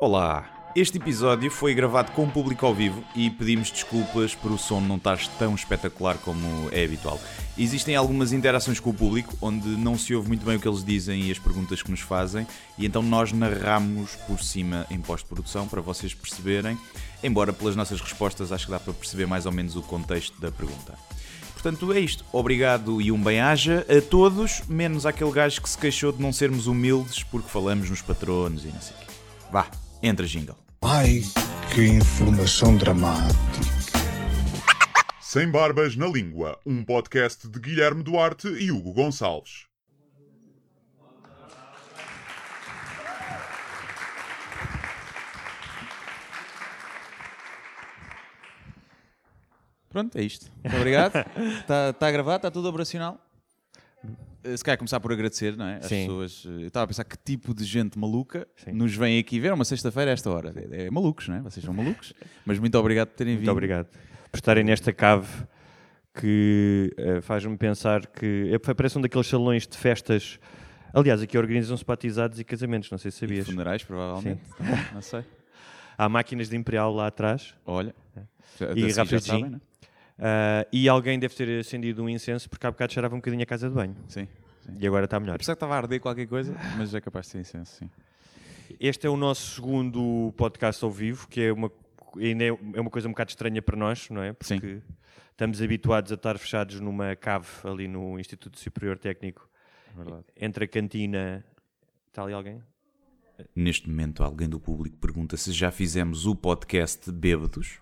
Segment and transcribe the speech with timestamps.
[0.00, 0.70] Olá!
[0.76, 4.94] Este episódio foi gravado com público ao vivo e pedimos desculpas por o som não
[4.94, 7.20] estar tão espetacular como é habitual.
[7.58, 10.84] Existem algumas interações com o público onde não se ouve muito bem o que eles
[10.84, 12.46] dizem e as perguntas que nos fazem,
[12.78, 16.78] e então nós narramos por cima em pós-produção para vocês perceberem,
[17.20, 20.52] embora pelas nossas respostas acho que dá para perceber mais ou menos o contexto da
[20.52, 20.96] pergunta.
[21.54, 22.24] Portanto, é isto.
[22.32, 26.68] Obrigado e um bem-aja a todos, menos aquele gajo que se queixou de não sermos
[26.68, 29.06] humildes porque falamos nos patronos e não sei o quê.
[29.50, 29.66] Vá,
[30.02, 30.56] entra jingle.
[30.82, 31.22] Ai,
[31.74, 33.38] que informação dramática.
[35.20, 39.66] Sem Barbas na Língua, um podcast de Guilherme Duarte e Hugo Gonçalves.
[49.90, 50.50] Pronto, é isto.
[50.62, 51.16] Muito obrigado.
[51.60, 53.27] Está tá a gravar, está tudo operacional.
[54.52, 55.76] Eh, Se calhar começar por agradecer, não é?
[55.76, 56.02] As Sim.
[56.06, 56.44] pessoas.
[56.46, 58.72] eh, Eu estava a pensar que tipo de gente maluca Sim.
[58.72, 60.52] nos vem aqui ver uma sexta-feira a esta hora.
[60.72, 61.40] É, é malucos, não é?
[61.40, 62.12] Vocês são malucos.
[62.46, 63.40] Mas muito obrigado por terem vindo.
[63.44, 63.86] Muito obrigado
[64.30, 65.28] por estarem nesta cave
[66.14, 70.38] que eh, faz-me pensar que é, parece um daqueles salões de festas.
[70.92, 73.46] Aliás, aqui organizam-se batizados e casamentos, não sei se E sabias.
[73.46, 74.40] funerais, provavelmente.
[74.92, 75.22] Não sei.
[75.96, 77.92] Há máquinas de Imperial lá atrás Olha.
[78.58, 79.86] Já- E garrafas de sabem, é?
[80.18, 83.46] ah, e alguém deve ter acendido um incenso porque há bocado cheirava um bocadinho a
[83.46, 83.96] casa de banho.
[84.08, 84.26] Sim.
[84.68, 84.76] Sim.
[84.80, 85.34] E agora está melhor.
[85.36, 87.90] Apesar que estava a arder qualquer coisa, mas é capaz de ser incenso, sim.
[88.78, 91.70] Este é o nosso segundo podcast ao vivo, que é uma,
[92.16, 94.36] ainda é é uma coisa um bocado estranha para nós, não é?
[94.40, 94.56] Sim.
[94.60, 94.80] Porque
[95.30, 99.48] estamos habituados a estar fechados numa cave ali no Instituto Superior Técnico,
[99.96, 100.24] Verdade.
[100.36, 101.44] entre a cantina.
[102.08, 102.62] Está ali alguém?
[103.54, 107.78] Neste momento, alguém do público pergunta se já fizemos o podcast Bêbados.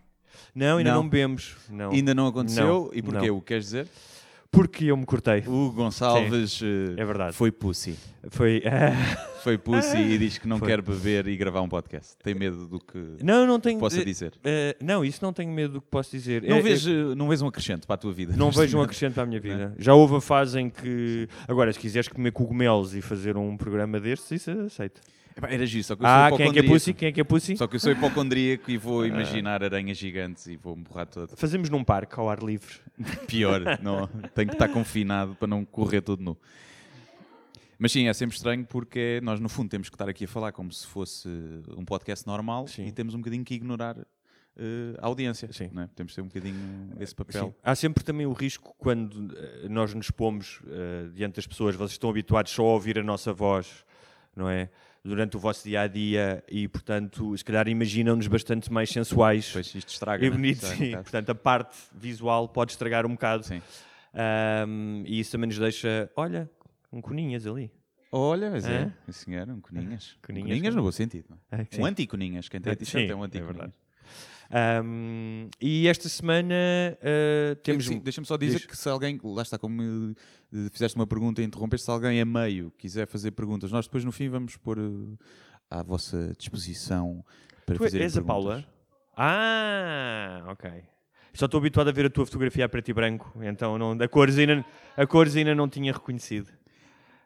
[0.55, 1.03] Não, ainda Não.
[1.03, 1.57] não, bebemos.
[1.71, 1.91] Não.
[1.91, 2.67] Ainda não aconteceu.
[2.67, 3.29] Não, e porquê?
[3.29, 3.37] não.
[3.39, 3.89] O que queres dizer?
[4.51, 5.43] Porque eu me cortei.
[5.47, 7.35] O Gonçalves eh, é verdade.
[7.35, 7.97] foi pussy.
[8.31, 8.63] Foi.
[9.47, 10.67] Foi pussy e diz que não Foi.
[10.67, 12.17] quer beber e gravar um podcast.
[12.21, 13.79] Tem medo do que não, não tenho.
[13.79, 14.33] possa eh, dizer.
[14.43, 16.43] eh, não, isso não tenho medo do que posso dizer.
[16.43, 18.35] Não É- vês, é- eh, não vês um acrescento para a tua vida?
[18.37, 18.87] Não vejo um momento?
[18.91, 19.73] acrescento para a minha vida.
[19.79, 21.29] Já houve a fase em que.
[21.47, 25.01] Agora, se quiseres comer cogumelos e fazer um programa destes, isso aceito.
[25.43, 26.95] Era giro, só que eu Ah, sou quem é que é pussy?
[26.95, 27.57] Quem é que é pussy?
[27.57, 31.37] Só que eu sou hipocondríaco e vou imaginar aranhas gigantes e vou me borrar todo.
[31.37, 32.75] Fazemos num parque ao ar livre.
[33.29, 36.39] Pior, não, tenho que estar confinado para não correr todo nu.
[37.79, 40.53] Mas sim, é sempre estranho porque nós, no fundo, temos que estar aqui a falar
[40.53, 41.29] como se fosse
[41.77, 42.87] um podcast normal Sim.
[42.87, 43.99] e temos um bocadinho que ignorar
[44.57, 45.53] eh, a audiência.
[45.53, 45.71] Sim.
[45.77, 45.87] é?
[45.95, 47.49] Temos que ter um bocadinho esse papel.
[47.49, 47.55] Sim.
[47.63, 51.93] Há sempre também o risco quando eh, nós nos pomos eh, diante das pessoas, vocês
[51.93, 53.85] estão habituados só a ouvir a nossa voz,
[54.35, 54.71] não é?
[55.07, 59.73] Durante o vosso dia a dia e, portanto, se calhar imaginam-nos bastante mais sensuais Depois
[59.75, 60.25] isto estraga.
[60.25, 60.37] e não é?
[60.37, 60.71] bonitos.
[60.71, 61.03] Um bocado.
[61.05, 63.45] Portanto, a parte visual pode estragar um bocado.
[63.45, 63.63] Sim.
[64.13, 66.51] Ahm, e isso também nos deixa, olha,
[66.93, 67.71] um coninhas ali.
[68.11, 68.93] Olha, mas é.
[69.07, 69.13] É?
[69.13, 70.17] Senhor, um coninhas.
[70.23, 71.39] Coninhas, no bom sentido.
[71.53, 71.61] é?
[71.63, 71.83] É, sim.
[71.83, 72.49] Um anti-coninhas.
[72.49, 73.75] Quem tem É, t-shirt é um é anti-coninhas.
[74.51, 76.55] Ahm, e esta semana
[77.03, 77.87] eh, temos.
[77.87, 78.67] Sim, Deixa-me só dizer Diz.
[78.67, 79.83] que se alguém, lá está, como
[80.53, 84.05] eh, fizeste uma pergunta e interrompeste, se alguém a meio quiser fazer perguntas, nós depois
[84.05, 85.25] no fim vamos pôr eh,
[85.71, 87.25] à vossa disposição
[87.65, 88.65] para Tu fazer és a Paula?
[89.17, 90.71] Ah, ok.
[91.35, 94.09] Só estou habituado a ver a tua fotografia a preto e branco, então não, a,
[94.09, 94.65] cores ainda,
[94.97, 96.49] a cores ainda não tinha reconhecido.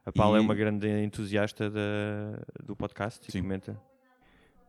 [0.04, 3.42] A Paula é E- uma grande entusiasta da- do podcast e Sim.
[3.42, 3.81] comenta.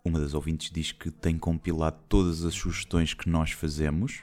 [0.04, 4.22] Uma das ouvintes diz que tem compilado todas as sugestões que nós fazemos.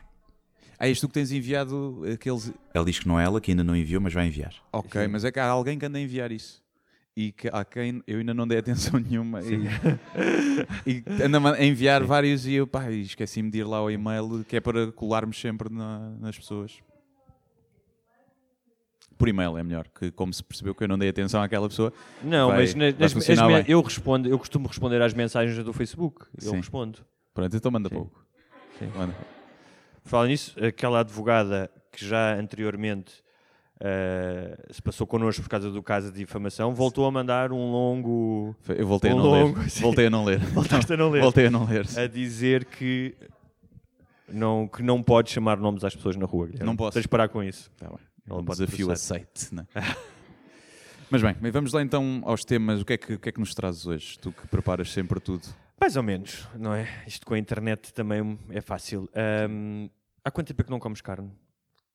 [0.78, 2.52] Ah, és tu que tens enviado aqueles.
[2.74, 4.54] Ela diz que não é ela, que ainda não enviou, mas vai enviar.
[4.72, 5.08] Ok, Sim.
[5.08, 6.62] mas é que há alguém que anda a enviar isso.
[7.16, 9.40] E que há quem eu ainda não dei atenção nenhuma.
[9.42, 9.66] E,
[10.86, 14.56] e anda a enviar vários e eu, pá, esqueci-me de ir lá ao e-mail, que
[14.56, 16.78] é para colarmos sempre na- nas pessoas.
[19.18, 21.92] Por e-mail é melhor, que como se percebeu que eu não dei atenção àquela pessoa.
[22.22, 23.64] Não, Vai- mas na- vai nas- as bem.
[23.66, 26.26] eu respondo, eu costumo responder às mensagens do Facebook.
[26.40, 26.56] Eu Sim.
[26.56, 27.00] respondo.
[27.34, 27.94] Pronto, então manda Sim.
[27.96, 28.24] pouco.
[28.78, 28.90] Sim.
[28.96, 29.14] Manda.
[30.04, 33.12] Fala nisso, aquela advogada que já anteriormente
[33.80, 38.54] eh, se passou connosco por causa do caso de difamação, voltou a mandar um longo.
[38.68, 39.70] Eu voltei a Um não longo, ler.
[39.70, 39.82] sim.
[39.82, 40.38] Voltei a não ler.
[40.40, 41.22] Voltaste a não ler.
[41.22, 41.86] Voltei a não ler.
[41.96, 43.14] a dizer que
[44.28, 46.46] não, que não pode chamar nomes às pessoas na rua.
[46.46, 46.66] Guilherme.
[46.66, 46.94] Não posso.
[46.94, 47.70] Tens de parar com isso.
[47.78, 47.98] Tá bem.
[48.28, 49.54] Ela um desafio aceite.
[49.54, 49.66] Né?
[51.10, 52.82] Mas bem, vamos lá então aos temas.
[52.82, 54.18] O que, é que, o que é que nos trazes hoje?
[54.18, 55.48] Tu que preparas sempre tudo.
[55.80, 56.86] Mais ou menos, não é?
[57.06, 59.08] Isto com a internet também é fácil.
[59.14, 59.88] Ahm,
[60.24, 61.30] há quanto tempo é que não comes carne?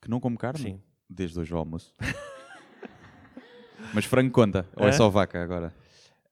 [0.01, 0.59] Que não como carne?
[0.59, 0.81] Sim.
[1.09, 1.93] Desde hoje ao almoço.
[3.93, 4.67] Mas frango conta?
[4.75, 4.93] Ou é Hã?
[4.93, 5.73] só vaca agora?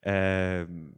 [0.04, 0.92] Ahm,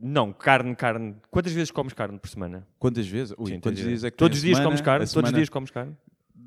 [0.00, 1.16] não, carne, carne.
[1.30, 2.66] Quantas vezes comes carne por semana?
[2.78, 3.34] Quantas vezes?
[3.36, 5.06] Ui, Sim, quantos dias é que Todos os dias comes carne?
[5.06, 5.96] Todos os dias comes carne?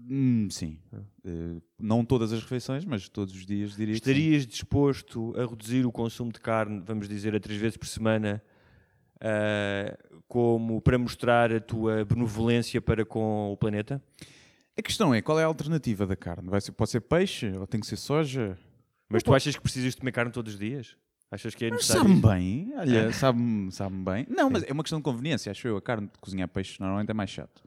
[0.10, 0.80] Hum, sim.
[1.24, 3.94] Eh, não todas as refeições, mas todos os dias diria.
[3.94, 8.42] Estarias disposto a reduzir o consumo de carne, vamos dizer, a três vezes por semana
[9.22, 9.98] ah,
[10.28, 14.02] como para mostrar a tua benevolência para com o planeta?
[14.78, 16.50] A questão é, qual é a alternativa da carne?
[16.50, 18.58] Vai ser, pode ser peixe ou tem que ser soja?
[19.10, 20.96] Mas tu achas que precisas de comer carne todos os dias?
[21.32, 22.04] Achas que é necessário?
[22.04, 24.26] sabe-me bem, olha, sabe-me sabe bem.
[24.30, 25.78] Não, mas é uma questão de conveniência, acho eu.
[25.78, 27.62] A carne de cozinhar peixe normalmente é mais chato.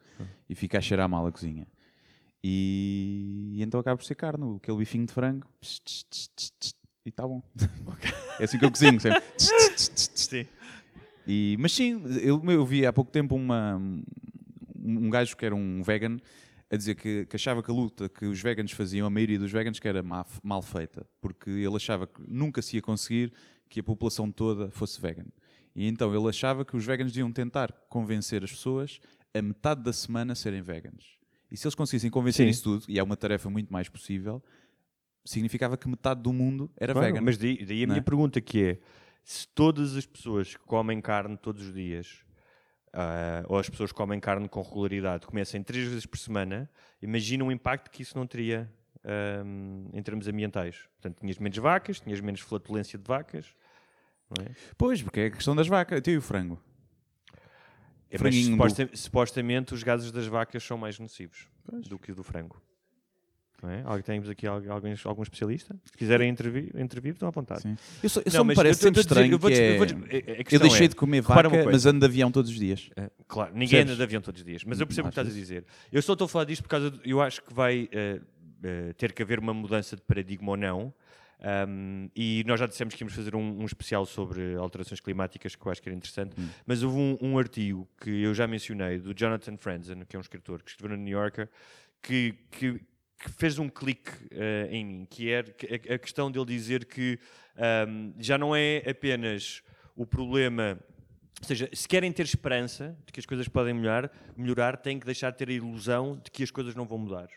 [0.48, 1.66] E fica a cheirar mal a cozinha.
[2.44, 5.46] E, e então acaba por ser carne, aquele bifinho de frango.
[5.60, 6.74] Tss, tss, tss, tss, tss,
[7.06, 7.42] E está bom.
[8.40, 9.22] É assim que eu cozinho sempre.
[9.38, 10.46] Sim.
[11.26, 13.80] E, mas sim, eu, eu vi há pouco tempo uma,
[14.74, 16.16] um gajo que era um vegan
[16.70, 19.52] a dizer que, que achava que a luta que os veganos faziam, a maioria dos
[19.52, 23.32] veganos, que era má- mal feita, porque ele achava que nunca se ia conseguir
[23.68, 25.26] que a população toda fosse vegan.
[25.76, 28.98] E então ele achava que os veganos deviam tentar convencer as pessoas
[29.34, 31.18] a metade da semana a serem veganos.
[31.52, 32.50] E se eles conseguissem convencer Sim.
[32.50, 34.42] isso tudo, e é uma tarefa muito mais possível,
[35.22, 37.20] significava que metade do mundo era Claro, vegan.
[37.20, 38.02] Mas daí, daí a minha é?
[38.02, 38.78] pergunta que é,
[39.22, 42.24] se todas as pessoas que comem carne todos os dias,
[42.94, 46.70] ah, ou as pessoas que comem carne com regularidade, comessem três vezes por semana,
[47.02, 48.72] imagina o impacto que isso não teria
[49.04, 50.88] ahm, em termos ambientais.
[50.94, 53.54] Portanto, tinhas menos vacas, tinhas menos flatulência de vacas,
[54.40, 54.54] é?
[54.78, 55.98] Pois, porque é a questão das vacas.
[55.98, 56.58] Até o frango.
[58.12, 61.48] É, Mas suposta- supostamente os gases das vacas são mais nocivos
[61.88, 62.60] do que o do frango.
[63.62, 63.80] Não é?
[63.84, 65.76] Alguém- Temos aqui al- alguns, algum especialista?
[65.84, 67.62] Se quiserem intervir, intervir estão à vontade.
[67.62, 67.76] Sim.
[68.02, 69.64] Eu só, eu Não, só me parece eu sempre dizer- estranho eu vou que dizer-
[69.70, 69.78] é...
[69.80, 72.50] eu dizer- a Eu questão deixei é, de comer vaca, mas ando de avião todos
[72.50, 72.90] os dias.
[72.96, 73.90] É, Claro, ninguém Percebes?
[73.92, 75.40] anda de avião todos os dias, mas eu percebo o que estás a achas?
[75.40, 75.64] dizer.
[75.92, 76.90] Eu só estou a falar disto por causa.
[76.90, 78.20] De, eu acho que vai eh,
[78.64, 80.92] eh, ter que haver uma mudança de paradigma ou não.
[81.42, 85.66] Um, e nós já dissemos que íamos fazer um, um especial sobre alterações climáticas, que
[85.66, 86.40] eu acho que era interessante.
[86.40, 86.48] Hum.
[86.64, 90.22] Mas houve um, um artigo que eu já mencionei, do Jonathan Franzen, que é um
[90.22, 91.48] escritor que escreveu no New Yorker,
[92.00, 92.80] que, que,
[93.18, 95.40] que fez um clique eh, em mim, que é
[95.94, 97.18] a, questão dele dizer que
[98.18, 99.62] já não é apenas
[99.94, 100.78] o problema
[101.40, 105.04] ou seja, se querem ter esperança de que as coisas podem melhorar, melhorar, têm que
[105.04, 107.28] deixar de ter a ilusão de que as coisas não vão mudar.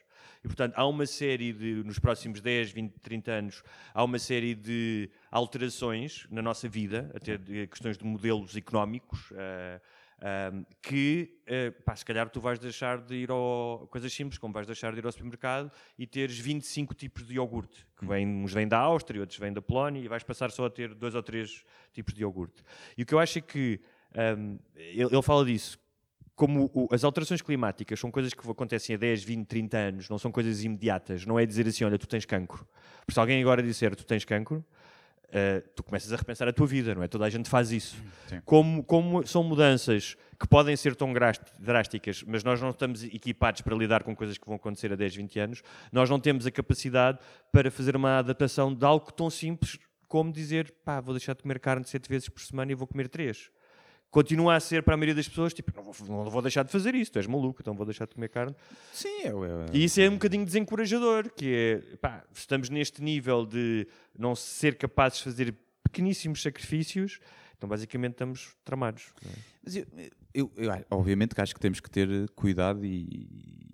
[0.46, 4.54] E, portanto, há uma série de, nos próximos 10, 20, 30 anos, há uma série
[4.54, 9.82] de alterações na nossa vida, até de questões de modelos económicos, ah,
[10.22, 10.52] ah,
[10.84, 13.88] que, ah, pá, se calhar tu vais deixar de ir ao...
[13.90, 17.84] Coisas simples, como vais deixar de ir ao supermercado e teres 25 tipos de iogurte,
[17.98, 20.70] que vêm, uns vêm da Áustria, outros vêm da Polónia, e vais passar só a
[20.70, 22.62] ter dois ou três tipos de iogurte.
[22.96, 23.82] E o que eu acho é que
[24.38, 25.84] um, ele, ele fala disso.
[26.36, 30.18] Como o- as alterações climáticas são coisas que acontecem a 10, 20, 30 anos, não
[30.18, 32.68] são coisas imediatas, não é dizer assim, olha, tu tens cancro.
[33.00, 34.58] Porque se alguém agora disser tu tens cancro,
[35.30, 37.08] uh, tu começas a repensar a tua vida, não é?
[37.08, 37.96] Toda a gente faz isso.
[38.28, 38.42] Sim.
[38.44, 41.14] Como, como são mudanças que podem ser tão
[41.58, 45.16] drásticas, mas nós não estamos equipados para lidar com coisas que vão acontecer a 10,
[45.16, 47.18] 20 anos, nós não temos a capacidade
[47.52, 51.60] para fazer uma adaptação de algo tão simples como dizer, pá, vou deixar de comer
[51.60, 53.50] carne 7 vezes por semana e vou comer 3
[54.16, 56.72] continua a ser para a maioria das pessoas, tipo, não vou, não vou deixar de
[56.72, 58.56] fazer isso, tu és maluco, então vou deixar de comer carne.
[58.94, 59.32] Sim, é, é,
[59.74, 61.54] E isso é um bocadinho desencorajador, que
[61.92, 63.86] é, pá, estamos neste nível de
[64.18, 65.54] não ser capazes de fazer
[65.84, 67.20] pequeníssimos sacrifícios,
[67.58, 69.08] então basicamente estamos tramados.
[69.26, 69.30] é?
[69.62, 69.86] Mas eu,
[70.34, 73.28] eu- eu acho- obviamente que acho que temos que ter cuidado e,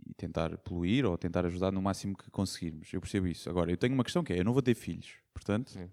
[0.10, 2.92] e tentar poluir ou tentar ajudar no máximo que conseguirmos.
[2.92, 3.48] Eu percebo isso.
[3.48, 5.88] Agora, eu tenho uma questão que é, eu não vou ter filhos, portanto, Sim.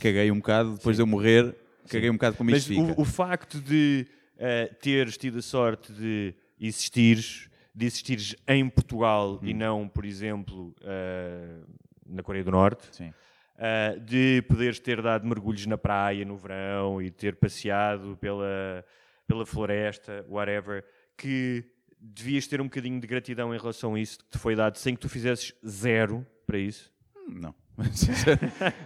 [0.00, 1.54] caguei um bocado, depois de eu morrer,
[1.88, 2.98] caguei um bocado como Mas isto fica.
[2.98, 4.06] o, o facto de
[4.38, 9.46] eh, teres tido a sorte de existires, de existires em Portugal Hum.
[9.46, 11.60] e não, por exemplo, eh,
[12.06, 13.12] na Coreia do Norte, Sim.
[13.54, 18.84] Uh, de poderes ter dado mergulhos na praia no verão e ter passeado pela,
[19.26, 20.84] pela floresta, whatever,
[21.16, 21.62] que
[22.00, 24.94] devias ter um bocadinho de gratidão em relação a isso que te foi dado sem
[24.94, 26.90] que tu fizesses zero para isso.
[27.16, 27.54] Hum, Não.
[27.92, 28.38] Sincer-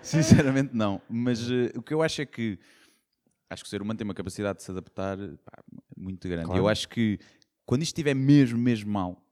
[0.03, 1.01] Sinceramente, não.
[1.09, 2.59] Mas eh, o que eu acho é que
[3.51, 5.63] acho que o ser humano tem uma capacidade de se adaptar pá,
[5.97, 6.47] muito grande.
[6.47, 6.61] Claro.
[6.61, 7.19] Eu acho que
[7.65, 9.23] quando isto estiver mesmo, mesmo mal,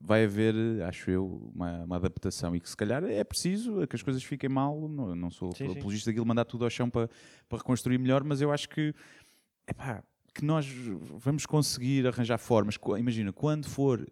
[0.00, 3.94] vai haver, eh, acho eu, uma, uma adaptação e que se calhar é preciso que
[3.96, 4.88] as coisas fiquem mal.
[4.88, 5.78] Não, não sou Sim, sim.
[5.78, 7.08] apologista daquilo, mandar tudo ao chão para,
[7.48, 8.94] para reconstruir melhor, mas eu acho que,
[9.68, 10.02] epá,
[10.34, 10.66] que nós
[11.18, 12.76] vamos conseguir arranjar formas.
[12.98, 14.06] Imagina, quando for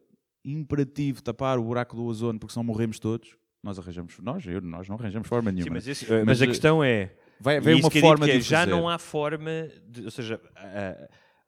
[0.44, 4.88] imperativo tapar o buraco do ozono porque senão morremos todos, nós arranjamos, nós, eu, nós
[4.88, 5.68] não arranjamos forma nenhuma.
[5.68, 7.14] Sim, mas, esse- mas Mas, a eh, questão é.
[7.40, 10.40] Vai uma forma que é, de já não há forma, de, ou seja,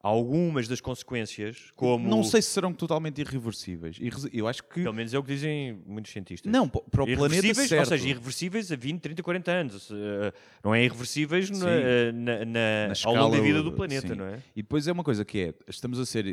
[0.01, 2.07] algumas das consequências, como.
[2.09, 3.97] Não sei se serão totalmente irreversíveis.
[4.01, 4.81] Irre- Eu acho que.
[4.81, 6.51] Pelo menos é o que dizem muitos cientistas.
[6.51, 7.79] Não, para o planeta Irreversíveis, certo.
[7.81, 9.83] ou seja, irreversíveis a 20, 30, 40 anos.
[9.83, 10.33] Seja,
[10.63, 11.63] Não é irreversíveis na, Sim.
[12.15, 14.15] na- na- Na ao longo da escala, vida do planeta, sim.
[14.15, 14.39] não é?
[14.55, 16.25] E depois é uma coisa que é, estamos a ser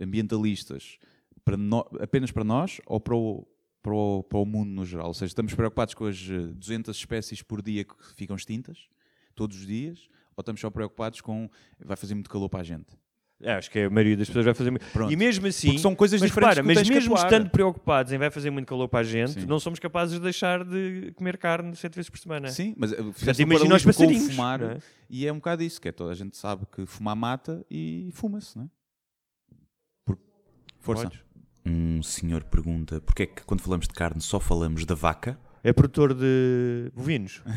[0.00, 0.98] ambientalistas
[1.44, 3.46] para no- apenas para nós ou para o,
[3.82, 5.08] para, o, para o mundo no geral?
[5.08, 8.88] Ou seja, estamos preocupados com as eh, 200 espécies por dia que ficam extintas,
[9.34, 11.48] todos os dias, ou estamos só preocupados com
[11.84, 12.96] vai fazer muito calor para a gente?
[13.40, 14.84] É, acho que a maioria das pessoas vai fazer muito.
[14.86, 15.12] Pronto.
[15.12, 15.68] E mesmo assim.
[15.68, 18.88] Porque são coisas mas diferentes tu mas mesmo estando preocupados em vai fazer muito calor
[18.88, 19.46] para a gente, Sim.
[19.46, 22.48] não somos capazes de deixar de comer carne sete vezes por semana.
[22.48, 24.26] Sim, mas Portanto, fizeste imagina os passarinhos.
[24.26, 24.78] fumar é?
[25.08, 28.10] e é um bocado isso, que é toda a gente sabe que fumar mata e
[28.12, 28.68] fuma-se, não é?
[30.04, 30.18] Por...
[30.80, 31.04] Força.
[31.04, 31.27] Podes.
[31.68, 35.38] Um senhor pergunta porque é que quando falamos de carne só falamos da vaca?
[35.62, 37.42] É produtor de bovinos.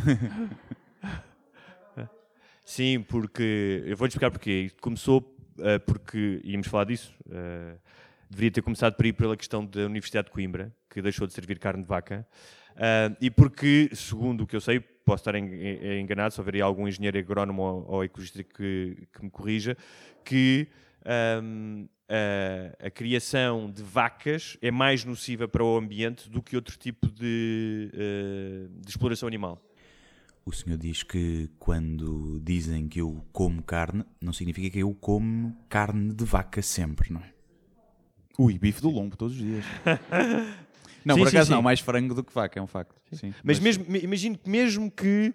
[2.66, 3.84] Sim, porque.
[3.86, 4.64] Eu vou-te explicar porquê.
[4.68, 6.42] Isto começou eh, porque.
[6.44, 7.14] Íamos falar disso.
[7.30, 7.76] eh,
[8.30, 11.60] deveria ter começado por ir pela questão da Universidade de Coimbra, que deixou de servir
[11.60, 12.26] carne de vaca.
[12.78, 16.62] Ah, e porque, segundo o que eu sei, posso estar en- en- enganado, se houver
[16.62, 19.76] algum engenheiro agrónomo ou, ou ecologista que, que me corrija,
[20.24, 20.70] que
[21.06, 26.78] ahm, a, a criação de vacas é mais nociva para o ambiente do que outro
[26.78, 29.62] tipo de, eh, de exploração animal.
[30.46, 35.56] O senhor diz que quando dizem que eu como carne, não significa que eu como
[35.70, 37.32] carne de vaca sempre, não é?
[38.40, 39.64] Ui, bife do lombo todos os dias.
[41.06, 41.54] não, Sim, por sim, acaso sim.
[41.54, 42.96] não, mais frango do que vaca, é um facto.
[43.12, 43.34] Sim.
[43.44, 45.34] Mas mesmo, me- imagino que mesmo que...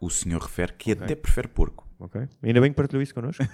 [0.00, 1.86] O senhor refere que até prefere porco.
[2.00, 2.20] Ok.
[2.42, 3.44] Ainda bem que partilhou isso connosco.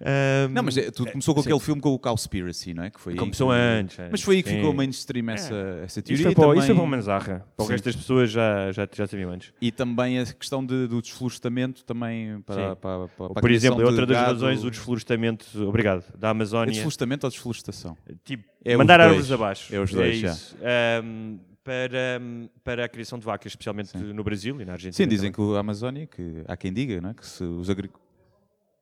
[0.00, 1.48] Ahm, Não, mas é, tudo começou com sim.
[1.48, 2.90] aquele filme com o Cowspiracy, não é?
[2.90, 3.98] Que foi Começou que- antes.
[4.12, 4.56] Mas foi aí que Sim.
[4.58, 6.14] ficou mainstream essa, essa teoria.
[6.14, 7.46] Isso foi, para, também, isso foi para o Manzarra.
[7.56, 9.52] Para o resto das pessoas já, já, já sabiam antes.
[9.60, 13.86] E também a questão de- do desflorestamento também para, para, para, para Por exemplo, é
[13.86, 14.32] outra das gado.
[14.34, 16.70] razões o desflorestamento, obrigado, da É Amazónia.
[16.70, 17.96] desflorestamento ou desflorestação?
[18.24, 19.74] Tipo, É mandar árvores abaixo.
[19.74, 20.30] É os dois, já.
[20.30, 20.56] isso.
[20.62, 22.20] Ahm, para,
[22.64, 24.14] para a criação de vacas, especialmente Sim.
[24.14, 25.04] no Brasil e na Argentina.
[25.04, 25.50] Sim, dizem também.
[25.50, 27.14] que a Amazónia, que há quem diga, não é?
[27.14, 28.08] que se os agricultores.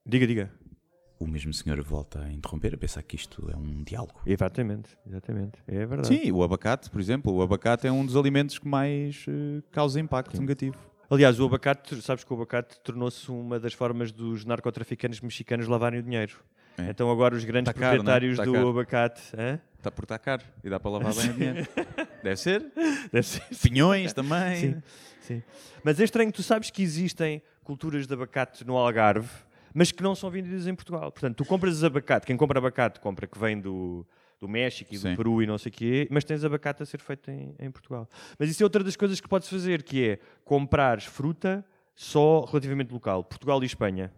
[0.06, 0.52] Diga, diga.
[1.18, 4.20] O mesmo senhor volta a interromper, a pensar que isto é um diálogo.
[4.24, 5.58] Exatamente, exatamente.
[5.66, 6.08] É verdade.
[6.08, 9.98] Sim, o abacate, por exemplo, o abacate é um dos alimentos que mais eh, causa
[9.98, 10.76] impacto negativo.
[11.10, 16.00] Aliás, o abacate, sabes que o abacate tornou-se uma das formas dos narcotraficantes mexicanos lavarem
[16.00, 16.36] o dinheiro.
[16.78, 16.90] É.
[16.90, 18.18] Então agora os grandes Tá caro, não é?
[18.18, 18.68] proprietários Tá do caro.
[18.68, 19.22] abacate...
[19.36, 19.60] hã?
[19.78, 21.68] Está por estar caro e dá para lavar bem o dinheiro.
[22.22, 22.66] Deve ser.
[23.12, 23.42] Deve ser.
[23.62, 24.56] Pinhões também.
[24.56, 24.82] Sim,
[25.20, 25.42] sim.
[25.84, 29.28] Mas é estranho, tu sabes que existem culturas de abacate no Algarve,
[29.72, 31.12] mas que não são vendidas em Portugal.
[31.12, 34.04] Portanto, tu compras abacate, quem compra abacate compra que vem do,
[34.40, 35.10] do México e Sim.
[35.10, 37.70] do Peru e não sei o quê, mas tens abacate a ser feito em, em
[37.70, 38.08] Portugal.
[38.40, 41.64] Mas isso é outra das coisas que podes fazer, que é comprares fruta
[41.94, 44.12] só relativamente local, Portugal e Espanha.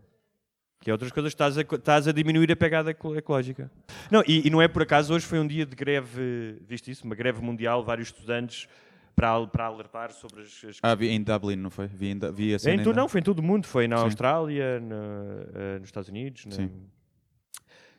[0.80, 3.70] Que é outras coisas, estás a, estás a diminuir a pegada eco- ecológica.
[4.10, 7.04] Não, e, e não é por acaso, hoje foi um dia de greve, viste isso?
[7.04, 8.68] Uma greve mundial, vários estudantes
[9.16, 11.88] para, para alertar sobre as, as Ah, vi em Dublin, não foi?
[11.88, 13.66] Vi, em, vi a cena em tu, não, foi em todo o mundo.
[13.66, 14.04] Foi na Sim.
[14.04, 14.94] Austrália, na-
[15.54, 16.44] eh, nos Estados Unidos.
[16.48, 16.70] Sim.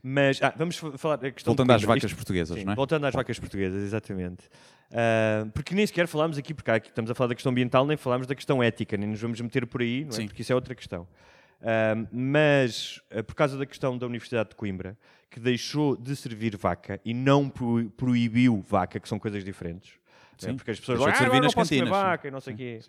[0.02, 2.76] Mas, ah, vamos fa- falar da questão Voltando às vacas Isto- portuguesas, sim, não é?
[2.78, 4.46] Voltando às vacas portuguesas, exatamente.
[4.94, 7.98] Ah, porque nem sequer falámos aqui, porque aqui estamos a falar da questão ambiental, nem
[7.98, 10.26] falámos da questão ética, nem nos vamos meter por aí, não é?
[10.26, 11.06] Porque isso é outra questão.
[12.12, 14.98] Mas, ah, por causa da questão da Universidade de Coimbra,
[15.30, 19.92] que deixou de servir vaca e não pro- proibiu vaca, que são coisas diferentes.
[20.42, 20.52] não é?
[20.52, 20.56] Sim.
[20.58, 22.80] Porque as pessoas de ah, servir nas cantinas, vaca e não sei o quê.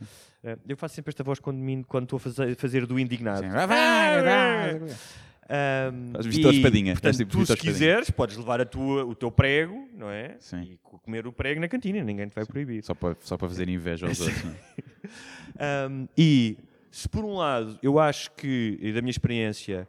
[0.45, 3.41] Ah, eu faço sempre esta voz quando, me- quando estou a fazer, fazer do indignado.
[3.41, 3.49] Sim.
[5.53, 7.73] Um, Faz e, Espadinha, és Portanto, tipo tu, se Espadinha.
[7.73, 10.37] quiseres, podes levar a tua, o teu prego, não é?
[10.39, 10.61] Sim.
[10.63, 12.85] E co- comer o prego na cantina, ninguém te vai proibir.
[12.85, 14.45] Só para, só para fazer inveja aos outros.
[14.45, 14.53] não
[15.59, 15.89] é?
[15.89, 16.57] Um, e
[16.91, 19.89] se por um lado eu acho que, e da minha experiência,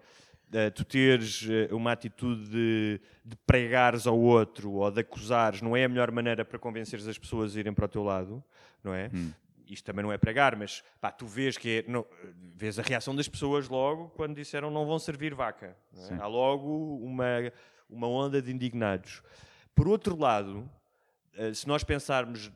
[0.53, 5.75] eh, tu teres eh, uma atitude de, de pregares ao outro ou de acusares não
[5.75, 8.43] é a melhor maneira para convenceres as pessoas a irem para o teu lado,
[8.83, 9.09] não é?
[9.13, 9.31] Hum.
[9.67, 12.05] Isto também não é pregar, mas pá, tu vês que é, não,
[12.53, 15.77] vês a reação das pessoas logo quando disseram não vão servir vaca.
[15.97, 16.15] é?
[16.19, 17.51] Há logo uma,
[17.89, 19.23] uma onda de indignados.
[19.73, 20.69] Por outro lado,
[21.33, 22.51] eh, se nós pensarmos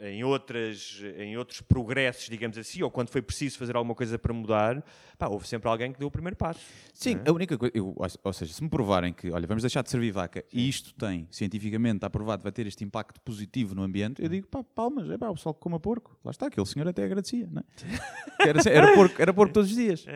[0.00, 4.32] em, outras, em outros progressos, digamos assim, ou quando foi preciso fazer alguma coisa para
[4.32, 4.82] mudar,
[5.18, 6.60] pá, houve sempre alguém que deu o primeiro passo.
[6.94, 9.90] Sim, a única coisa, eu- ou- seja, se me provarem que, olha, vamos deixar de
[9.90, 14.22] servir vaca e isto tem, cientificamente, está provado, vai ter este impacto positivo no ambiente,
[14.22, 16.18] eu digo, pá, palmas, é pá, o pessoal que coma porco.
[16.24, 18.48] Lá está, aquele senhor até agradecia, não é?
[18.48, 20.04] Era, era, porco, era porco todos os dias.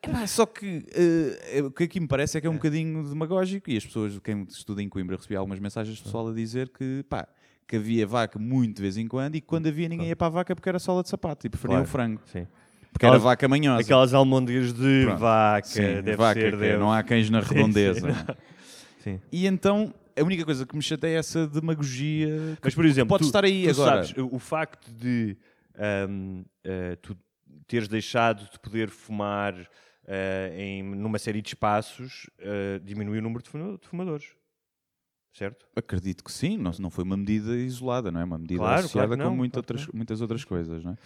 [0.00, 3.68] Epá, só que eh, o que aqui me parece é que é um bocadinho demagógico
[3.68, 7.26] e as pessoas, quem estuda em Coimbra, recebia algumas mensagens pessoal a dizer que, pá,
[7.68, 10.30] que havia vaca muito de vez em quando e quando havia ninguém ia para a
[10.30, 11.84] vaca porque era sola de sapato e preferia Claro.
[11.88, 12.20] o frango.
[12.26, 12.46] Sim.
[12.90, 13.82] Porque era Aquelas- vaca manhosa.
[13.82, 15.18] Aquelas almôndegas de Pronto.
[15.20, 16.56] vaca, Sim, deve vaca, ser.
[16.56, 18.00] deve- não há cães na redondeza.
[18.00, 18.16] sim.
[18.32, 18.36] é?
[19.00, 19.20] Sim.
[19.30, 22.56] E então, a única coisa que me chateia é essa demagogia.
[22.62, 24.02] Mas, por exemplo, pode estar aí agora.
[24.04, 25.36] sabes, o facto de
[25.78, 27.16] ahm, ah, tu
[27.68, 29.54] teres deixado de poder fumar
[30.08, 34.26] ah, em, numa série de espaços ah, diminui o número de fumadores.
[35.38, 35.66] Certo?
[35.76, 38.24] Acredito que sim, não, não foi uma medida isolada, não é?
[38.24, 40.96] Uma medida Claro, associada claro não, com muita claro outras, muitas outras coisas, não é?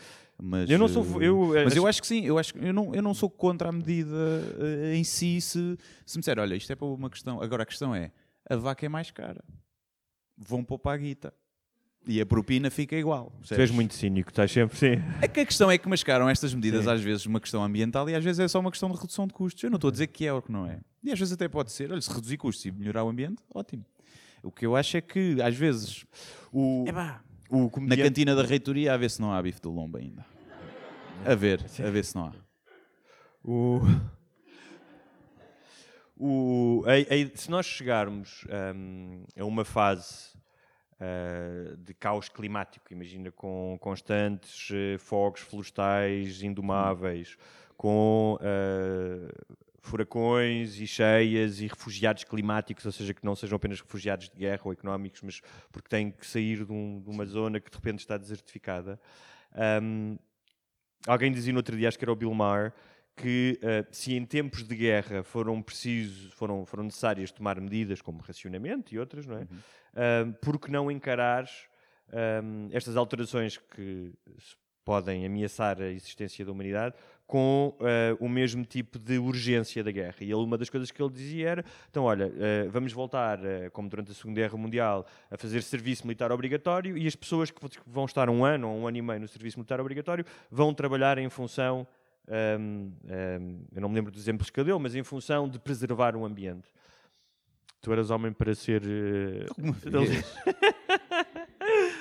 [0.42, 2.72] Mas, Eu não sou- eh, eu, eh, mas eu acho- que sim, eu, acho, eu,
[2.72, 4.16] não, eu não sou contra a medida
[4.58, 5.40] eh, em si.
[5.40, 7.40] Se, se me disser, olha, isto é para uma questão.
[7.40, 8.10] Agora a questão é:
[8.48, 9.44] a vaca é mais cara,
[10.36, 11.32] vão poupar a guita
[12.06, 13.32] e a propina fica igual.
[13.46, 14.76] Tu és muito cínico, estás sempre.
[14.76, 15.00] Sim.
[15.20, 16.90] É que a questão é que mascaram estas medidas Sim.
[16.90, 19.32] às vezes uma questão ambiental e às vezes é só uma questão de redução de
[19.32, 19.62] custos.
[19.62, 20.80] Eu não estou a dizer que é ou que não é.
[21.04, 23.84] E às vezes até pode ser, olha, se reduzir custos e melhorar o ambiente, ótimo.
[24.42, 26.04] O que eu acho é que às vezes
[26.52, 26.84] O,
[27.50, 30.24] o na comediante- cantina da reitoria a ver se não há bife do lombo ainda.
[31.24, 32.32] A ver, a ver se não há.
[33.44, 33.80] O,
[36.16, 38.44] o, a- a- se nós chegarmos
[38.74, 40.32] hum, a uma fase
[41.00, 47.36] ah, de caos climático, imagina com constantes eh, fogos florestais indomáveis,
[47.76, 49.32] com ah,
[49.82, 54.62] furacões e cheias e refugiados climáticos, ou seja, que não sejam apenas refugiados de guerra
[54.64, 57.98] ou económicos, mas porque têm que sair de, um- de uma zona que de repente
[57.98, 58.98] está desertificada.
[59.82, 60.16] Hum,
[61.06, 62.72] alguém dizia no outro dia, acho que era o Bill Maher,
[63.16, 68.22] que eh, se em tempos de guerra foram precisos, foram, foram necessárias tomar medidas como
[68.22, 69.46] racionamento e outras, não é?
[69.94, 71.44] Ah, por que não encarar
[72.10, 74.12] ahm, estas alterações que
[74.84, 76.94] podem ameaçar a existência da humanidade
[77.32, 80.16] com ah, o mesmo tipo de urgência da guerra.
[80.20, 83.70] E ele, uma das coisas que ele dizia era: então, olha, ah, vamos voltar, ah,
[83.70, 87.58] como durante a Segunda Guerra Mundial, a fazer serviço militar obrigatório e as pessoas que
[87.86, 91.16] vão estar um ano ou um ano e meio no serviço militar obrigatório vão trabalhar
[91.16, 91.86] em função.
[92.28, 95.58] ahm, ahm, eu não me lembro dos exemplos que ele deu, mas em função de
[95.58, 96.68] preservar o ambiente.
[97.80, 98.82] Tu eras homem para ser.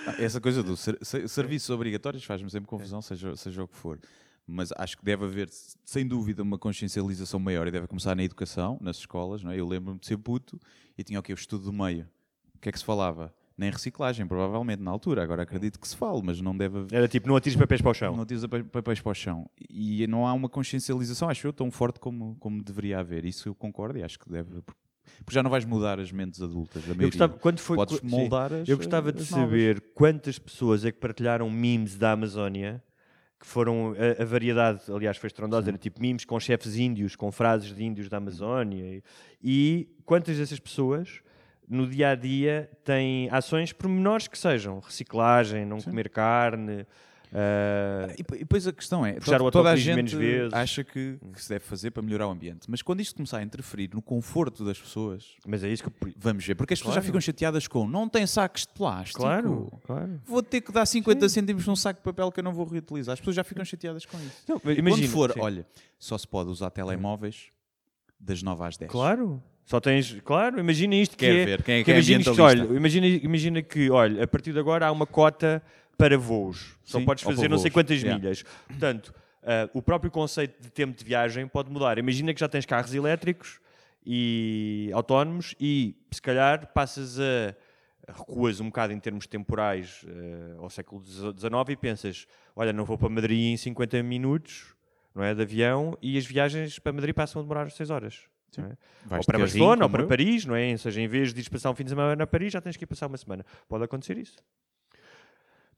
[0.08, 3.76] Ah, Essa coisa dos ser, ser- serviços obrigatórios faz-me sempre confusão, seja, seja o que
[3.78, 4.00] for.
[4.48, 5.50] Mas acho que deve haver,
[5.86, 9.44] sem dúvida, uma consciencialização maior e deve começar na educação, nas escolas.
[9.44, 9.60] Não é?
[9.60, 10.60] Eu lembro-me de ser puto
[10.98, 11.32] e tinha o quê?
[11.32, 12.08] O estudo do meio.
[12.56, 13.34] O que é que se falava?
[13.58, 15.22] Nem reciclagem, provavelmente, na altura.
[15.24, 16.94] Agora acredito que se fale, mas não deve haver.
[16.96, 18.16] Era tipo, não atires papéis para o chão.
[18.18, 19.50] Não pa- papéis para o chão.
[19.70, 23.24] E não há uma consciencialização, acho eu, tão forte como, como deveria haver.
[23.26, 24.50] Isso eu concordo e acho que deve.
[24.62, 26.84] Porque já não vais mudar as mentes adultas.
[26.84, 28.08] Da Eu gostava, quando foi, Podes sim.
[28.08, 29.46] moldar as Eu gostava de as novas.
[29.46, 32.82] saber quantas pessoas é que partilharam memes da Amazónia,
[33.42, 37.32] que foram, a, a variedade, aliás, foi estrondosa, era tipo memes com chefes índios, com
[37.32, 39.04] frases de índios da Amazónia, e,
[39.44, 41.22] e quantas dessas pessoas,
[41.68, 46.86] no dia a dia, têm ações pormenores que sejam reciclagem, não comer carne,
[47.34, 50.54] ah, E, e depois a questão é, Puxar to- o toda a gente menos vezes.
[50.54, 53.44] acha que, que se deve fazer para melhorar o ambiente, mas quando isto começar a
[53.44, 57.02] interferir no conforto das pessoas, mas é isso que vamos ver, porque as pessoas já
[57.02, 57.06] Claro.
[57.08, 59.20] ficam chateadas com não tem sacos de plástico.
[59.22, 60.22] Claro, claro.
[60.26, 63.14] Vou ter que dar 50 cêntimos num saco de papel que eu não vou reutilizar.
[63.14, 64.44] As pessoas já ficam chateadas com isso.
[64.48, 65.40] Não, imagina, Quando for, sim.
[65.40, 65.66] olha,
[65.98, 67.48] só se pode usar telemóveis
[68.20, 68.92] das 9 às 10.
[68.92, 69.42] Claro.
[69.66, 72.20] Só tens, claro, imagina isto que Quer é, ver, quem é que que é imagina
[72.22, 75.64] isto, olha, imagina, imagina que, olha, a partir de agora há uma cota
[76.02, 76.78] para voos.
[76.84, 78.20] Só Sim, podes fazer não sei quantas yeah.
[78.20, 78.44] milhas.
[78.68, 81.98] Portanto, ah, o próprio conceito de tempo de viagem pode mudar.
[81.98, 83.60] Imagina que já tens carros elétricos
[84.06, 87.56] e autónomos e se calhar passas a
[88.08, 92.98] recuas um bocado em termos temporais eh, ao século XIX e pensas, olha, não vou
[92.98, 94.76] para Madrid em 50 minutos,
[95.14, 98.24] não é, de avião, e as viagens para Madrid passam a demorar 6 horas.
[98.58, 99.16] é?
[99.16, 100.08] Ou para Barcelona, ou para eu.
[100.08, 100.72] Paris, não é?
[100.72, 102.76] Ou seja, em vez de ires passar um fim de semana a Paris, já tens
[102.76, 103.46] que ir passar uma semana.
[103.70, 104.38] Pode acontecer isso.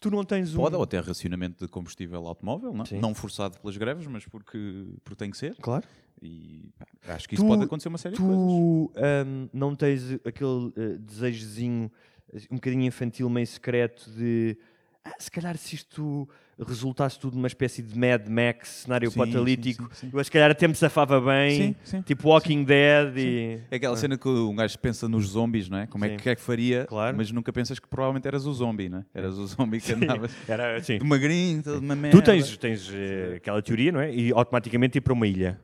[0.03, 0.57] Tu não tens um...
[0.57, 2.99] Pode, ou até racionamento de combustível automóvel, não, Sim.
[2.99, 5.55] não forçado pelas greves, mas porque, porque tem que ser.
[5.55, 5.85] Claro.
[6.21, 6.85] E pá,
[7.15, 8.37] acho que isso Tu- pode acontecer uma série de coisas.
[8.37, 8.91] Tu
[9.25, 11.91] hum, não tens aquele eh, desejozinho
[12.33, 14.57] assim, um bocadinho infantil, meio secreto de
[15.03, 16.27] "Ah, se calhar se isto
[16.59, 20.17] resultasse tudo numa espécie de Mad Max, cenário Sim, apocalíptico, sim, sim, sim.
[20.17, 23.59] eu se calhar até me safava bem, Sim, sim, tipo Walking Dead e...
[23.71, 25.87] É aquela cena que um gajo pensa nos zombies, não é?
[25.87, 26.17] Como é Sim.
[26.17, 27.17] que, é que faria, Claro.
[27.17, 29.05] mas nunca pensas que provavelmente eras o zombie, não é?
[29.13, 30.97] Eras o zombie que andava Era assim.
[30.99, 32.17] de magrinho, todo uma merda.
[32.17, 34.13] Tu tens, tens eh, aquela teoria, não é?
[34.13, 35.59] E automaticamente ir para uma ilha.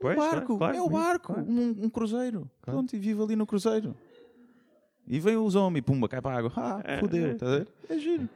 [0.00, 1.50] Pois, O barco, claro, é o barco, claro.
[1.50, 2.48] um, um cruzeiro.
[2.62, 3.96] Pronto, e vive ali no cruzeiro.
[5.06, 6.52] E vem o zombie, pumba, cai para a água.
[6.54, 7.68] Ah, É, fodeu, estás a ver?
[7.88, 8.28] É giro.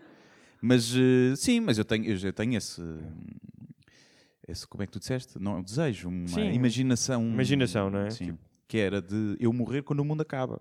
[0.64, 2.80] Mas eh, sim, mas eu tenho, eu já tenho esse,
[4.48, 4.66] esse.
[4.66, 5.38] Como é que tu disseste?
[5.38, 6.52] Não, um desejo, uma Sim.
[6.52, 7.22] imaginação.
[7.26, 8.10] Imaginação, não é?
[8.10, 8.26] Sim.
[8.26, 10.60] Tipo- Que era de eu morrer quando o mundo acaba.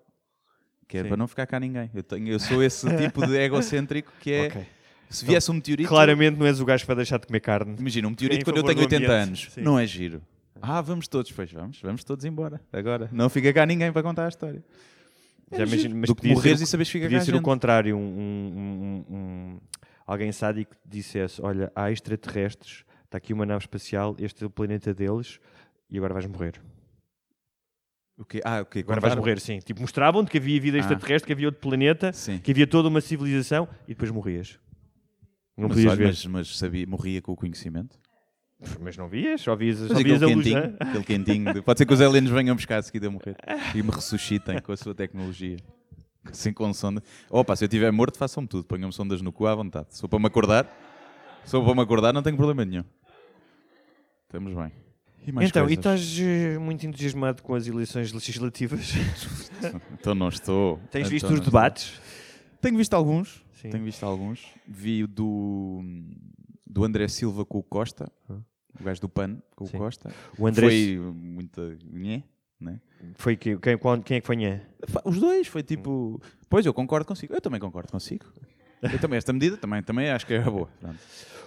[0.88, 1.08] Que é Sim.
[1.08, 1.90] para não ficar cá ninguém.
[1.94, 4.48] Eu, tenho, eu sou esse tipo de egocêntrico que é.
[4.48, 4.66] Ok.
[5.10, 5.88] Se viesse um meteorito.
[5.90, 7.76] Claramente não és o gajo para deixar de comer carne.
[7.80, 9.12] Imagina, um meteorito quando eu tenho do 80 ambiente.
[9.28, 9.48] anos.
[9.54, 9.62] Sim.
[9.62, 10.22] Não é giro.
[10.62, 12.62] Ah, vamos todos, pois vamos, vamos todos embora.
[12.72, 13.10] Agora.
[13.12, 14.64] Não fica cá ninguém para contar a história.
[15.52, 17.42] Já É imagino, mas podia morreres ser, e saberes que fica podia cá ser o
[17.42, 17.98] contrário.
[17.98, 19.60] Um- um- um-
[20.06, 24.94] alguém sádico dissesse: Olha, há extraterrestres, está aqui uma nave espacial, este é o planeta
[24.94, 25.40] deles
[25.90, 26.62] e agora vais morrer.
[28.18, 28.40] O quê?
[28.46, 28.80] Ah, o quê?
[28.80, 29.60] Agora vais morrer, sim.
[29.60, 30.82] Tipo, mostravam-te que havia vida Ah.
[30.82, 32.38] extraterrestre, que havia outro planeta, Sim.
[32.40, 34.60] que havia toda uma civilização e depois morrias.
[35.58, 36.08] Não Mas, podias olha, ver.
[36.08, 38.00] mas, mas sabia, morria com o conhecimento.
[38.80, 40.76] Mas não vias, só vias, só vias a luz, quentinho, é?
[40.80, 41.54] aquele quentinho.
[41.54, 43.36] de- Pode ser que os aliens venham buscar a seguir a morrer
[43.74, 45.58] e me ressuscitem com a sua tecnologia.
[46.32, 47.02] Assim com sonda.
[47.30, 48.64] Opa, se eu estiver morto, façam-me tudo.
[48.66, 49.88] Ponham-me sondas no cu à vontade.
[49.92, 50.66] Se for para me acordar,
[51.44, 52.84] se for para me acordar, não tenho problema nenhum.
[54.26, 54.72] Estamos bem.
[55.26, 56.02] E mais Então, e coisas?
[56.04, 58.92] estás eh, muito entusiasmado com as eleições legislativas?
[59.94, 60.78] Então não estou.
[60.90, 61.46] Tens Então visto os estou.
[61.46, 62.02] debates?
[62.60, 63.44] Tenho visto alguns.
[63.54, 63.70] Sim.
[63.70, 64.44] Tenho visto alguns.
[64.68, 65.82] Vi o do,
[66.66, 68.12] do André Silva com o Costa.
[68.28, 69.78] O gajo do PAN com Sim.
[69.78, 70.12] o Costa.
[70.40, 71.78] O André Foi muita.
[71.92, 72.24] Nhé,
[72.64, 72.80] né?
[73.16, 74.62] foi que, quem, quem é que foi nhé?
[75.06, 76.22] Os dois, foi tipo.
[76.50, 77.34] Pois, eu concordo consigo.
[77.34, 78.26] Eu também concordo consigo.
[78.82, 80.68] Eu também, esta medida também, também acho que é boa.
[80.80, 80.98] Pronto.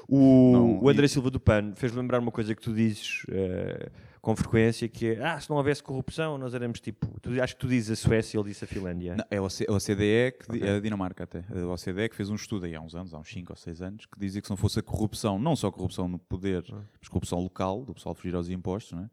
[0.08, 3.22] O, Não, o André e- Silva do PAN fez lembrar uma coisa que tu dizes
[3.30, 7.54] eh, com frequência, que é, ah, se não houvesse corrupção, nós éramos tipo, tu, acho
[7.54, 9.16] que tu dizes a Suécia, ele disse a Finlândia.
[9.16, 10.68] Não, é o C- é OCDE, que, di- Ok.
[10.68, 11.42] é a Dinamarca até.
[11.50, 13.80] O OCDE que fez um estudo aí há uns anos, há uns 5 ou 6
[13.82, 16.62] anos, que dizia que se não fosse a corrupção, não só corrupção no poder,
[17.00, 19.10] mas corrupção local, do pessoal fugir aos impostos, não é?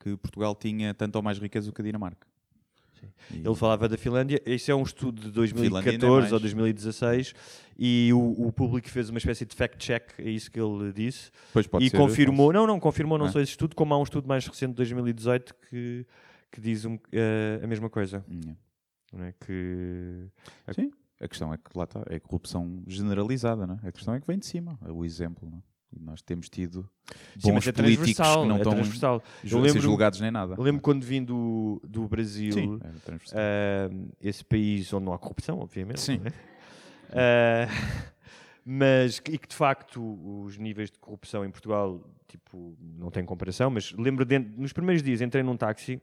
[0.00, 2.26] Que Portugal tinha tanto ou mais riqueza do que a Dinamarca.
[3.32, 6.32] E- Ele falava da Finlândia, isso é um estudo de Finlândia ainda é 2014 mais.
[6.32, 7.34] ou 2016
[7.78, 11.66] e o, o público fez uma espécie de fact-check, é isso que ele disse, Pois
[11.66, 13.30] pode e ser confirmou, não, não, confirmou não Ah.
[13.32, 16.04] só esse estudo, como há um estudo mais recente de 2018 que,
[16.50, 18.24] que diz um- eh, a mesma coisa,
[19.16, 19.32] é?
[19.46, 20.26] que
[20.74, 23.88] Sim, a questão é que lá está, é corrupção generalizada, não é?
[23.88, 25.62] A questão é que vem de cima, é o exemplo, não é?
[25.98, 26.88] E nós temos tido
[27.38, 28.60] Sim, bons mas é políticos que não é
[28.92, 30.54] estão Eu lembro- julgados nem nada.
[30.56, 32.80] Eu lembro quando vim do, do Brasil, Sim,
[33.34, 36.00] ah, esse país onde não há corrupção, obviamente.
[36.00, 36.20] Sim.
[36.24, 36.32] é?
[37.10, 37.66] Ah,
[38.64, 40.00] mas e que de facto
[40.44, 45.20] os níveis de corrupção em Portugal tipo, não tem comparação, mas lembro nos primeiros dias
[45.20, 46.00] entrei num táxi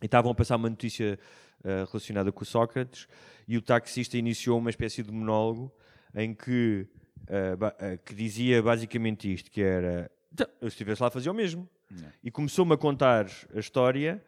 [0.00, 1.18] e estavam a passar uma notícia
[1.62, 3.06] ah, relacionada com o Sócrates
[3.46, 5.70] e o taxista iniciou uma espécie de monólogo
[6.14, 6.86] em que,
[7.30, 11.68] ah, que dizia basicamente isto, que era "Então, eu se estivesse lá fazia o mesmo.
[11.90, 12.14] Yeah.
[12.22, 14.22] E começou-me a contar a história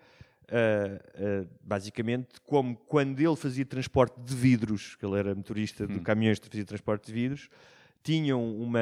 [0.51, 6.39] ah, basicamente como quando ele fazia transporte de vidros, que ele era motorista de caminhões
[6.39, 7.49] que fazia transporte de vidros,
[8.03, 8.81] tinham uma,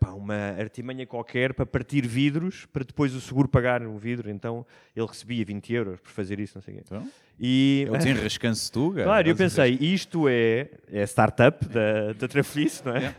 [0.00, 4.28] pá, uma artimanha qualquer para partir vidros para depois o seguro pagar o vidro.
[4.28, 6.82] Então ele recebia 20 euros por fazer isso, não sei o quê.
[6.84, 9.04] Então, E, é o desenrascanço Tuga.
[9.04, 13.14] Claro, eu pensei, isto é, é a startup da, da Trafice, não é?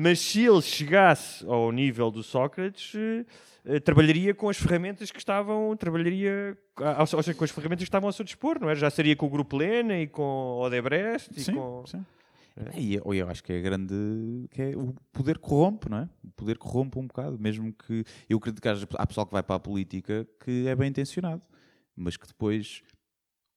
[0.00, 3.24] Mas se ele chegasse ao nível do Sócrates, eh,
[3.64, 6.56] eh, trabalharia com as ferramentas que estavam, trabalharia
[7.00, 8.76] ou seja, com as ferramentas que estavam ao seu dispor, não é?
[8.76, 11.84] Já seria com o Grupo Lena e com o Odebrecht e Sim, com...
[11.84, 12.04] sim.
[12.76, 13.94] E eu, eu acho que é grande
[14.52, 16.08] que é o poder corrompe, não é?
[16.24, 19.42] O poder corrompe um bocado, mesmo que eu acredito que haja- há pessoal que vai
[19.42, 21.42] para a política que é bem intencionado,
[21.96, 22.82] mas que depois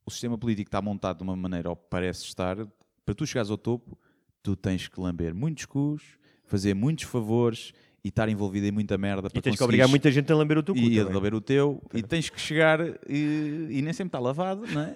[0.06, 2.58] o sistema político está montado de uma maneira ou parece estar,
[3.06, 3.95] para tu chegares ao topo,
[4.41, 6.19] tu tens que lamber muitos cus,
[6.51, 7.71] fazer muitos favores
[8.03, 10.57] e estar envolvido em muita merda para E tens que obrigar muita gente a lamber
[10.57, 11.15] o teu cu e a também.
[11.15, 14.95] lamber o teu e tens que chegar e, e nem sempre está lavado, não é?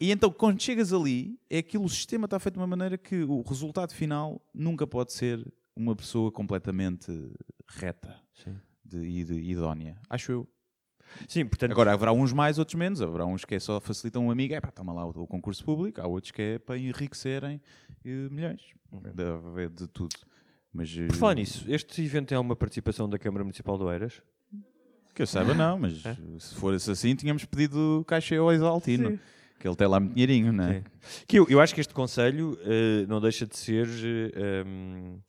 [0.00, 3.22] E então quando chegas ali, é aquilo, o sistema está feito de uma maneira que
[3.22, 5.46] o resultado final nunca pode ser
[5.76, 7.10] uma pessoa completamente
[7.66, 8.56] reta Sim.
[8.84, 9.96] de, e de, idónea.
[10.10, 10.48] Acho eu.
[11.28, 13.00] Sim, portanto, Agora haverá uns mais, outros menos.
[13.00, 15.64] Haverá uns que é só facilitam um amigo, é pá, toma lá o, o concurso
[15.64, 16.00] público.
[16.00, 17.60] Há outros que é para enriquecerem
[18.04, 18.62] eh, milhões.
[19.14, 20.16] Deve haver de tudo.
[20.72, 24.22] Mas, por falar nisso, este evento é uma participação da Câmara Municipal do Eiras?
[25.14, 26.02] Que eu saiba, não, mas
[26.38, 29.18] se fosse assim, tínhamos pedido caixa ao Exaltino.
[29.58, 30.74] Que ele tem lá muito dinheirinho, não é?
[30.74, 31.24] Sim.
[31.26, 33.86] Que eu, eu acho que este Conselho eh, não deixa de ser
[34.34, 35.20] eh, um,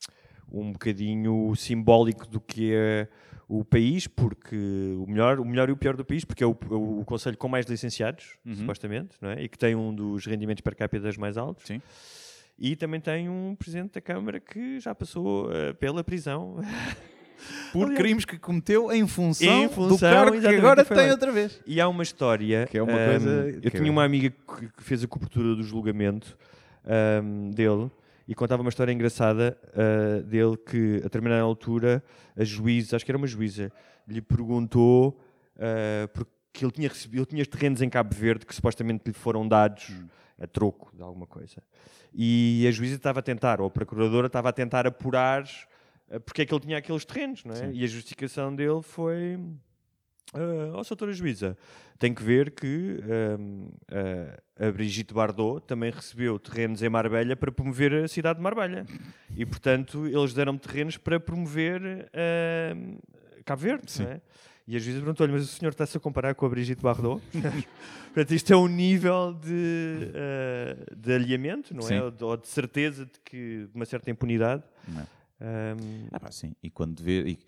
[0.49, 3.09] um bocadinho simbólico do que é
[3.53, 4.55] o país, porque
[4.97, 7.47] o melhor, o melhor e o pior do país, porque é o, o Conselho com
[7.49, 8.55] mais licenciados, Uhum.
[8.55, 9.43] supostamente, não é?
[9.43, 11.65] e que tem um dos rendimentos per capita mais altos.
[11.67, 11.81] Sim.
[12.57, 16.59] E também tem um Presidente da Câmara que já passou eh, pela prisão.
[17.73, 21.11] Por Aliás- crimes que cometeu em função, Em do função, cargo que agora tem lá.
[21.13, 21.59] outra vez.
[21.65, 22.67] E há uma história.
[22.69, 25.55] Que é uma ahm, coisa Eu que tinha é- uma amiga que fez a cobertura
[25.55, 26.37] do julgamento
[26.85, 27.89] ahm, dele
[28.27, 32.03] e contava uma história engraçada ah, dele que, a determinada altura,
[32.35, 33.71] a juíza, acho que era uma juíza,
[34.07, 35.19] lhe perguntou
[35.57, 39.47] ah, porque ele tinha, recebido, ele tinha terrenos em Cabo Verde que supostamente lhe foram
[39.47, 39.91] dados
[40.39, 41.61] a troco de alguma coisa.
[42.13, 45.45] E a juíza estava a tentar, ou a procuradora estava a tentar apurar
[46.11, 47.71] ah, porque é que ele tinha aqueles terrenos, não é?
[47.71, 49.39] E a justificação dele foi.
[50.33, 51.57] Uh, oh, doutora juíza,
[51.99, 53.67] tem que ver que ahm,
[54.57, 58.85] a- a Brigitte Bardot também recebeu terrenos em Marbella para promover a cidade de Marbella.
[59.35, 61.81] E, portanto, eles deram terrenos para promover
[62.13, 62.97] ahm,
[63.43, 64.21] Cabo Verde, não é?
[64.67, 67.21] E a juíza perguntou-lhe, mas o senhor está-se a comparar com a Brigitte Bardot?
[68.13, 71.95] Portanto, isto é um nível de, uh, de alinhamento, não Sim.
[71.95, 72.03] é?
[72.03, 74.63] Ou de, ou de certeza de que de uma certa impunidade.
[74.87, 75.05] Não é?
[75.43, 76.53] Um, Ah, pá, sim.
[76.63, 77.21] E quando vê.
[77.31, 77.39] E,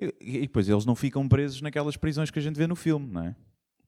[0.00, 3.08] e, e depois eles não ficam presos naquelas prisões que a gente vê no filme,
[3.12, 3.36] não é?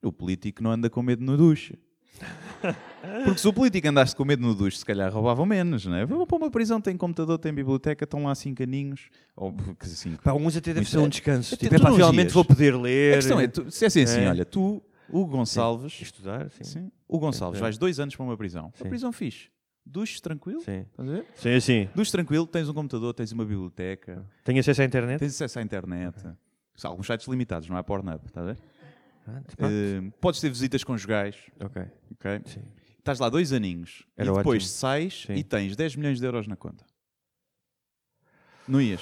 [0.03, 1.77] O político não anda com medo no duche.
[3.25, 6.05] Porque se o político andasse com medo no duche, se calhar roubavam menos, não é?
[6.05, 9.09] Vou para uma prisão, tem computador, tem biblioteca, estão lá cinco caninhos.
[9.35, 11.53] Ou, assim, Pá, alguns até deve ser um é- descanso.
[11.55, 11.95] é Tipo, tecnologias.
[12.07, 13.13] finalmente vou poder ler.
[13.13, 14.29] A questão é, tu, se é assim, assim É.
[14.29, 16.63] olha, tu, o Gonçalves, Estudar, sim.
[16.63, 17.61] sim, o Gonçalves, Sim.
[17.63, 18.71] vais dois anos para uma prisão.
[18.75, 18.83] Sim.
[18.83, 19.49] Uma prisão fixe.
[19.85, 21.25] Duches tranquilo, Sim, estás a ver?
[21.35, 21.59] sim.
[21.59, 21.89] sim.
[21.95, 25.19] Duches tranquilo, tens um computador, tens uma biblioteca, Tenho acesso à internet?
[25.19, 26.15] tens acesso à internet.
[26.75, 28.61] São alguns sites limitados, não é Pornhub, estás a ver?
[29.27, 29.41] Ah.
[29.59, 31.81] Eh, podes ter visitas conjugais, Ok,
[32.13, 32.41] ok?
[32.45, 32.61] sim.
[32.99, 34.77] Estás lá dois aninhos Era e depois ótimo.
[34.77, 35.33] sais Sim.
[35.33, 36.85] e tens 10 milhões de euros na conta.
[38.67, 39.01] Não ias?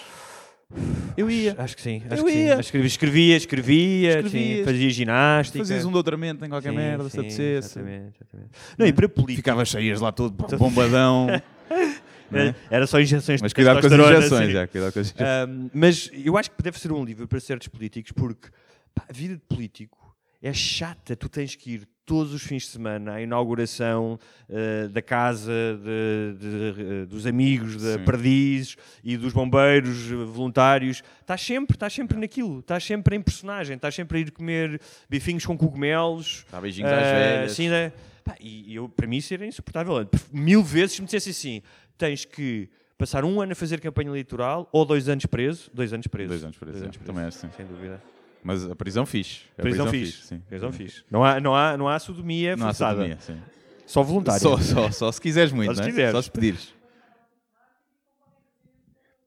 [1.17, 1.55] Eu ia.
[1.57, 2.01] Acho que sim.
[2.09, 2.37] Acho Eu que sim.
[2.45, 2.57] ia.
[2.57, 4.57] Acho que escrevia, escrevia, Escrevias.
[4.59, 5.59] sim, fazia ginástica.
[5.59, 7.79] Fazias um doutoramento em qualquer Sim, merda, se sim, apetecesse.
[7.79, 8.51] Exatamente, exatamente.
[8.77, 9.35] Não, e para política.
[9.37, 11.27] Ficavas cheias lá todo bombadão.
[12.31, 12.55] é?
[12.69, 14.51] Era só injeções Mas de cuidado com as injeções, sim.
[14.53, 15.29] já, cuidado com as injeções.
[15.29, 18.49] Ahm, mas eu acho que deve ser um livro para certos políticos, porque
[18.93, 21.15] pá, a vida de político é chata.
[21.15, 24.19] Tu tens que ir todos os fins de semana à inauguração
[24.49, 25.51] eh, da casa
[25.83, 28.03] de- de- eh, dos amigos da Sim.
[28.03, 31.03] Perdizes e dos bombeiros eh, voluntários.
[31.21, 32.59] Estás sempre, estás sempre naquilo.
[32.61, 33.75] Estás sempre em personagem.
[33.75, 36.45] Estás sempre a ir comer bifinhos com cogumelos.
[36.51, 37.51] Dá beijinhos às Ah, velhas.
[37.51, 37.91] assim, né?
[38.23, 40.09] Pá, e eu, para mim isso era insuportável.
[40.33, 41.61] Mil vezes se me dissesse assim,
[41.95, 42.67] tens que
[42.97, 45.69] passar um ano a fazer campanha eleitoral ou dois anos preso.
[45.73, 46.29] Dois anos preso.
[46.29, 46.89] Dois anos preso, é.
[47.05, 47.47] Também é assim.
[47.55, 48.01] Sem dúvida.
[48.43, 49.41] Mas a prisão fixe.
[49.57, 50.25] A Prisão, fixe.
[50.27, 50.39] sim.
[50.47, 51.03] Prisão fixe.
[51.11, 52.95] Não há, não há, não há sodomia Não há forçada.
[52.95, 53.37] sodomia, sim.
[53.85, 54.39] Só voluntária.
[54.39, 55.89] Só, só, só se quiseres muito, Só se não é?
[55.91, 56.11] quiseres.
[56.11, 56.73] Só se pedires.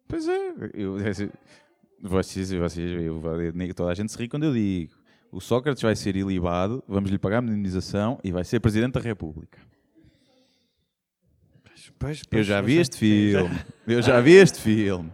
[0.08, 0.52] Pois é.
[0.74, 0.96] Eu,
[2.00, 4.92] vocês, vocês, eu, eu- toda a gente se ri quando eu digo.
[5.30, 9.00] O Sócrates vai ser ilibado, vamos lhe pagar a indenização e vai ser Presidente da
[9.00, 9.58] República.
[11.98, 12.80] Pois, Eu pois, já não vi sei.
[12.82, 13.58] este filme.
[13.86, 15.10] Eu já vi este filme.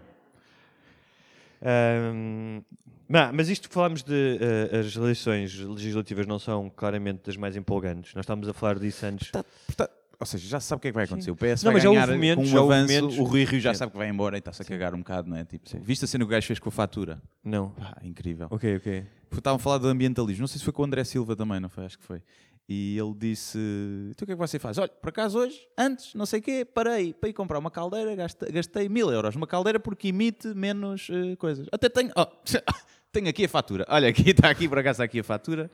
[1.63, 2.63] Ahm,
[3.09, 7.57] não, mas isto que falámos de eh, as eleições legislativas não são claramente das mais
[7.57, 8.15] empolgantes.
[8.15, 9.31] Nós estávamos a falar disso antes.
[9.31, 9.45] Tá-
[9.77, 9.89] tá-
[10.21, 11.31] ou seja, já sabe o que é que vai acontecer.
[11.31, 12.93] O PS Não, vai ganhar momentos- com um avanço.
[12.93, 13.79] momentos- O Rui Rio já Sim.
[13.79, 15.45] sabe que vai embora e está-se a cagar um bocado, não é?
[15.45, 17.23] Tipo, viste a cena que o gajo fez com a fatura?
[17.45, 17.71] Não.
[17.71, 18.49] Pá, incrível.
[18.51, 19.07] Ok, ok.
[19.33, 20.41] Estavam a falar do ambientalismo.
[20.43, 21.85] Não sei se foi com o André Silva também, não foi?
[21.85, 22.21] Acho que foi.
[22.69, 23.57] E ele disse:
[24.11, 24.77] Então o que é que você faz?
[24.77, 28.15] Olha, por acaso hoje, antes, não sei o quê, parei para ir comprar uma caldeira,
[28.17, 31.67] gastei, gastei mil euros numa caldeira porque emite menos eh, coisas.
[31.73, 32.11] Até tenho.
[32.17, 32.27] oh,
[33.13, 33.85] tenho aqui a fatura.
[33.89, 35.71] Olha, aqui está aqui, por acaso está aqui a fatura.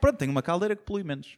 [0.00, 1.36] Pronto, tenho uma caldeira que polui menos.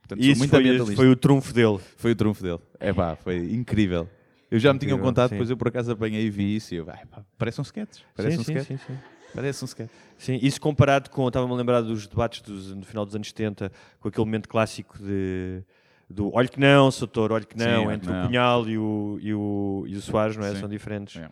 [0.00, 0.96] Portanto, sou Isso muito foi, ambientalista.
[0.96, 1.78] foi o trunfo dele.
[1.96, 2.58] Foi o trunfo dele.
[2.78, 4.08] É pá, foi incrível.
[4.50, 5.34] Eu já me tinham Incrível, contado, sim.
[5.36, 8.00] depois eu por acaso apanhei e vi isso e eu, "Ai, pá, parece um sketch.
[8.14, 8.66] Parece sim, um sim, sketch.
[8.80, 8.98] sim, sim.
[9.34, 9.90] Parece um sketch.
[10.18, 13.72] Sim, isso comparado com, estava-me a lembrar dos debates dos, no final dos anos 70,
[13.98, 15.62] com aquele momento clássico de,
[16.10, 18.26] do olho que não, Soutor, olho que Sim, não, entre que o não.
[18.26, 20.52] Cunhal e o, e o, e o Soares, não é?
[20.52, 20.60] Sim.
[20.60, 21.16] São diferentes.
[21.16, 21.30] É.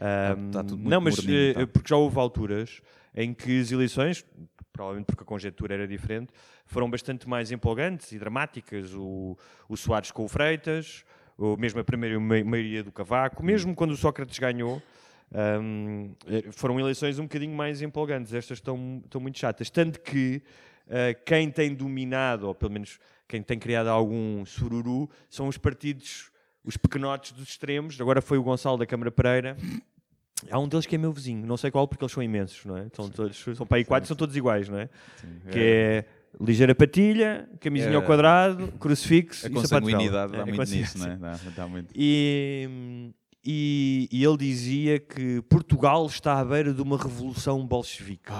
[0.00, 1.66] Ahm, Tá- tudo muito não, mas morninho, eh, tá.
[1.66, 2.80] porque já houve alturas
[3.14, 4.24] em que as eleições,
[4.72, 6.32] provavelmente porque a conjectura era diferente,
[6.64, 8.94] foram bastante mais empolgantes e dramáticas.
[8.94, 9.36] O,
[9.68, 11.04] o Soares com o Freitas,
[11.36, 14.82] ou mesmo a primeira ma- maioria do Cavaco, mesmo quando o Sócrates ganhou.
[15.32, 18.32] ahm, eh, foram eleições um bocadinho mais empolgantes.
[18.32, 19.68] Estas estão, estão muito chatas.
[19.70, 20.42] Tanto que
[20.88, 26.29] eh, quem tem dominado, ou pelo menos quem tem criado algum sururu, são os partidos,
[26.64, 28.00] os pequenotes dos extremos.
[28.00, 29.56] Agora foi o Gonçalo da Câmara Pereira.
[30.50, 32.76] Há um deles que é meu vizinho, não sei qual, porque eles são imensos, não
[32.76, 32.86] é?
[32.94, 34.88] São, todos, são para aí quatro, são todos iguais, não é?
[35.50, 36.04] Que é
[36.40, 38.06] ligeira patilha, camisinha ao É.
[38.06, 41.16] quadrado, crucifixo A e sapato de consanguinidade É, dá a muito nisso, não é?
[41.16, 41.92] Dá, dá muito.
[41.94, 43.12] E,
[43.44, 48.30] e, e ele dizia que Portugal está à beira de uma revolução bolchevique.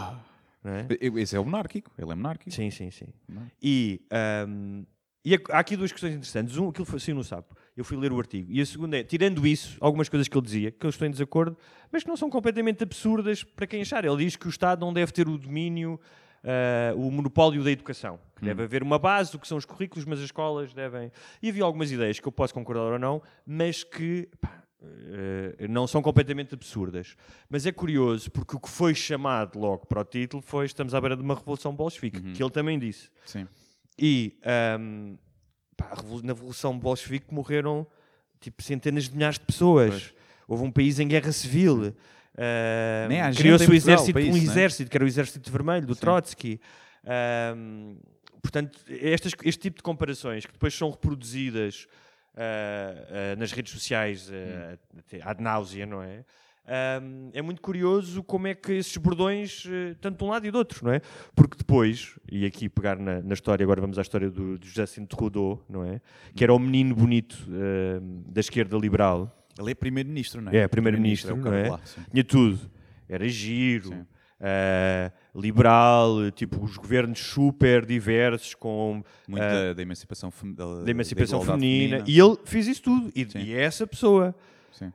[0.65, 0.87] não é?
[1.21, 2.51] Esse é o monárquico, ele é monárquico.
[2.51, 3.09] Sim, sim, sim.
[3.31, 3.41] É?
[3.63, 4.85] E, ahm,
[5.23, 6.57] e há aqui duas questões interessantes.
[6.57, 7.55] Um, aquilo foi assim no sapo.
[7.81, 8.53] Eu fui ler o artigo.
[8.53, 11.11] E a segunda é, tirando isso, algumas coisas que ele dizia, que eu estou em
[11.11, 11.57] desacordo,
[11.91, 14.05] mas que não são completamente absurdas para quem achar.
[14.05, 15.99] Ele diz que o Estado não deve ter o domínio,
[16.45, 18.21] ah, o monopólio da educação.
[18.37, 21.11] Que deve haver uma base do que são os currículos, mas as escolas devem...
[21.43, 24.29] E havia algumas ideias que eu posso concordar ou não, mas que...
[24.39, 27.17] pá, eh, não são completamente absurdas.
[27.49, 31.01] Mas é curioso porque o que foi chamado logo para o título foi Estamos à
[31.01, 33.09] beira de uma revolução bolchevique, que ele também disse.
[33.25, 33.49] Sim.
[33.99, 35.17] E ahm,
[35.83, 37.87] pá, na Revolução Bolchevique morreram
[38.41, 39.91] tipo, centenas de milhares de pessoas.
[39.91, 40.15] Pois.
[40.49, 41.95] Houve um país em guerra civil.
[43.33, 44.39] Gente Criou-se o Portugal exército, para um não é?
[44.39, 46.01] exército, que era o Exército Vermelho, do Sim.
[46.01, 46.61] Trotsky.
[47.05, 47.97] Ahm,
[48.41, 51.87] portanto, estas, este tipo de comparações que depois são reproduzidas
[52.37, 54.79] ah, nas redes sociais ah,
[55.13, 55.19] Hum.
[55.23, 56.25] ad náusea, não é?
[56.73, 60.53] Ahm, é muito curioso como é que esses bordões, eh, tanto de um lado e
[60.53, 61.01] do outro, não é?
[61.35, 65.05] Porque depois, e aqui pegar na, na história, agora vamos à história do, do Justin
[65.05, 66.01] Trudeau, não é?
[66.33, 70.59] Que era o menino bonito ahm, da esquerda liberal, Ele é primeiro-ministro, não é?
[70.59, 71.79] É, primeiro-ministro, é o não é?
[72.13, 72.71] tinha tudo.
[73.09, 74.07] Era giro,
[74.41, 80.91] ah, liberal, tipo os governos super diversos, com Muito ah, da, da emancipação, da, da
[80.91, 83.13] emancipação igualdade feminina, e ele fez isso tudo.
[83.15, 84.35] E, e é essa pessoa.
[84.73, 84.93] Sim.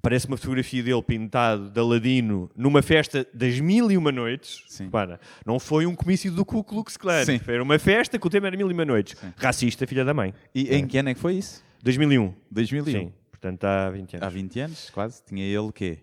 [0.00, 4.64] Parece uma fotografia dele pintado de Aladino numa festa das mil e uma noites.
[4.66, 4.84] Sim.
[4.86, 7.24] Repara, não foi um comício do Ku Klux Klan.
[7.24, 7.38] Sim.
[7.38, 9.16] Foi uma festa que o tema era mil e uma noites.
[9.18, 9.32] Sim.
[9.36, 10.34] Racista, filha da mãe.
[10.54, 11.62] E em que ano é que foi isso?
[11.82, 12.34] 2001.
[12.50, 12.84] 2001.
[13.00, 13.12] Sim.
[13.30, 14.26] Portanto, há 20 anos.
[14.26, 15.22] Há 20 anos, quase.
[15.24, 15.98] Tinha ele o quê?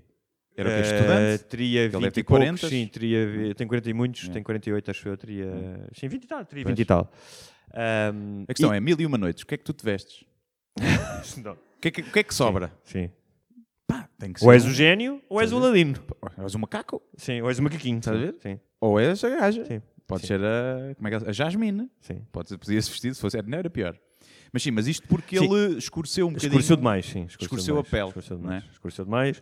[0.55, 0.77] Era o quê?
[0.77, 1.43] Eh, Estudante?
[1.45, 2.69] Teria Ele 20 deve ter e poucos, 40?
[2.69, 4.31] sim, teria, tem 40 e muitos, É.
[4.31, 5.47] tem 48, acho eu, teria...
[5.93, 6.75] Sim, 20 e tal, teria Pois.
[6.77, 7.11] 20 e tal.
[7.73, 9.83] Ahm, A questão e- é, mil e uma noites, o que é que tu te
[9.85, 10.23] vestes?
[11.47, 12.73] O que é que, o que, é que sobra?
[12.83, 13.09] Sim.
[13.89, 15.95] Pá, tem que Ou és o gênio ou és o a Aladino.
[16.37, 17.01] Ou és um macaco.
[17.17, 17.97] Sim, ou és o macaquinho.
[17.97, 18.35] Estás a ver?
[18.41, 19.65] Sim, Ou és a gaja.
[19.65, 20.27] sim, Pode Sim.
[20.27, 21.29] ser a, como é que é?
[21.29, 21.89] a Jasmine.
[21.99, 22.21] sim.
[22.31, 23.97] Pode ser, podia-se vestir, se fosse a não era pior.
[24.53, 25.45] Mas sim, mas isto porque Sim.
[25.53, 26.49] ele escureceu um bocadinho.
[26.49, 27.25] Escureceu demais, sim.
[27.27, 28.63] Escureceu a demais, pele, Escureceu não demais.
[28.63, 28.71] é?
[28.71, 29.41] Escureceu demais.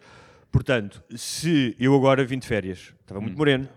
[0.52, 3.68] Portanto, se eu agora vim de férias, estava muito moreno,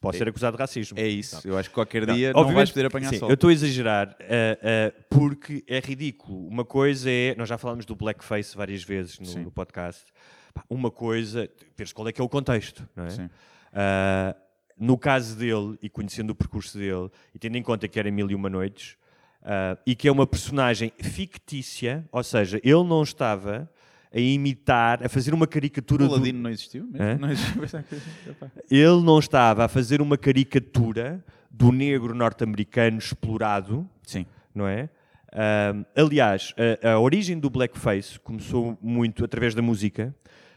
[0.00, 0.98] posso ser acusado de racismo.
[0.98, 1.46] É isso.
[1.46, 3.28] Eu acho que qualquer Não, dia não obviamente- vais poder apanhar sim, sol.
[3.28, 6.46] Eu estou a exagerar ah, ah, porque é ridículo.
[6.46, 7.34] Uma coisa é.
[7.36, 10.04] Nós já falámos do blackface várias vezes no, no podcast.
[10.68, 11.48] Uma coisa.
[11.76, 13.10] Vês qual é que é o contexto, não é?
[13.10, 13.30] Sim.
[13.72, 14.36] Ah,
[14.78, 18.30] no caso dele, e conhecendo o percurso dele, e tendo em conta que era Mil
[18.30, 18.96] e Uma Noites,
[19.86, 23.70] e que é uma personagem fictícia, ou seja, ele não estava
[24.16, 27.20] a imitar, a fazer uma caricatura O do, Ladino não existiu mesmo?
[27.20, 27.62] Não existiu.
[28.30, 28.50] Epá.
[28.70, 34.24] ele não estava a fazer uma caricatura do negro norte-americano explorado, Sim.
[34.54, 34.88] não é?
[35.32, 40.14] Ahm, aliás, a, a origem do blackface começou muito através da música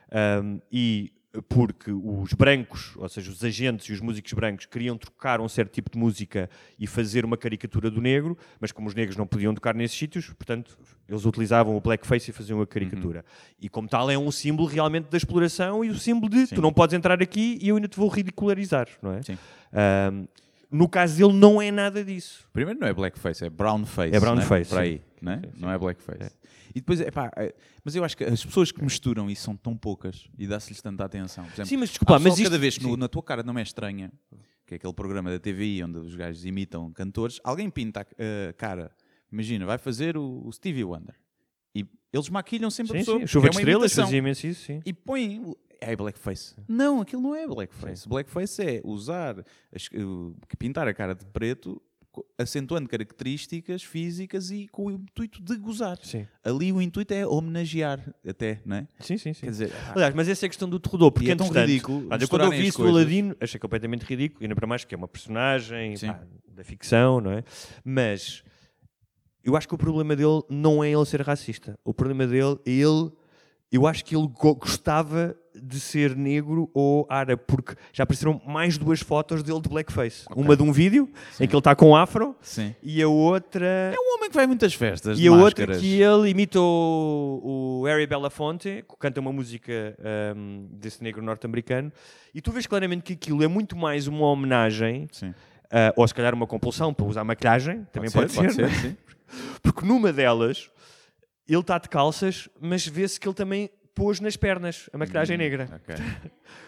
[0.09, 1.11] ahm, e
[1.47, 5.71] porque os brancos, ou seja, os agentes e os músicos brancos queriam trocar um certo
[5.71, 9.53] tipo de música e fazer uma caricatura do negro, mas como os negros não podiam
[9.53, 13.23] tocar nesses sítios, portanto, eles utilizavam o blackface e faziam a caricatura.
[13.59, 16.55] E como tal é um símbolo realmente da exploração e o símbolo de Sim.
[16.55, 19.21] tu não podes entrar aqui e eu ainda te vou ridicularizar, não é?
[19.21, 19.37] Sim.
[19.71, 20.25] Ahm,
[20.71, 22.47] no caso dele não é nada disso.
[22.53, 24.15] Primeiro não é blackface, é brownface.
[24.15, 24.81] É brownface, Né?
[24.81, 25.41] Aí, né?
[25.57, 26.31] não é blackface.
[26.69, 27.53] E depois, epá, é,
[27.83, 31.03] mas eu acho que as pessoas que misturam isso são tão poucas e dá-se-lhes tanta
[31.03, 31.43] atenção.
[31.45, 33.57] Por exemplo, Sim, mas desculpa, mas isto- cada vez que no- na tua cara não
[33.57, 34.11] é estranha,
[34.67, 38.53] que é aquele programa da TVI onde os gajos imitam cantores, alguém pinta a a
[38.53, 38.91] cara.
[39.31, 41.15] Imagina, vai fazer o, o Stevie Wonder.
[41.73, 43.19] E eles maquilham sempre a Sim, pessoa.
[43.19, 43.27] sim.
[43.27, 44.81] Chuva de porque é estrelas fazia imenso isso, sim.
[44.85, 45.55] E põem.
[45.81, 46.55] É blackface.
[46.67, 48.07] Não, aquilo não é blackface.
[48.07, 49.43] Blackface é usar,
[50.57, 51.81] pintar a cara de preto,
[52.37, 55.97] acentuando características físicas e com o intuito de gozar.
[56.03, 58.87] Sim, Ali o intuito é homenagear, até, não é?
[58.99, 59.33] sim, sim.
[59.33, 59.41] sim.
[59.41, 62.07] Quer dizer, Aliás, mas essa é a questão do Trudeau, porque E é tão ridículo
[62.09, 62.87] olha, quando eu vi isso do.
[62.87, 66.07] Aladino, achei completamente ridículo, ainda para mais que é uma personagem Sim.
[66.07, 67.43] pá, da ficção, não é?
[67.85, 68.43] Mas
[69.43, 71.79] eu acho que o problema dele não é ele ser racista.
[71.85, 73.11] O problema dele é ele.
[73.71, 78.77] Eu acho que ele go- gostava de ser negro ou árabe, porque já apareceram mais
[78.77, 80.25] duas fotos dele de blackface.
[80.35, 82.75] Uma de um vídeo em que ele está com afro sim.
[82.81, 83.65] e a outra.
[83.65, 85.17] É um homem que vai a muitas festas.
[85.17, 85.81] E de a outra máscaras.
[85.81, 89.97] que ele imita o, o Harry Belafonte, que canta uma música
[90.35, 91.91] um, desse negro norte-americano,
[92.33, 95.33] e tu vês claramente que aquilo é muito mais uma homenagem, Sim.
[95.71, 98.97] ah, ou se calhar uma compulsão para usar maquilhagem, também pode, pode ser, ser, sim.
[99.61, 100.69] porque numa delas
[101.47, 105.69] ele está de calças, mas vê-se que ele também pôs nas pernas a maquilhagem negra,
[105.75, 105.95] Ok.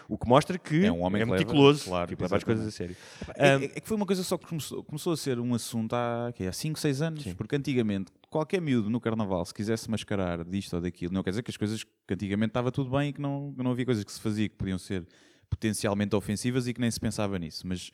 [0.08, 2.70] o que mostra que É um homem leva- meticuloso, claro, tipo, leva as coisas a
[2.70, 2.96] sério.
[3.36, 5.94] É, Um, é que foi uma coisa só que começou, começou a ser um assunto
[5.94, 7.22] há, quê, há 5, 6 anos.
[7.22, 7.34] Sim.
[7.34, 11.42] Porque antigamente, qualquer miúdo no carnaval, se quisesse mascarar disto ou daquilo, não quer dizer
[11.42, 14.12] que as coisas que antigamente estava tudo bem e que não, não havia coisas que
[14.12, 15.06] se fazia que podiam ser
[15.48, 17.66] potencialmente ofensivas e que nem se pensava nisso.
[17.66, 17.90] Mas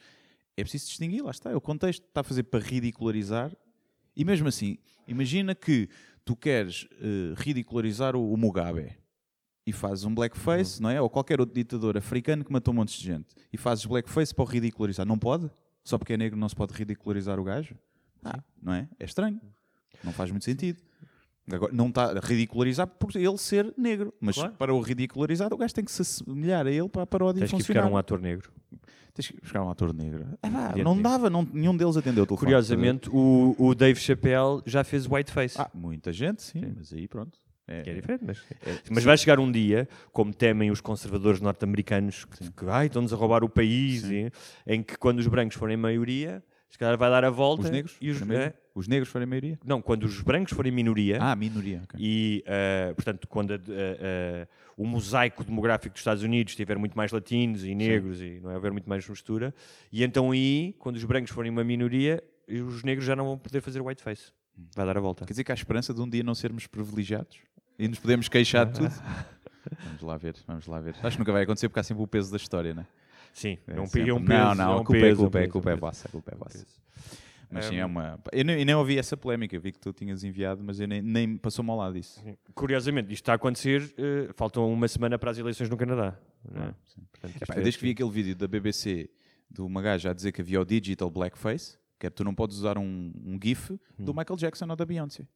[0.57, 1.51] é preciso distinguir, lá está.
[1.51, 3.53] É o contexto está a fazer para ridicularizar.
[4.17, 5.89] E mesmo assim, imagina que
[6.25, 8.97] tu queres eh, ridicularizar o, o Mugabe
[9.69, 11.01] e fazes um blackface, não é?
[11.01, 14.43] Ou qualquer outro ditador africano que matou um monte de gente e fazes blackface para
[14.43, 15.05] o ridicularizar.
[15.07, 15.51] Não pode?
[15.85, 17.75] Só porque é negro não se pode ridicularizar o gajo?
[18.25, 18.89] Ah, não é?
[18.99, 19.41] É estranho.
[20.03, 20.81] Não faz muito sentido.
[21.51, 24.53] Agora, não está a ridicularizar por ele ser negro, mas Claro.
[24.55, 27.51] para o ridicularizar, o gajo tem que se assemelhar a ele para a paródia tens
[27.51, 27.83] que ir funcionar.
[27.83, 28.53] buscar um ator negro.
[29.15, 30.27] Tens que buscar um ator negro.
[30.43, 32.47] Ah, pá, não dava, não, nenhum deles atendeu o telefone.
[32.53, 35.59] Curiosamente, o, o Dave Chappelle já fez whiteface.
[35.61, 37.39] Ah, muita gente, sim, mas aí pronto.
[37.69, 41.41] É, Que é diferente, mas, é- mas vai chegar um dia, como temem os conservadores
[41.41, 44.33] norte-americanos, que, que estão-nos a roubar o país, e-
[44.67, 47.65] em que quando os brancos forem maioria, se calhar vai dar a volta.
[47.65, 47.97] Os negros?
[48.01, 48.55] E os, é?
[48.75, 49.59] Os negros forem maioria?
[49.65, 51.19] Não, quando os brancos forem minoria.
[51.21, 51.81] Ah, minoria.
[51.85, 51.99] ok.
[52.01, 56.97] E, eh, portanto, quando a- a- a- o mosaico demográfico dos Estados Unidos tiver muito
[56.97, 59.55] mais latinos e negros e não haver muito mais mistura,
[59.93, 63.61] e então aí, quando os brancos forem uma minoria, os negros já não vão poder
[63.61, 64.33] fazer whiteface.
[64.75, 65.25] Vai dar a volta.
[65.25, 67.39] Quer dizer que há esperança de um dia não sermos privilegiados
[67.79, 68.93] e nos podemos queixar de tudo.
[69.85, 70.95] vamos lá ver, vamos lá ver.
[71.03, 72.87] Acho que nunca vai acontecer porque há sempre o peso da história, né?
[73.33, 74.19] Sim, é, um, é um peso.
[74.19, 76.11] Não, não, é um a culpa é, peso, culpa, é é, culpa é vossa, a
[76.11, 76.67] culpa é vossa.
[77.51, 78.21] Mas sim, é uma.
[78.33, 81.01] Eu nem, eu nem ouvi essa polémica, vi que tu tinhas enviado, mas eu nem,
[81.01, 82.23] nem passou-me ao lado disso.
[82.55, 86.19] Curiosamente, isto está a acontecer, eh, faltam uma semana para as eleições no Canadá.
[86.51, 86.75] não é?
[87.11, 89.09] Portanto, isto Epá, é- desde que vi aquele vídeo da BBC
[89.51, 92.57] de uma gaja a dizer que havia o digital blackface, que é tu não podes
[92.59, 93.79] usar um, um GIF Hum.
[93.99, 95.27] do Michael Jackson ou da Beyoncé.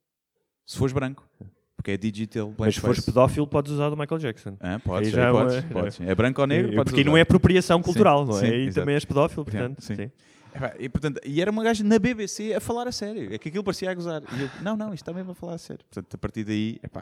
[0.64, 1.28] Se fores branco.
[1.76, 4.56] Porque é digital Mas se fores pedófilo, podes usar do Michael Jackson.
[4.60, 6.00] Ah, podes, já é podes, podes.
[6.00, 7.18] É branco ou negro, podes Porque aí não usar.
[7.18, 8.40] é apropriação cultural, não é?
[8.40, 8.74] sim, exato.
[8.82, 9.80] também és pedófilo, portanto.
[9.82, 9.96] sim.
[9.96, 10.10] sim.
[10.54, 13.34] Epá, E, portanto, e era uma gaja na BBC a falar a sério.
[13.34, 14.22] É que aquilo parecia a gozar.
[14.22, 15.84] E eu, não, não, isto também vai falar a sério.
[15.90, 17.00] Portanto, a partir daí, epá,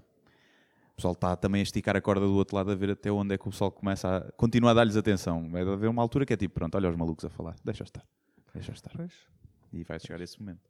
[0.93, 3.35] o pessoal está também a esticar a corda do outro lado a ver até onde
[3.35, 5.47] é que o pessoal começa a continuar a dar-lhes atenção.
[5.51, 7.55] Vai haver uma altura que é tipo, pronto, olha os malucos a falar.
[7.63, 8.05] Deixa estar.
[8.55, 8.93] Deixa estar.
[9.73, 10.69] E vai chegar esse momento.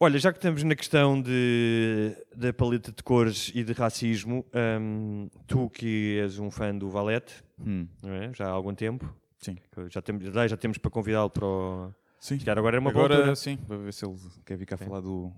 [0.00, 4.44] Olha, já que estamos na questão de, da paleta de cores e de racismo,
[4.80, 8.32] hum, tu que és um fã do Valete, Hum, é?
[8.34, 9.56] já há algum tempo, Sim.
[9.88, 11.94] já temos, já temos para convidá-lo para o.
[12.18, 12.38] Sim.
[12.38, 14.76] Calhar agora é uma boa Agora, altura sim, vou ver se ele quer vir cá
[14.76, 15.32] falar do,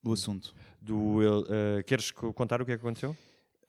[0.00, 0.54] do assunto.
[0.80, 1.20] do.
[1.48, 3.16] eh, queres co- contar o que é que aconteceu?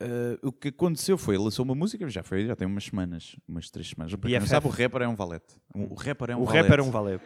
[0.02, 3.36] Uh, o que aconteceu foi, ele lançou uma música, já foi, já tem umas semanas,
[3.46, 4.14] umas três semanas.
[4.14, 5.54] Para quem não sabe, o rapper é um valete.
[5.74, 6.62] O rapper é um o valete.
[6.62, 7.24] rapper é um Valete.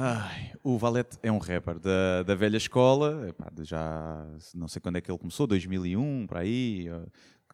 [0.00, 4.24] Ai, o Valete é um rapper da, da velha escola, epá, já
[4.54, 7.06] não sei quando é que ele começou, 2001, para aí, eh,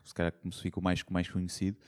[0.05, 1.79] se calhar ficou mais, mais conhecido.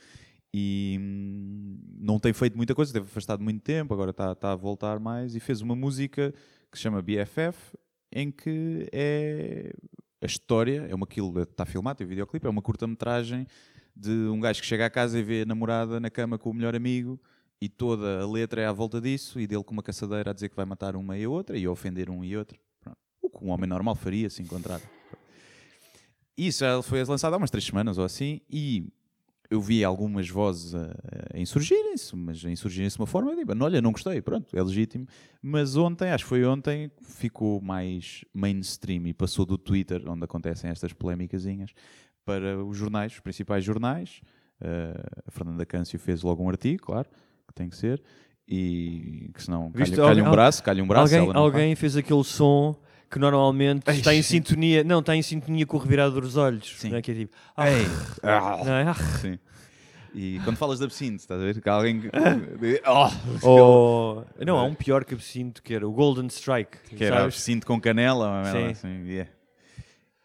[0.55, 4.57] E hum, não tem feito muita coisa, teve afastado muito tempo, agora está está a
[4.57, 6.33] voltar mais e fez uma música
[6.73, 7.77] que se chama BFF,
[8.11, 9.75] em que é
[10.21, 13.47] a história, é uma aquilo, está filmado, tem videoclipe, é uma curta-metragem
[13.95, 16.55] de um gajo que chega à casa e vê a namorada na cama com o
[16.55, 17.21] melhor amigo
[17.61, 20.51] e toda a letra é à volta disso e dele com uma caçadeira a dizer
[20.51, 22.59] que vai matar uma e a outra e a ofender um e outro.
[22.81, 22.99] Pronto.
[23.23, 24.81] O que um homem normal faria se encontrar.
[26.37, 28.93] Isso já foi lançado há umas três semanas ou assim e
[29.51, 30.95] eu vi algumas vozes a,
[31.35, 34.63] a insurgirem-se, mas a insurgirem-se de uma forma, eu digo, olha, não gostei, pronto, é
[34.63, 35.07] legítimo.
[35.43, 40.71] Mas ontem, acho que foi ontem, ficou mais mainstream e passou do Twitter, onde acontecem
[40.71, 41.71] estas polémicasinhas,
[42.25, 44.21] para os jornais, os principais jornais.
[44.61, 47.09] Uh, a Fernanda Câncio fez logo um artigo, claro,
[47.47, 48.03] que tem que ser,
[48.49, 51.15] e que senão calha, Viste, calha um braço, calha um braço.
[51.17, 52.77] alguém alguém fez aquele som
[53.11, 54.37] que normalmente Ai, está em sim.
[54.39, 54.83] sintonia.
[54.85, 56.75] Não, está em sintonia com o revirado dos olhos.
[56.79, 56.91] Sim.
[56.91, 57.03] Não é?
[57.03, 57.37] Que é tipo.
[57.59, 57.87] Ei,
[58.65, 58.83] não é?
[58.89, 58.95] Ah.
[58.95, 59.39] Sim.
[60.15, 61.61] E quando falas de absinto, estás a ver?
[61.61, 62.03] Que alguém.
[63.43, 66.79] Oh, Ou- Não, há um pior que absinto que era o Golden Strike.
[66.89, 67.35] que era sabes?
[67.35, 68.67] absinto com canela, uma merda Sim.
[68.71, 69.05] assim.
[69.09, 69.31] yeah.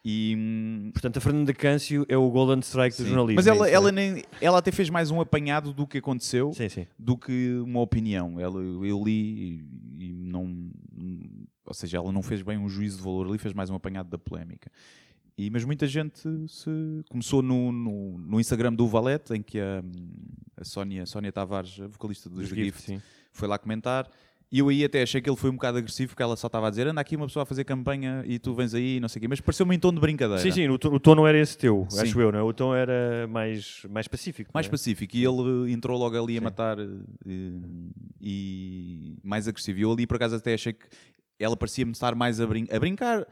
[0.03, 0.35] E.
[0.37, 3.09] hum, Portanto, a Fernanda Câncio é o Golden Strike do sim.
[3.09, 3.35] jornalismo.
[3.35, 3.91] Mas é ela, isso, ela, é?
[3.91, 6.87] nem, ela até fez mais um apanhado do que aconteceu Sim, sim.
[6.97, 8.39] do que uma opinião.
[8.39, 9.61] Ela, eu li
[9.99, 10.71] e, e não.
[11.71, 14.09] Ou seja, ela não fez bem um juízo de valor ali, fez mais um apanhado
[14.09, 14.69] da polémica.
[15.37, 16.19] E, mas muita gente
[16.49, 16.69] se
[17.09, 19.81] começou no, no, no Instagram do Valete, em que a,
[20.57, 23.01] a Sónia, Sónia Tavares, a vocalista dos Dos Gift,
[23.31, 24.09] foi lá comentar.
[24.51, 26.67] E eu aí até achei que ele foi um bocado agressivo, porque ela só estava
[26.67, 29.19] a dizer: anda aqui uma pessoa a fazer campanha e tu vens aí, não sei
[29.19, 29.27] o quê.
[29.29, 30.41] Mas pareceu-me em tom de brincadeira.
[30.41, 32.01] Sim, sim, o, o tom não era esse teu, Sim.
[32.01, 32.43] acho eu, não é?
[32.43, 34.51] O tom era mais, mais pacífico.
[34.53, 34.69] Mais é?
[34.69, 35.15] pacífico.
[35.15, 36.43] E ele entrou logo ali a Sim.
[36.43, 36.87] matar eh,
[38.19, 39.79] e mais agressivo.
[39.79, 40.85] E eu ali por acaso até achei que
[41.43, 43.25] ela parecia-me estar mais a, brin a brincar,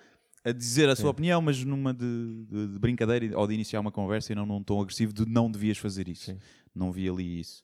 [0.44, 3.92] a dizer a sua opinião, mas numa de, de- de brincadeira ou de iniciar uma
[3.92, 6.26] conversa e não num tom agressivo de não devias fazer isso.
[6.32, 6.38] Sim.
[6.74, 7.62] Não vi ali isso.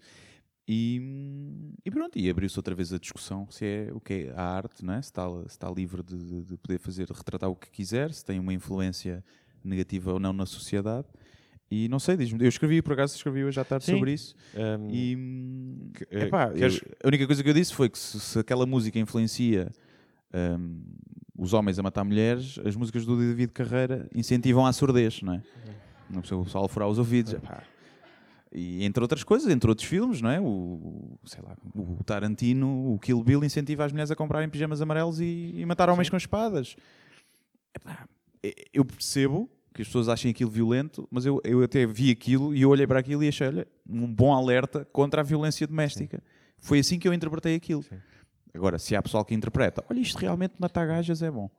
[0.67, 0.99] E,
[1.85, 4.83] e pronto, e abriu-se outra vez a discussão se é o que é a arte,
[4.83, 5.01] não é?
[5.01, 8.25] se, está, se está livre de, de- de poder fazer, retratar o que quiser, se
[8.25, 9.23] tem uma influência
[9.63, 11.07] negativa ou não na sociedade.
[11.69, 13.93] E não sei, diz-me, eu escrevi, por acaso escrevi hoje à tarde Sim.
[13.93, 14.35] sobre isso.
[14.55, 17.97] Um, E hum, eh, epá, queres- eu- a única coisa que eu disse foi que
[17.97, 19.71] se, se aquela música influencia
[20.35, 20.81] hum,
[21.37, 25.43] os homens a matar mulheres, as músicas do David Carreira incentivam a surdez, não é?
[26.09, 27.33] Não precisa o pessoal furar os ouvidos.
[27.33, 27.63] epá.
[28.57, 30.39] E entre outras coisas, entre outros filmes, não é?
[30.39, 35.19] O, sei lá, o Tarantino, o Kill Bill incentiva as mulheres a comprarem pijamas amarelos
[35.19, 36.77] e, e matar homens com espadas.
[37.75, 38.07] Epá,
[38.73, 42.61] eu percebo que as pessoas achem aquilo violento, mas eu, eu até vi aquilo e
[42.61, 46.23] eu olhei para aquilo e achei, olha, um bom alerta contra a violência doméstica.
[46.57, 47.83] Foi assim que eu interpretei aquilo.
[47.83, 47.97] Sim.
[48.55, 51.49] Agora, se há pessoal que interpreta, olha, isto realmente matar gajas é bom.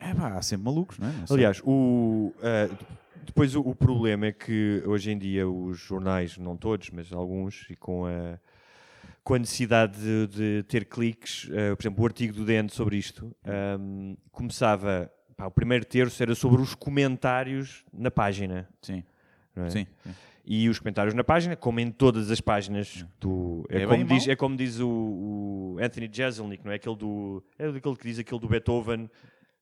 [0.00, 1.12] É pá, há sempre malucos, não é?
[1.12, 1.24] Não.
[1.30, 2.86] Aliás, o, uh,
[3.24, 7.66] depois o, o problema é que hoje em dia os jornais, não todos, mas alguns,
[7.68, 8.38] e com a,
[9.24, 12.96] com a necessidade de, de ter cliques, eh, por exemplo, o artigo do DN sobre
[12.96, 18.66] isto, ahm, começava, pá, o primeiro terço era sobre os comentários na página.
[18.80, 19.04] Sim.
[19.56, 19.68] é?
[19.68, 19.86] Sim.
[20.50, 23.66] E os comentários na página, como em todas as páginas do.
[23.68, 26.76] É, É como, diz, é como diz o, o Anthony Jeselnik, não é?
[26.76, 27.44] Aquele do.
[27.58, 29.10] É aquele que diz aquele do Beethoven,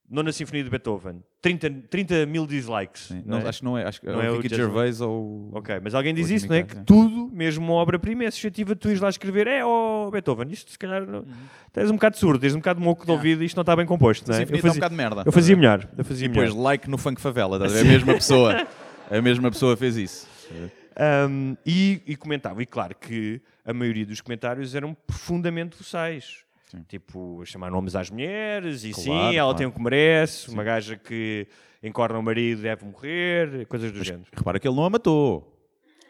[0.09, 1.21] Nona Sinfonia de Beethoven.
[1.41, 3.07] 30, 30 mil dislikes.
[3.07, 3.21] Sim.
[3.25, 3.49] não é?
[3.49, 3.83] Acho que não é.
[3.85, 5.49] Acho que Não é é o Ricky Gervais ou.
[5.53, 6.63] Ok, mas alguém diz isso, não é?
[6.63, 10.47] Que tudo, mesmo uma obra-prima, é suscetível de tu ires lá escrever, é, ó Beethoven,
[10.51, 11.25] isto se calhar não...
[11.73, 13.75] tens um bocado surdo, tens um bocado de moco de ouvido e isto não está
[13.75, 14.39] bem composto, não é?
[14.39, 15.23] Sinfonia Eu está um fazia, bocado de merda.
[15.25, 16.63] eu fazia melhor, eu fazia E depois melhor.
[16.63, 17.59] like no Funk Favela.
[17.59, 17.81] ver?
[17.81, 18.65] A mesma pessoa.
[19.11, 20.36] A mesma pessoa fez isso.
[20.49, 26.39] Um, e, e comentava, e claro que a maioria dos comentários eram profundamente vocais.
[26.71, 26.83] Sim.
[26.87, 29.57] Tipo, chamar nomes às mulheres, e Claro, sim, ela claro.
[29.57, 31.47] tem o que merece, uma gaja que
[31.81, 34.25] encorna o marido deve morrer, coisas do género.
[34.35, 35.53] Repara que ele não a matou.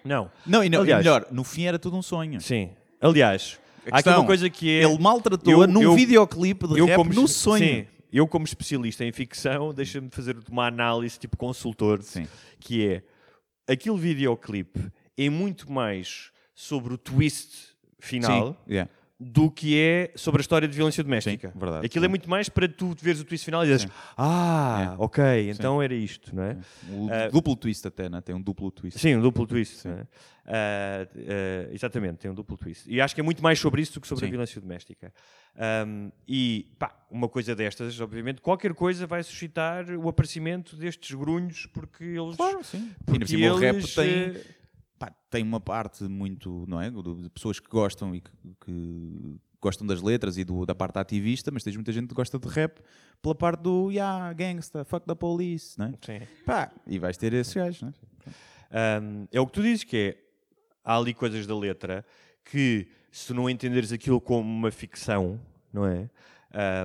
[0.03, 2.39] Não, Não, e, não, e Aliás- melhor, no fim era tudo um sonho.
[2.41, 2.69] sim.
[2.99, 4.83] Aliás, A há aqui questão, uma coisa que é...
[4.83, 7.63] Ele maltratou-a num eu- videoclipe de eu rap como no sonho.
[7.63, 12.25] Sim, eu como especialista em ficção, deixa-me fazer uma análise tipo consultor, Sim.
[12.59, 13.03] que é
[13.67, 18.91] aquele videoclipe é muito mais sobre o twist final Sim, yeah.
[19.19, 21.49] Do que é sobre a história de violência doméstica.
[21.51, 21.85] Sim, verdade.
[21.87, 25.81] Aquilo é muito mais para tu veres o twist final e dizes, ah, ok, então
[25.81, 26.57] era isto, não é?
[26.91, 28.21] O Ah, duplo twist até, né?
[28.21, 28.99] Tem um duplo twist.
[28.99, 29.87] Sim, um duplo twist.
[29.87, 30.07] não é?
[30.45, 32.83] Ah, ah, exatamente, tem um duplo twist.
[32.87, 34.27] E acho que é muito mais sobre isso do que sobre Sim.
[34.27, 35.11] a violência doméstica.
[35.57, 41.65] Ahm, e, pá, uma coisa destas, obviamente, qualquer coisa vai suscitar o aparecimento destes grunhos
[41.73, 42.35] porque eles.
[42.37, 42.91] Claro, sim.
[43.01, 44.41] E Porque cima o rap eles, tem, eh,
[44.97, 46.89] pá, tem uma parte muito, não é?
[46.89, 48.31] De pessoas que gostam e que,
[48.65, 52.37] que gostam das letras e do- da parte ativista, mas tens muita gente que gosta
[52.39, 52.79] de rap
[53.21, 55.93] pela parte do yeah, gangsta, fuck the police, não é?
[56.05, 56.25] Sim.
[56.45, 59.01] Pá, e vais ter esses gajos, não é?
[59.01, 60.17] Um, é o que tu dizes, que é
[60.83, 62.05] há ali coisas da letra
[62.43, 65.39] que se tu não entenderes aquilo como uma ficção,
[65.73, 66.09] não é?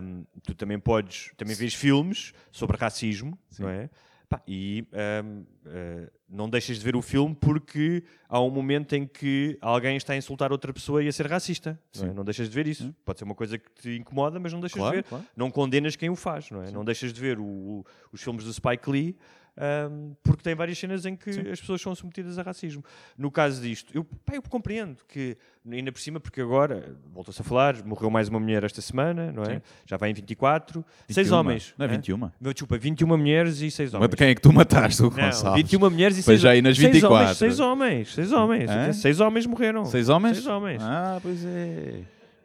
[0.02, 3.88] Um, tu também podes, também vês filmes sobre racismo, não é?
[4.32, 4.86] Pá, e
[5.22, 9.94] um, uh, não deixas de ver o filme porque há um momento em que alguém
[9.94, 11.78] está a insultar outra pessoa e a ser racista.
[11.98, 12.14] Não, é?
[12.14, 12.94] não deixas de ver isso.
[13.04, 15.08] Pode ser uma coisa que te incomoda, mas não deixas Claro, de ver.
[15.08, 15.24] claro.
[15.36, 16.70] Não condenas quem o faz, não é?
[16.70, 19.16] Não deixas de ver o- o- os filmes do Spike Lee
[19.54, 22.82] um, porque tem várias cenas em que as pessoas são submetidas a racismo.
[23.18, 25.36] No caso disto, eu, pá, eu compreendo que,
[25.70, 29.42] ainda por cima, porque agora, voltou-se a falar, morreu mais uma mulher esta semana, não
[29.42, 29.60] é?
[29.84, 30.84] Já vai em 24.
[31.08, 31.74] Seis 21, homens.
[31.76, 31.92] Não é hã?
[31.92, 32.30] 21?
[32.40, 34.10] Meu, desculpa, 21 mulheres e 6 Mas homens.
[34.10, 35.56] de quem é que tu mataste, o Não, Gonçalo?
[35.56, 37.34] 21 mulheres e 6 já aí nas 24.
[37.34, 38.70] 6 homens, 6 homens.
[38.70, 38.92] Hã?
[38.92, 39.84] 6 homens morreram.
[39.84, 40.38] Seis homens?
[40.38, 40.82] Seis homens.
[40.82, 42.00] Ah, pois é.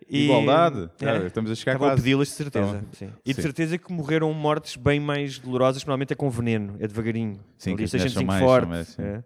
[0.09, 0.89] E- Igualdade.
[1.01, 1.09] É.
[1.09, 2.01] Ah, estamos a chegar Estava a quase.
[2.03, 2.83] pedi-las de certeza.
[2.93, 3.09] Sim.
[3.25, 3.41] E de Sim.
[3.41, 7.39] certeza que morreram mortes bem mais dolorosas, que normalmente é com veneno, é devagarinho.
[7.57, 8.61] Sim, Ali que as a mulheres são 605 mais- forte.
[8.63, 9.01] são mais, sim.
[9.03, 9.23] é.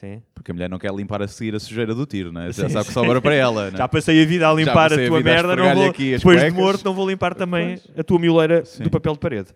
[0.00, 0.22] Sim.
[0.34, 2.52] Porque a mulher não quer limpar a seguir a sujeira do tiro, não é?
[2.52, 3.78] Já Sim, sabe que sobra para ela, não é?
[3.78, 6.22] Já passei a vida a limpar a a tua a merda, não vou, depois de
[6.22, 6.52] cuecas.
[6.52, 8.82] morto não vou limpar também a tua mioleira Sim.
[8.82, 9.48] do papel de parede.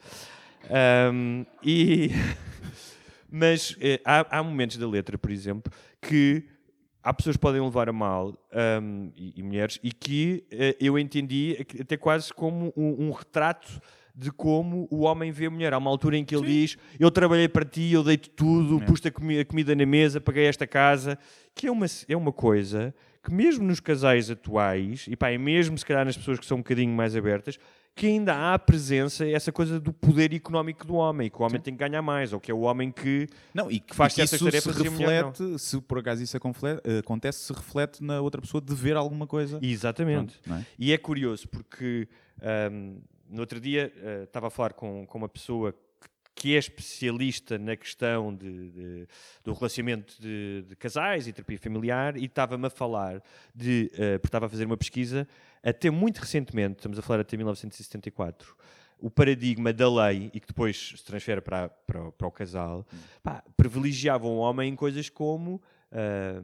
[0.71, 2.11] Ahm, e...
[3.31, 6.43] Mas eh, há, há momentos da letra, por exemplo, que
[7.03, 10.99] há pessoas que podem levar a mal, ahm, e, e mulheres, e que eh, eu
[10.99, 13.81] entendi até quase como um, um retrato
[14.15, 15.73] de como o homem vê a mulher.
[15.73, 19.09] Há uma altura em que ele diz: Eu trabalhei para ti, eu dei-te tudo, pus-te
[19.09, 21.19] a, comi- a comida na mesa, paguei esta casa.
[21.55, 25.77] Que é uma, é uma coisa que, mesmo nos casais atuais, e pá, e mesmo
[25.79, 27.59] se calhar nas pessoas que são um bocadinho mais abertas,
[27.95, 31.61] que ainda há a presença, essa coisa do poder económico do homem, que o homem
[31.61, 33.29] tem que ganhar mais, ou que é o homem que.
[33.53, 36.99] Não, e que faz certas isso tarefas se mulher reflete, se por acaso isso eh,
[37.01, 39.59] acontece, se reflete na outra pessoa de ver alguma coisa.
[39.61, 40.39] Exatamente.
[40.41, 40.67] Pronto, é?
[40.79, 42.09] E é curioso porque
[42.41, 45.79] ahm, no outro dia ah, estava a falar com, com uma pessoa que-
[46.33, 49.09] que é especialista na questão de, de-
[49.45, 53.23] do relacionamento de, de casais e terapia familiar e estava-me a falar
[53.55, 55.29] de, ah, porque estava a fazer uma pesquisa,
[55.63, 58.57] até muito recentemente, estamos a falar até 1974,
[58.99, 62.87] o paradigma da lei e que depois se transfere para, para, o- para o casal,
[63.23, 65.61] pá, privilegiava o homem em coisas como
[65.93, 66.43] ah,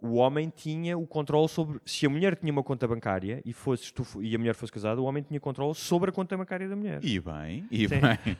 [0.00, 1.80] o homem tinha o controle sobre.
[1.84, 5.00] Se a mulher tinha uma conta bancária e, fosses tu, e a mulher fosse casada,
[5.00, 7.00] o homem tinha controle sobre a conta bancária da mulher.
[7.02, 8.00] E bem, e Sim.
[8.00, 8.36] bem.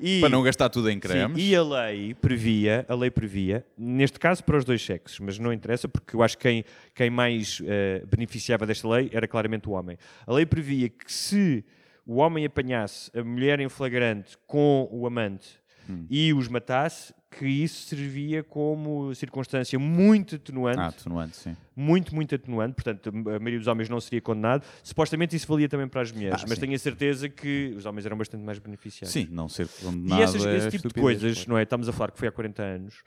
[0.00, 1.36] E- Para não gastar tudo em Sim, cremes.
[1.40, 5.52] e a lei previa, a lei previa, neste caso para os dois sexos, mas não
[5.52, 9.72] interessa porque eu acho que quem, quem mais eh, beneficiava desta lei era claramente o
[9.72, 9.96] homem.
[10.26, 11.64] A lei previa que se
[12.04, 16.06] o homem apanhasse a mulher em flagrante com o amante Hum.
[16.08, 21.56] e os matasse, que isso servia como circunstância muito atenuante, Ah, atenuante, sim.
[21.74, 24.64] muito, muito atenuante, portanto a maioria dos homens não seria condenado.
[24.82, 26.60] Supostamente isso valia também para as mulheres, Ah, mas sim.
[26.64, 29.12] tenho a certeza que os homens eram bastante mais beneficiados.
[29.12, 31.64] Sim, não ser E condenado essas- é esse tipo de coisas, não é?
[31.64, 33.02] Estamos a falar que foi há 40 anos.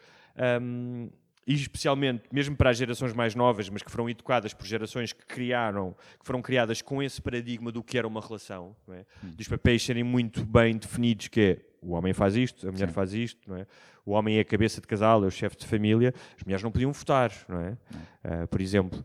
[0.61, 1.09] hum,
[1.47, 5.25] e especialmente, mesmo para as gerações mais novas, mas que foram educadas por gerações que
[5.25, 9.05] criaram, que foram criadas com esse paradigma do que era uma relação, é?
[9.23, 9.31] Hum.
[9.31, 12.93] dos papéis serem muito bem definidos, que é o homem faz isto, a mulher Sim.
[12.93, 13.65] faz isto, não é?
[14.07, 16.71] O homem é a cabeça de casal, é o chefe de família, as mulheres não
[16.71, 17.77] podiam votar, não é?
[18.23, 19.03] Ah, por exemplo.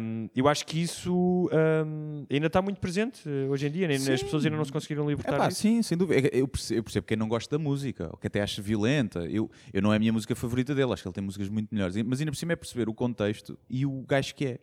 [0.00, 4.12] Hum, eu acho que isso hum, ainda está muito presente eh, hoje em dia, Sim.
[4.12, 5.60] as pessoas ainda não se conseguiram libertar É pá, disso.
[5.60, 6.28] sim, sem dúvida.
[6.36, 9.20] Eu percebo, eu percebo quem não gosta da música, ou que até acha violenta.
[9.20, 11.72] Eu, eu não é a minha música favorita dele, acho que ele tem músicas muito
[11.72, 11.96] melhores.
[12.04, 14.58] Mas ainda por cima é perceber o contexto e o gajo que é.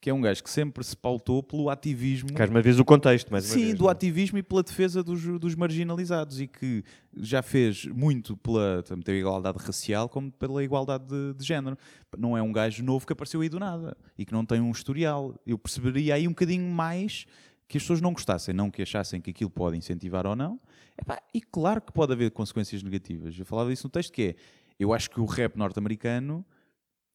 [0.00, 2.28] Que é um gajo que sempre se pautou pelo ativismo.
[2.36, 3.92] Mais uma vez o contexto, uma Sim, vez, do não é?
[3.92, 6.84] ativismo e pela defesa dos, dos marginalizados e que
[7.16, 11.78] já fez muito pela tanto igualdade racial como pela igualdade de, de género.
[12.18, 14.70] Não é um gajo novo que apareceu aí do nada e que não tem um
[14.70, 15.34] historial.
[15.46, 17.24] Eu perceberia aí um bocadinho mais
[17.66, 20.60] que as pessoas não gostassem, não que achassem que aquilo pode incentivar ou não.
[20.98, 23.38] Epá, e claro que pode haver consequências negativas.
[23.38, 24.34] Eu falava disso no texto que é,
[24.78, 26.44] eu acho que o rap norte-americano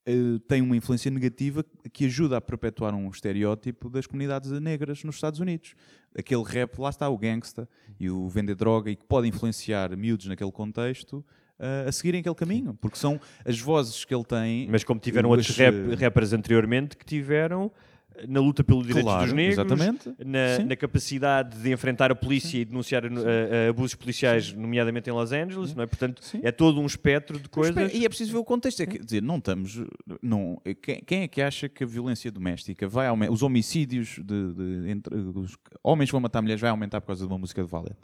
[0.10, 5.16] eh, tem uma influência negativa que ajuda a perpetuar um estereótipo das comunidades negras nos
[5.16, 5.76] Estados Unidos.
[6.18, 10.26] Aquele rap, lá está o gangsta e o vender droga e que pode influenciar miúdos
[10.26, 11.24] naquele contexto
[11.60, 14.68] eh, a seguirem aquele caminho, porque são as vozes que ele tem.
[14.70, 18.86] Mas como tiveram as, outros rap- eh, rappers anteriormente que tiveram eh, na luta pelos
[18.86, 20.64] direitos Claro, dos negros, na, Sim.
[20.66, 23.10] na capacidade de enfrentar a polícia e denunciar eh,
[23.52, 25.88] eh, abusos policiais, nomeadamente em Los Angeles, não é?
[25.88, 26.40] Portanto, Sim.
[26.44, 27.94] é todo um espectro de coisas.
[27.94, 28.82] E é preciso ver o contexto.
[28.82, 29.82] É que, dizer, não estamos.
[30.22, 33.32] Não, quem, quem é que acha que a violência doméstica vai aumentar?
[33.34, 37.26] Os homicídios de, de- entre os homens que vão matar mulheres vai aumentar por causa
[37.26, 37.96] de uma música de valete?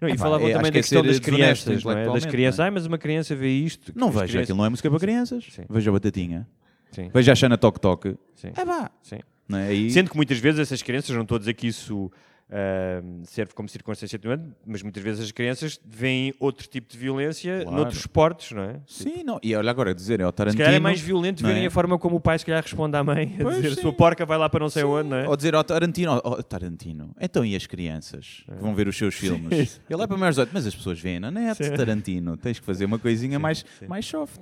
[0.00, 2.04] Não, e falavam é- também da é questão das crianças, não é?
[2.12, 2.58] Das crianças.
[2.58, 2.68] não é?
[2.68, 3.92] Ai, mas uma criança vê isto.
[3.94, 5.44] Não veja, crianças- aquilo não é música para crianças.
[5.50, 5.62] Sim.
[5.68, 6.46] Veja a batatinha.
[6.92, 8.16] Sim, Veja a Xana Toque Toque.
[8.36, 8.90] sim, É pá.
[9.02, 9.18] sim.
[9.50, 9.68] É?
[9.68, 12.10] Aí, Sendo que muitas vezes essas crianças, não estou a dizer que isso
[12.50, 17.62] ah, serve como circunstância atenuante, mas muitas vezes as crianças veem outro tipo de violência
[17.62, 17.76] Claro.
[17.76, 18.80] noutros esportes, não é?
[18.86, 19.38] Sim, não.
[19.42, 20.62] E olha agora, dizer, é o Se Tarantino.
[20.64, 21.66] calhar é mais violento verem é?
[21.66, 23.80] a forma como o pai se calhar responde à mãe, a Pois, dizer sim.
[23.82, 25.28] sua porca vai lá para não sei onde, não é?
[25.28, 28.96] Ou dizer ao Tarantino, ó, ó, Tarantino, então e as crianças que vão ver os
[28.96, 29.80] seus filmes?
[29.90, 31.72] Ele é para maiores de oito, mas as pessoas veem na net, Sim.
[31.74, 34.40] Tarantino, tens que fazer uma coisinha mais, mais soft.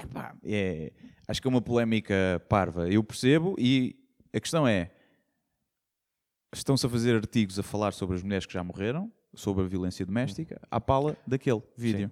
[0.00, 0.92] Epá, é,
[1.26, 3.96] acho que é uma polémica parva, eu percebo, e
[4.34, 4.90] a questão é,
[6.54, 10.04] estão-se a fazer artigos a falar sobre as mulheres que já morreram, sobre a violência
[10.04, 12.10] doméstica, à pala daquele vídeo.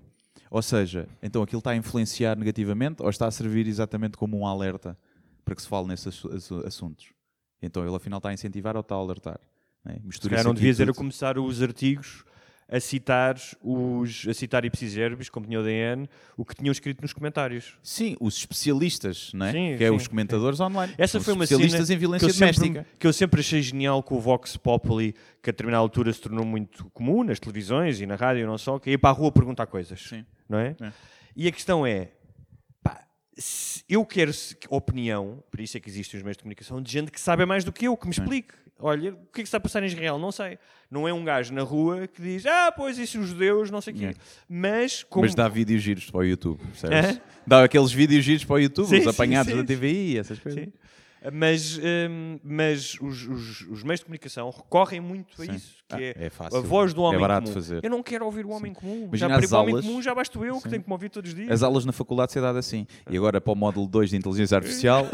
[0.51, 4.47] Ou seja, então aquilo está a influenciar negativamente ou está a servir exatamente como um
[4.47, 4.99] alerta
[5.45, 7.13] para que se fale nesses assu- assu- assuntos?
[7.63, 9.39] Então ele afinal está a incentivar ou está a alertar?
[9.85, 10.01] Né?
[10.11, 12.25] Se calhar não aqui devias era começar os artigos
[12.71, 17.03] a citar os a citar ipsis verbis, como tinha o DN, o que tinham escrito
[17.03, 17.77] nos comentários.
[17.83, 19.53] Sim, os especialistas, não é?
[19.53, 20.95] Sim, que é sim, os comentadores online.
[20.97, 22.87] Essa São foi uma especialistas cena em violência que eu, sempre, doméstica.
[22.99, 26.45] que eu sempre achei genial com o Vox Populi, que a determinada altura se tornou
[26.45, 29.33] muito comum nas televisões e na rádio e não só, que ir para a rua
[29.33, 30.01] perguntar coisas.
[30.01, 30.25] Sim.
[30.49, 30.77] Não é?
[30.81, 30.93] É.
[31.35, 32.11] E a questão é,
[32.83, 33.05] pá,
[33.89, 34.31] eu quero
[34.69, 37.65] opinião, por isso é que existem os meios de comunicação, de gente que sabe mais
[37.65, 38.55] do que eu, que me explique.
[38.81, 40.19] Olha, o que é que está a passar em Israel?
[40.19, 40.59] Não sei.
[40.91, 43.95] Não é um gajo na rua que diz, ah, pois isso os judeus, não sei
[43.95, 44.05] o quê.
[44.07, 44.15] É.
[44.49, 45.25] Mas, como...
[45.25, 47.17] Mas dá vídeos giros para o YouTube, percebes?
[47.17, 47.23] É?
[47.47, 49.67] Dá aqueles vídeos giros para o YouTube, Sim, os sim, apanhados sim, da sim.
[49.77, 50.65] TVI, essas coisas.
[50.65, 50.73] Sim.
[51.35, 55.53] Mas, hum, mas os, os- os meios de comunicação recorrem muito a Sim.
[55.55, 56.57] isso, que Ah, é, é fácil.
[56.59, 57.55] a voz do É homem barato comum.
[57.55, 57.81] fazer.
[57.85, 59.05] Eu não quero ouvir o homem comum.
[59.05, 60.69] Imagina já as para o homem aulas- comum já basto eu, que Sim.
[60.71, 61.51] tenho que me ouvir todos os dias.
[61.51, 62.87] As aulas na faculdade ser dada assim.
[63.11, 65.07] E agora para o módulo 2 de Inteligência Artificial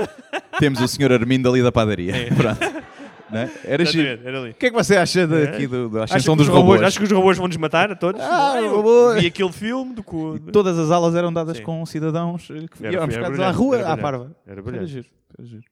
[0.61, 1.11] temos o Sr.
[1.13, 2.13] Armindo ali da padaria.
[2.37, 2.87] Pronto.
[3.31, 3.51] Né?
[3.65, 4.07] Era giro.
[4.27, 4.51] Era ali.
[4.51, 6.83] O que é que você acha daqui do, da Acho ascensão dos robôs, robôs?
[6.83, 8.21] acho que os robôs vão nos matar a todos.
[8.21, 9.21] Ah, robôs.
[9.21, 10.39] Vi aquele filme do cu.
[10.53, 11.63] Todas as aulas eram dadas Sim.
[11.65, 12.53] com cidadãos que
[12.87, 14.37] Era- iam era buscados à rua, à parva.
[14.47, 14.91] Era Era brilhante.
[14.93, 15.07] giro.
[15.39, 15.63] Era giro.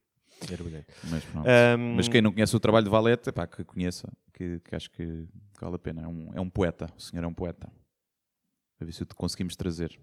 [0.51, 0.87] Era brilhante.
[1.05, 1.23] Mas.
[1.79, 4.91] Hum, Mas quem não conhece o trabalho de Valete, pá, que conheça, que, que acho
[4.91, 5.23] que
[5.61, 6.01] vale a pena.
[6.03, 7.69] É um, é um poeta, o senhor é um poeta.
[8.81, 9.97] A ver se o conseguimos trazer.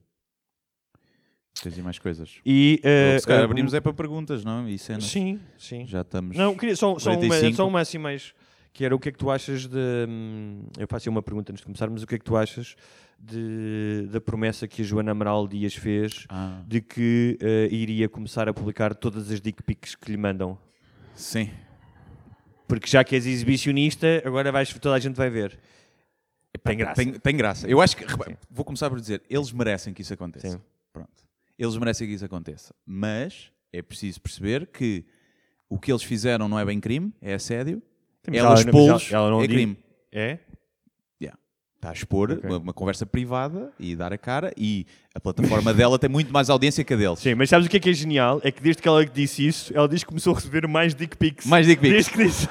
[1.60, 2.40] Tens aí mais coisas.
[2.44, 4.68] E, eh, se calhar eh, abrimos é para perguntas, não?
[4.68, 5.04] E cenas.
[5.04, 5.86] Sim, sim.
[5.86, 6.36] Já estamos.
[6.36, 7.56] Não, queria só, só, uma, 45.
[7.56, 8.34] só uma assim mais.
[8.72, 9.78] Que era o que é que tu achas de.
[10.08, 12.74] hum, Eu faço uma pergunta antes de começar, mas o que é que tu achas
[13.18, 18.48] de, da promessa que a Joana Amaral Dias fez Ah, de que eh, iria começar
[18.48, 20.58] a publicar todas as dick pics que lhe mandam?
[21.14, 21.50] sim.
[22.66, 25.58] Porque já que és exibicionista, agora vais, toda a gente vai ver.
[26.64, 26.94] Tem graça.
[27.04, 27.68] Tem, tem graça.
[27.68, 28.04] Eu acho que.
[28.06, 30.48] repara, Vou começar por dizer, eles merecem que isso aconteça.
[30.48, 30.60] Sim.
[30.90, 31.10] Pronto.
[31.58, 32.74] Eles merecem que isso aconteça.
[32.86, 35.04] Mas é preciso perceber que
[35.68, 37.82] o que eles fizeram não é bem crime, é assédio.
[38.26, 39.76] Mas Ela mas ela- ela não é diz- crime.
[40.10, 40.38] É?
[41.74, 45.98] Está a expor uma, uma conversa privada e dar a cara e a plataforma dela
[45.98, 47.18] tem muito mais audiência que a deles.
[47.18, 48.40] Sim, mas sabes o que é que é genial?
[48.44, 51.16] É que desde que ela disse isso, ela diz que começou a receber mais dick
[51.16, 51.44] pics.
[51.44, 51.92] Mais dick pics.
[51.92, 52.48] Desde que disse.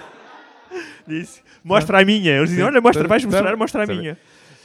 [1.08, 2.30] disse mostra a minha.
[2.36, 4.18] Eles dizem, olha, mostra, vais mostrar, mostra a minha.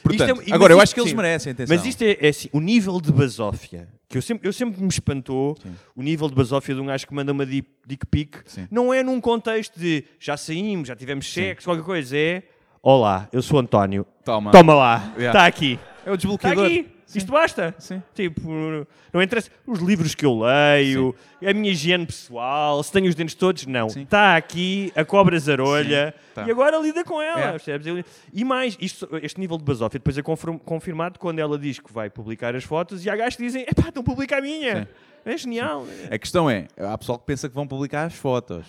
[0.03, 1.16] Portanto, Isto é- agora, eu acho que eles sim.
[1.16, 1.76] merecem, atenção.
[1.76, 4.88] Mas isto é, é assim, o nível de basófia, que eu sempre, eu sempre me
[4.88, 5.57] espantou,
[5.94, 8.68] o nível de basófia de um gajo que manda uma dick, dick pic, Sim.
[8.70, 12.42] não é num contexto de já saímos, já tivemos sexo, qualquer coisa, é
[12.82, 14.51] olá, eu sou António, Toma.
[14.53, 15.47] toma lá, está Yeah.
[15.47, 16.70] aqui, É o está desbloqueador.
[17.09, 17.75] Aqui, isto basta.
[17.79, 18.03] Sim.
[18.15, 23.15] Tipo, não interessa os livros que eu leio, a minha higiene pessoal, se tenho os
[23.15, 23.89] dentes todos, não.
[23.89, 24.03] Sim.
[24.03, 26.47] Está aqui a cobra zarolha Sim, tá.
[26.47, 28.05] e agora lida com ela, É.
[28.33, 31.93] E mais, isto- este nível de basófia depois é confirm- confirmado quando ela diz que
[31.93, 34.83] vai publicar as fotos e há gajos que dizem, epá, então publica a minha.
[34.83, 34.87] Sim.
[35.25, 35.85] É genial.
[36.11, 38.65] A questão é, há pessoal que pensa que vão publicar as fotos.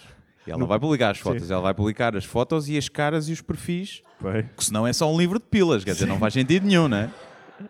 [0.46, 3.28] E ela não vai publicar as fotos, ela vai publicar as fotos e as caras
[3.28, 4.02] e os perfis,
[4.56, 7.12] que senão é só um livro de pilas, quer dizer, não faz sentido nenhum, né?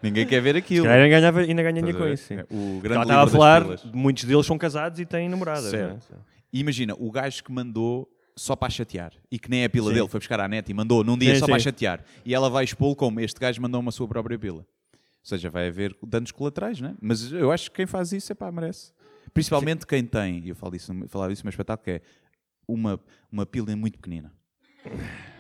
[0.02, 0.84] Ninguém quer ver aquilo.
[0.86, 2.28] Se calhar ainda ganhava- ainda ganha dinheiro Estás a com isso.
[2.28, 2.36] sim.
[2.36, 3.64] É, O grande estava a falar,
[3.94, 5.70] muitos deles são casados e têm namoradas.
[5.72, 6.14] Certo.
[6.14, 6.18] é?
[6.54, 9.90] E imagina, o gajo que mandou só para chatear e que nem é a pila
[9.90, 9.96] Sim.
[9.96, 11.52] dele, foi buscar à net e mandou num dia Sim, só sim.
[11.52, 12.04] para chatear.
[12.26, 14.60] E ela vai expô-lo como este gajo mandou uma sua própria pila.
[14.60, 14.66] Ou
[15.24, 16.96] seja, vai haver danos colaterais, né?
[17.02, 18.94] Mas eu acho que quem faz isso, é pá, merece.
[19.34, 22.02] Principalmente quem tem, e eu falo disso, falava disso no meu espetáculo, que é
[22.68, 23.00] uma,
[23.32, 24.32] uma pila muito pequenina.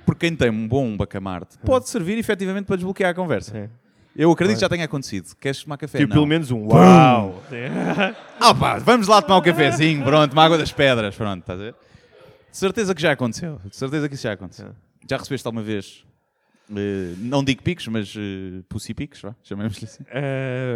[0.05, 3.51] Porque quem tem um bom bacamarte pode servir efetivamente para desbloquear a conversa.
[3.51, 3.69] Sim.
[4.17, 5.35] Eu acredito que já tenha acontecido.
[5.35, 5.99] Queres tomar café?
[5.99, 6.15] Tipo, Não.
[6.15, 6.65] pelo menos um.
[6.67, 7.43] Uau!
[8.39, 11.63] Ah pá, vamos lá tomar um cafezinho, pronto, uma água das pedras, pronto, estás a
[11.63, 11.75] ver?
[12.51, 14.75] De certeza que já aconteceu, de certeza que isso já aconteceu.
[15.09, 16.05] Já recebeste alguma vez,
[16.69, 20.03] eh, não digo pics, mas uh, pussy pics, vá, chamemos-lhe assim.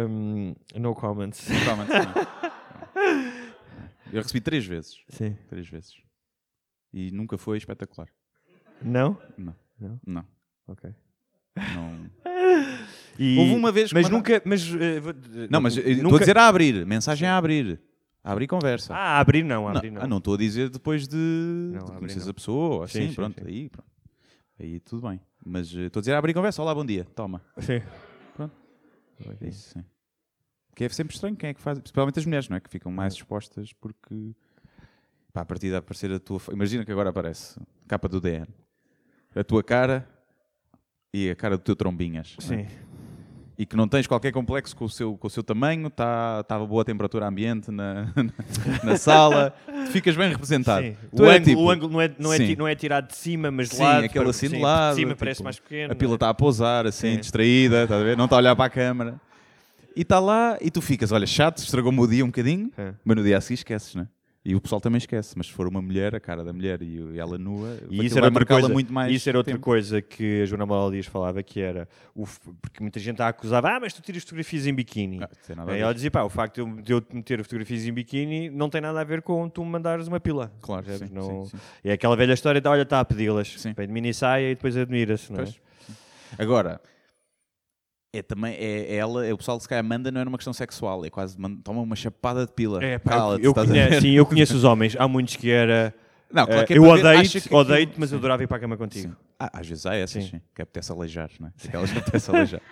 [0.08, 1.44] Um, no comments.
[1.46, 3.32] Provavelmente, não.
[4.12, 5.36] Eu recebi três vezes, Sim.
[5.48, 5.94] três vezes.
[6.92, 8.08] E nunca foi espetacular.
[8.82, 9.16] Não?
[9.38, 10.00] Não, Não?
[10.06, 10.24] não,
[10.68, 10.90] Ok.
[11.74, 12.01] não.
[13.18, 14.40] E- Houve uma vez que Mas nunca.
[14.44, 17.80] Mas, eh, Não, mas eu estou nunca- a dizer a abrir, mensagem a abrir.
[18.24, 18.94] A abrir conversa.
[18.94, 20.02] Ah, abrir não, Não, abrir não.
[20.02, 21.16] ah, não estou a dizer depois de,
[21.72, 22.30] de abrir conheceres não.
[22.30, 23.48] a pessoa, Sim, assim, sim, pronto, sim.
[23.48, 23.88] aí pronto.
[24.60, 25.20] Aí tudo bem.
[25.44, 27.42] Mas eh, estou a dizer abrir conversa, olá, bom dia, toma.
[27.58, 27.82] Sim.
[29.40, 29.84] É isso, sim.
[30.74, 32.60] Que é sempre estranho quem é que faz, principalmente as mulheres, não é?
[32.60, 32.94] Que ficam É.
[32.94, 34.32] mais expostas porque
[35.32, 36.40] pá, a partir de aparecer a tua.
[36.50, 38.46] Imagina que agora aparece capa do DN,
[39.34, 40.08] a tua cara
[41.12, 42.36] e a cara do teu trombinhas.
[42.48, 42.68] não é?
[43.58, 46.58] E que não tens qualquer complexo com o seu, com o seu tamanho, está tá
[46.58, 48.06] boa temperatura ambiente na,
[48.82, 49.54] na sala,
[49.90, 50.86] ficas bem representado.
[51.12, 53.14] O, é ângulo, tipo- o ângulo não é, não, é, ti- não é tirado de
[53.16, 54.04] cima, mas de Sim, lado.
[54.06, 54.94] aquele assim de sim, lado.
[54.94, 55.92] De cima tipo, parece mais pequeno.
[55.92, 56.16] A pila não é?
[56.16, 57.20] está a pousar, assim, Sim.
[57.20, 58.16] distraída, ver?
[58.16, 59.20] Não está a olhar para a câmara.
[59.94, 62.94] E está lá, e tu ficas, olha, chato, estragou-me o dia um bocadinho, É.
[63.04, 64.06] mas no dia a seguir esqueces, não é?
[64.44, 66.96] E o pessoal também esquece, mas se for uma mulher, a cara da mulher e
[67.14, 69.12] e ela nua, E isso era outra coisa, muito mais.
[69.14, 69.62] isso era outra tempo.
[69.64, 72.26] coisa que a Joana Manuel Dias falava, que era, o
[72.60, 75.20] porque muita gente a acusava, ah, mas tu tiras fotografias em biquíni.
[75.22, 75.78] Ah, ver.
[75.78, 79.00] ela dizia, pá, o facto de eu, de meter fotografias em biquíni não tem nada
[79.00, 80.52] a ver com tu me mandares uma pila.
[80.60, 81.62] Claro, sim, Não- sim, sim.
[81.84, 83.72] É aquela velha história de, olha, está a pedi-las, Sim.
[83.74, 85.46] pede mini saia e depois admira-se, não é?
[86.36, 86.80] Agora,
[88.12, 90.36] é também, é, é ela, é o pessoal que se calhar manda, não é numa
[90.36, 92.82] questão sexual, é quase, man- toma uma chapada de pila.
[92.84, 95.94] É, pá, eu, estás a conheço, sim, eu conheço os homens, há muitos que era...
[96.30, 98.16] Não, claro eh, que é eu odeio-te, aquilo- mas eu Sim.
[98.16, 99.08] adorava ir para a cama contigo.
[99.10, 99.16] Sim.
[99.38, 100.30] Ah, às vezes há essas, Sim.
[100.30, 100.40] sim.
[100.54, 101.52] Que apetece aleijar, não é?
[101.66, 102.60] Aquelas que apetece aleijar.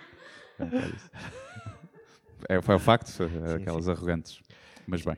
[2.47, 2.57] É.
[2.57, 3.11] É, foi o facto,
[3.55, 4.39] aquelas arrogantes.
[4.87, 5.15] Mas bem,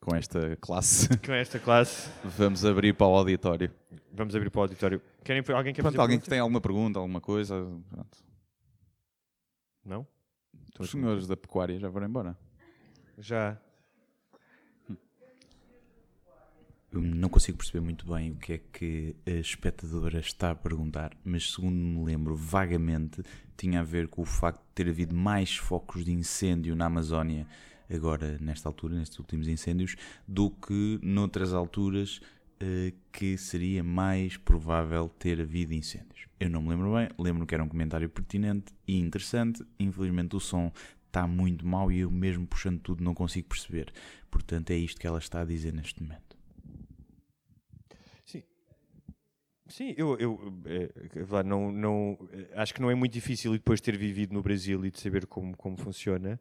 [0.00, 3.70] com esta classe, Com esta classe, vamos abrir para o auditório.
[4.12, 5.02] vamos abrir para o auditório.
[5.22, 7.54] Querem, alguém quer Pronto, fazer alguém que tem alguma pergunta, alguma coisa.
[7.90, 8.18] Pronto.
[9.84, 10.06] Não?
[10.78, 12.36] Os senhores da pecuária já foram embora.
[13.18, 13.58] Já.
[16.90, 21.16] Eu não consigo perceber muito bem o que é que a espectadora está a perguntar,
[21.24, 23.20] mas segundo me lembro vagamente,
[23.56, 27.48] tinha a ver com o facto de ter havido mais focos de incêndio na Amazónia,
[27.90, 32.20] agora nesta altura, nestes últimos incêndios, do que noutras alturas
[33.12, 36.26] que seria mais provável ter havido incêndios.
[36.40, 40.40] Eu não me lembro bem, lembro que era um comentário pertinente e interessante, infelizmente o
[40.40, 40.72] som
[41.06, 43.92] está muito mau e eu mesmo puxando tudo não consigo perceber.
[44.30, 46.34] Portanto, é isto que ela está a dizer neste momento.
[49.66, 53.80] Sim, eu, eu eh, vá, não, não, eh, acho que não é muito difícil depois
[53.80, 56.38] de ter vivido no Brasil e de saber como, como funciona,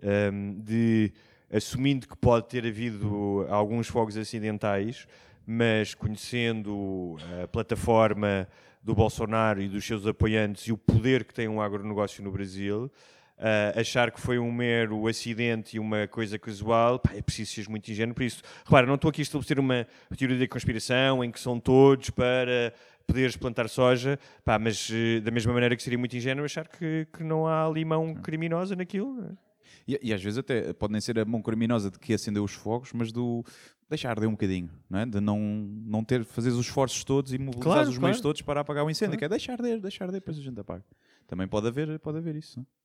[0.00, 1.12] ehm, de
[1.52, 5.06] assumindo que pode ter havido alguns fogos acidentais,
[5.46, 8.48] mas conhecendo a plataforma
[8.82, 12.90] do Bolsonaro e dos seus apoiantes e o poder que tem um agronegócio no Brasil,
[13.38, 17.68] uh, achar que foi um mero acidente e uma coisa casual, pá, é preciso ser
[17.68, 18.42] muito ingênuo por isso.
[18.64, 19.86] Repara, não estou aqui a estabelecer uma
[20.16, 22.72] teoria da conspiração em que são todos para
[23.06, 27.06] poderes plantar soja, pá, mas uh, da mesma maneira que seria muito ingênuo achar que,
[27.12, 29.14] que não há ali mão criminosa naquilo.
[29.14, 29.51] não é?
[29.86, 32.52] E, e às vezes até pode nem ser a mão criminosa de que acendeu os
[32.52, 33.44] fogos, mas do
[33.88, 35.06] deixar arder um bocadinho, não é?
[35.06, 38.02] De não, não ter, fazer os esforços todos e mobilizar Claro, os claro.
[38.02, 39.18] meios todos para apagar o incêndio, Claro.
[39.18, 40.84] que é deixar arder, deixar arder, depois a gente apaga.
[41.26, 42.58] Também pode haver, pode haver isso.
[42.58, 42.82] não é?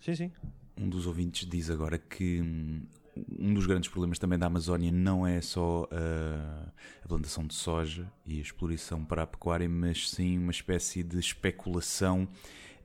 [0.00, 0.32] Sim, sim.
[0.76, 2.82] Um dos ouvintes diz agora que hum,
[3.38, 6.72] um dos grandes problemas também da Amazónia não é só uh,
[7.04, 11.18] a plantação de soja e a exploração para a pecuária, mas sim uma espécie de
[11.18, 12.28] especulação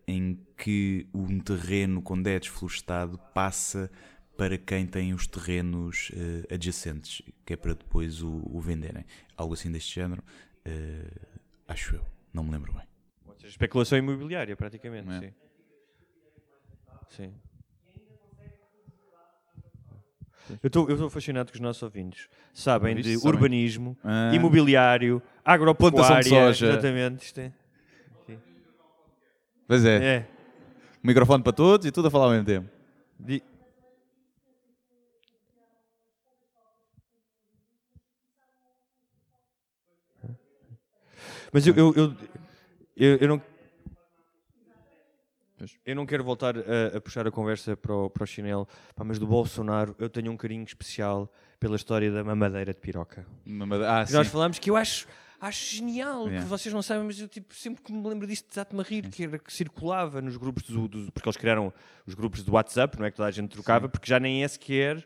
[0.08, 3.90] em que um terreno, quando é desflorestado, passa
[4.36, 9.06] para quem tem os terrenos uh, adjacentes, que é para depois o, o venderem.
[9.38, 10.24] Algo assim deste género,
[10.68, 11.38] uh,
[11.68, 12.84] acho eu, não me lembro bem.
[13.26, 15.20] Pode ser especulação imobiliária, praticamente, É.
[15.20, 15.34] sim.
[17.10, 17.34] Sim.
[20.62, 22.28] Eu estou eu estou fascinado com os nossos ouvintes.
[22.54, 24.32] Sabem de urbanismo, Ah.
[24.34, 26.08] imobiliário, agropecuária.
[26.08, 26.68] Plantação de soja.
[26.74, 27.24] Exatamente.
[27.26, 27.54] Isto é.
[29.68, 30.28] Pois é, é.
[31.02, 32.70] microfone para todos e tudo a falar ao mesmo tempo.
[33.20, 33.44] Di-
[41.52, 42.16] Mas eu, eu, eu,
[42.98, 43.42] eu, eu não.
[45.86, 49.04] Eu não quero voltar a, a puxar a conversa para o, para o chinelo, pá,
[49.06, 53.26] mas do Bolsonaro eu tenho um carinho especial pela história da mamadeira de piroca.
[53.88, 54.18] Ah, Que sim.
[54.18, 55.08] nós falamos que eu acho,
[55.48, 56.44] acho genial, Yeah.
[56.44, 59.10] que vocês não sabem, mas eu tipo, sempre que me lembro disto desato-me a rir,
[59.10, 61.74] que era que circulava nos grupos do, do- porque eles criaram
[62.06, 64.48] os grupos do WhatsApp, não é que toda a gente trocava, porque já nem é
[64.48, 65.06] sequer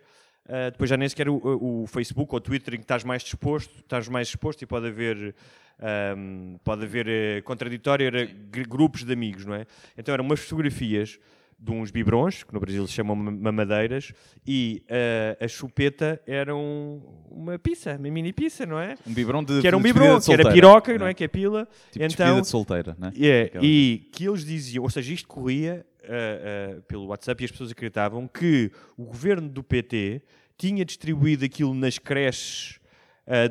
[0.50, 1.36] ah, depois já nem sequer o,
[1.84, 4.88] o- Facebook ou o Twitter em que estás mais disposto, estás mais exposto e pode
[4.88, 5.36] haver
[5.80, 9.66] ahm, pode haver eh, contraditório, era gr- grupos de amigos, não é?
[9.98, 11.20] Então eram umas fotografias
[11.60, 14.14] de uns biberons, que no Brasil se chamam ma- mamadeiras,
[14.46, 17.02] e ah, a chupeta era um-
[17.32, 18.96] uma pizza, uma mini pizza, não é?
[19.08, 21.14] Um biberão de que era um biberon, de que era solteira, piroca, não é?
[21.14, 21.68] Que é pila.
[21.92, 23.12] Tipo então, de solteira, né?
[23.20, 26.08] é, Aquela e que eles diziam, ou seja, isto corria ah,
[26.78, 30.22] ah, pelo WhatsApp e as pessoas acreditavam que o governo do PT
[30.58, 32.80] tinha distribuído aquilo nas creches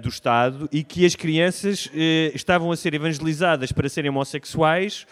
[0.02, 1.90] do Estado e que as crianças
[2.34, 5.06] estavam a ser evangelizadas para serem homossexuais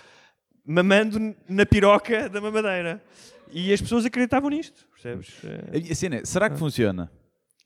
[0.67, 3.03] mamando na piroca da mamadeira.
[3.53, 5.29] E as pessoas acreditavam nisto, percebes?
[5.73, 6.51] Eh, A cena é, será Ah.
[6.51, 7.11] que funciona?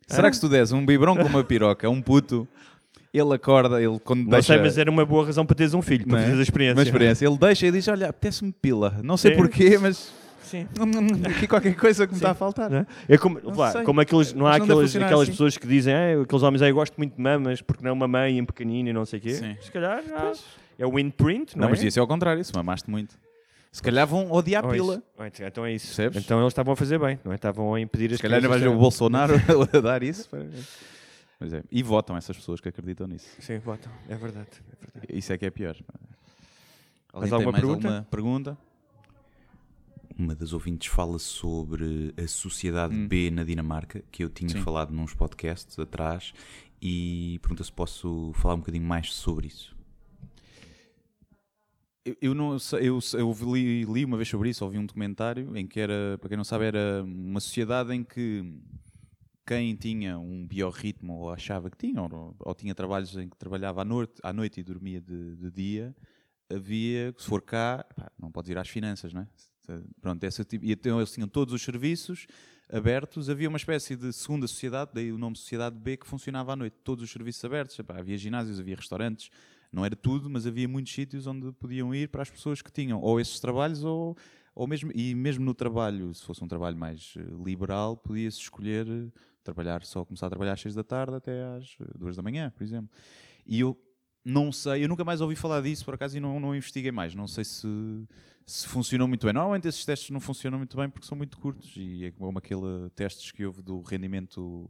[0.06, 2.46] Será que se tu des um biberão com uma piroca um puto,
[3.12, 4.54] ele acorda, ele quando Não deixa...
[4.54, 6.24] sei, mas era uma boa razão para teres um filho, para não é?
[6.26, 6.74] teres a experiência.
[6.76, 7.26] Uma experiência.
[7.26, 9.00] Ele deixa e diz, olha, apetece-me pila.
[9.02, 9.36] Não sei Sim.
[9.38, 10.66] porquê, mas Sim.
[11.28, 12.70] aqui qualquer coisa que me está a faltar.
[12.70, 12.86] Não é?
[13.08, 13.82] É como, Não sei.
[13.82, 15.30] como aqueles, não há não deve aquelas, assim.
[15.32, 18.38] pessoas que dizem ah, aqueles homens aí eu gosto muito de mamas porque não mamãe
[18.38, 19.34] em pequenino e não sei o quê.
[19.34, 19.56] Sim.
[19.60, 20.32] Se calhar ah,
[20.78, 21.70] é o imprint, não, Não, é?
[21.72, 23.18] mas isso é ao contrário, isso mamaste muito.
[23.70, 25.02] Se calhar vão odiar a Ou pila.
[25.18, 25.86] Ou então- Então é isso.
[25.88, 26.24] Percebes?
[26.24, 27.34] Então eles estavam a fazer bem, não é?
[27.34, 29.34] Estavam a impedir as Se calhar não vais ver o Bolsonaro
[29.74, 30.28] a dar isso.
[31.38, 31.62] Pois é.
[31.70, 33.28] E votam essas pessoas que acreditam nisso.
[33.40, 33.92] Sim, votam.
[34.08, 34.48] É verdade.
[34.72, 35.06] É verdade.
[35.18, 35.76] Isso é que é pior.
[37.12, 37.88] Mais tem alguma mais pergunta?
[37.88, 38.58] alguma pergunta?
[40.18, 44.54] Uma das ouvintes fala sobre a Sociedade B na Dinamarca, que eu tinha Sim.
[44.62, 46.32] falado falado nos podcasts atrás,
[46.82, 49.76] e pergunta se posso falar um bocadinho mais sobre isso.
[52.20, 55.80] Eu, não eu, eu li, li uma vez sobre isso, ouvi um documentário em que
[55.80, 58.44] era, para quem não sabe, era uma sociedade em que
[59.46, 63.82] quem tinha um biorritmo ou achava que tinha, ou, ou tinha trabalhos em que trabalhava
[63.82, 65.96] à noite, à noite e dormia de, de dia,
[66.50, 67.84] havia, se for cá,
[68.18, 69.28] não podes ir às finanças, não é?
[70.00, 72.26] Pronto, essa, tipo- então eles tinham todos os serviços
[72.70, 76.56] abertos, havia uma espécie de segunda sociedade, daí o nome Sociedade B, que funcionava à
[76.56, 79.30] noite, todos os serviços abertos, havia ginásios, havia restaurantes,
[79.72, 83.00] não era tudo, mas havia muitos sítios onde podiam ir para as pessoas que tinham
[83.00, 84.16] ou esses trabalhos ou,
[84.54, 88.88] ou mesmo, e mesmo no trabalho, se fosse um trabalho mais eh, liberal, podia-se escolher
[88.88, 89.10] eh,
[89.42, 92.62] trabalhar só, começar a trabalhar às 6 da tarde até às 2 da manhã, por
[92.62, 92.90] exemplo.
[93.46, 93.78] E eu
[94.24, 97.14] não sei, eu nunca mais ouvi falar disso por acaso e não, não investiguei mais.
[97.14, 97.66] Não sei se,
[98.44, 99.32] se funcionou muito bem.
[99.32, 102.90] Normalmente esses testes não funcionam muito bem porque são muito curtos e é como aquele
[102.94, 104.68] testes que houve do rendimento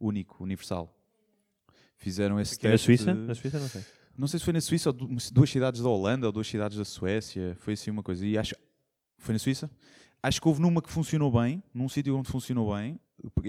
[0.00, 0.94] único, universal.
[1.96, 2.84] Fizeram esse Aqui na teste.
[2.86, 3.14] Suíça?
[3.14, 3.84] Na Suíça não sei.
[4.16, 6.76] Não sei se foi na Suíça ou du- duas cidades da Holanda ou duas cidades
[6.78, 7.56] da Suécia.
[7.60, 8.24] Foi assim uma coisa.
[8.26, 8.54] E acho.
[9.18, 9.70] Foi na Suíça?
[10.22, 12.98] Acho que houve numa que funcionou bem, num sítio onde funcionou bem,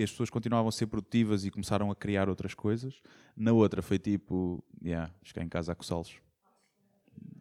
[0.04, 3.02] as pessoas continuavam a ser produtivas e começaram a criar outras coisas.
[3.36, 6.16] Na outra foi tipo, yeah, ficar em casa a coçá-los.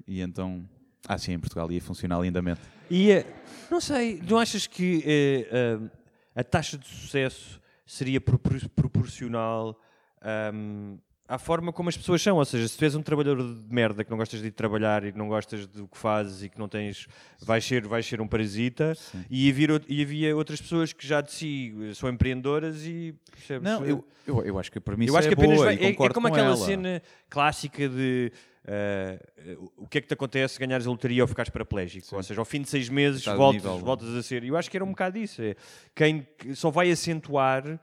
[0.06, 0.68] E então.
[1.06, 2.60] Ah, sim, em Portugal ia funcionar lindamente.
[2.90, 3.26] E eh,
[3.70, 5.90] não sei, não achas que eh, eh,
[6.34, 9.78] a taxa de sucesso seria propor- proporcional
[10.22, 10.96] ahm,
[11.26, 12.36] à forma como as pessoas são.
[12.36, 15.04] Ou seja, se tu és um trabalhador de merda que não gostas de ir trabalhar
[15.04, 17.06] e que não gostas do que fazes e que não tens.
[17.40, 18.94] vais ser, vais ser um parasita.
[19.30, 23.14] E havia, e havia outras pessoas que já de si são empreendedoras e.
[23.30, 23.62] Percebes?
[23.62, 25.76] Não, eu, eu, eu acho que a premissa Eu acho é que apenas boa vai-
[25.76, 26.56] é, é como com aquela ela.
[26.56, 28.32] cena clássica de
[28.66, 29.18] eh,
[29.76, 32.16] o que é que te acontece se ganhares a lotaria ou ficares paraplégico.
[32.16, 33.78] Ou seja, ao fim de seis meses voltas, nível.
[33.78, 34.42] voltas a ser.
[34.44, 35.42] Eu acho que era um bocado isso.
[35.42, 35.54] É,
[35.94, 37.78] quem que só vai acentuar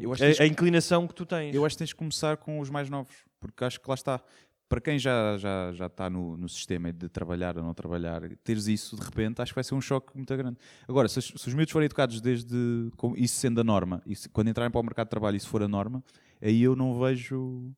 [0.00, 1.54] Eu acho que a, a inclinação que tu tens.
[1.54, 4.20] Eu acho que tens de começar com os mais novos, porque acho que lá está.
[4.68, 8.66] Para quem já, já, já está no, no sistema de trabalhar ou não trabalhar, teres
[8.66, 10.56] isso de repente, acho que vai ser um choque muito grande.
[10.88, 14.28] Agora, se, se os miúdos forem educados desde com isso sendo a norma, e se-
[14.28, 16.02] quando entrarem para o mercado de trabalho isso for a norma,
[16.40, 17.70] aí eu não vejo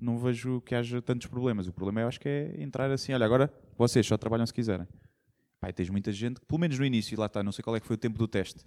[0.00, 1.66] não vejo que haja tantos problemas.
[1.66, 4.86] O problema eu acho que é entrar assim, olha, agora vocês só trabalham se quiserem.
[5.60, 7.80] Pai, tens muita gente que, pelo menos no início, lá está, não sei qual é
[7.80, 8.64] que foi o tempo do teste.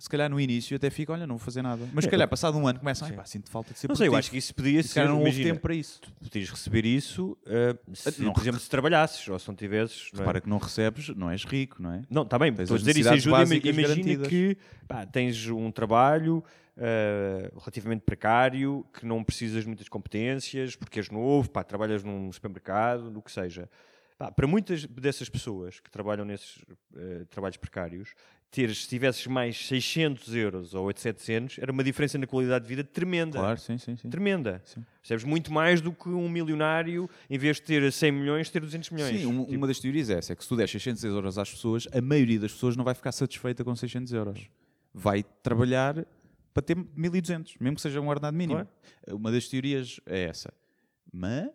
[0.00, 1.86] Se calhar no início até fica, olha, não vou fazer nada.
[1.92, 4.08] Mas se calhar, passado um ano, começam, ai pá, sinto falta de ser não sei,
[4.08, 5.06] eu acho que isso podia se ser.
[5.06, 6.00] não houve tempo para isso.
[6.20, 10.10] podias receber isso eh, se, Não, por exemplo, se trabalhasses ou se não tivesses.
[10.12, 10.40] não é?
[10.40, 12.02] Que não recebes, não és rico, não é?
[12.08, 13.42] Não, está bem, estou a dizer isso ajuda.
[13.42, 14.28] Imagina garantidas.
[14.28, 14.56] que
[14.88, 16.42] pá, tens um trabalho
[16.76, 22.32] eh, relativamente precário, que não precisas de muitas competências, porque és novo, pá, trabalhas num
[22.32, 23.68] supermercado, no que seja.
[24.16, 26.64] Pá, para muitas dessas pessoas que trabalham nesses
[26.96, 28.14] eh, trabalhos precários,
[28.50, 32.82] teres, se tivesses mais 600 euros ou 700, era uma diferença na qualidade de vida
[32.82, 33.38] tremenda.
[33.38, 34.10] Claro, sim, sim, sim.
[34.10, 34.60] Tremenda.
[34.64, 34.84] Sim.
[35.00, 35.24] Percebes?
[35.24, 39.16] Muito mais do que um milionário, em vez de ter 100 milhões, ter 200 milhões.
[39.20, 41.38] Sim, um- Tipo, uma das teorias é essa, é que se tu der 600 euros
[41.38, 44.40] às pessoas, a maioria das pessoas não vai ficar satisfeita com 600 euros.
[44.92, 46.04] Vai trabalhar
[46.52, 48.66] para ter 1200, mesmo que seja um ordenado mínimo.
[49.08, 50.52] Uma das teorias é essa.
[51.12, 51.50] Mas...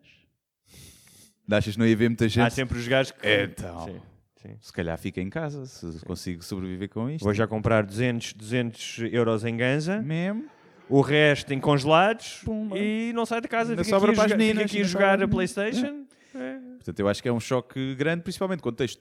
[1.52, 2.44] Achas que não ia haver muita gente?
[2.46, 3.28] Há sempre os gajos que...
[3.44, 3.86] Então.
[3.86, 4.02] Sim,
[4.46, 4.58] sim.
[4.62, 7.24] Se calhar fica em casa, se consigo sobreviver com isto.
[7.24, 10.46] Vou já comprar 200, 200 euros em ganza, Mesmo.
[10.90, 12.44] o resto em congelados
[12.76, 13.72] e não sai de casa.
[13.72, 16.06] Fica sobra aqui, a para as jogar, fica meninas, aqui a jogar a Playstation.
[16.36, 16.60] É.
[16.76, 19.00] Portanto, eu acho que é um choque grande, principalmente quando tens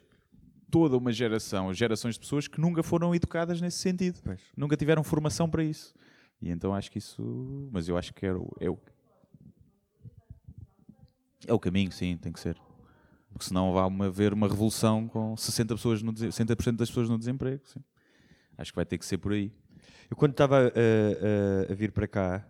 [0.70, 4.20] toda uma geração, gerações de pessoas que nunca foram educadas nesse sentido.
[4.24, 4.40] Pois.
[4.56, 5.94] Nunca tiveram formação para isso.
[6.40, 7.68] E então acho que isso.
[7.72, 8.50] Mas eu acho que é o.
[8.60, 8.78] É o,
[11.46, 12.56] é o caminho, sim, tem que ser.
[13.34, 17.18] Porque senão vai haver uma revolução com 60%, pessoas no, dese- 60 das pessoas no
[17.18, 17.60] desemprego.
[17.66, 17.80] Sim.
[18.56, 19.52] Acho que vai ter que ser por aí.
[20.10, 22.46] Eu quando estava a, a- a vir para cá,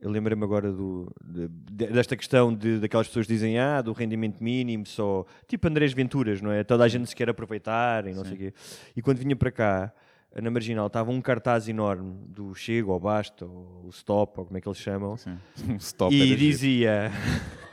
[0.00, 3.92] eu lembrei-me agora do, de- de- desta questão de, daquelas pessoas que dizem ah, do
[3.92, 6.62] rendimento mínimo, só tipo Andrés Venturas, não é?
[6.62, 8.54] Toda a gente se quer aproveitar e não sei o quê.
[8.96, 9.92] E quando vinha para cá,
[10.40, 14.56] na Marginal, estava um cartaz enorme do Chega, ou Basta, ou o Stop, ou como
[14.56, 15.16] é que eles chamam.
[15.16, 15.36] Sim.
[15.68, 17.10] Um stop e dizia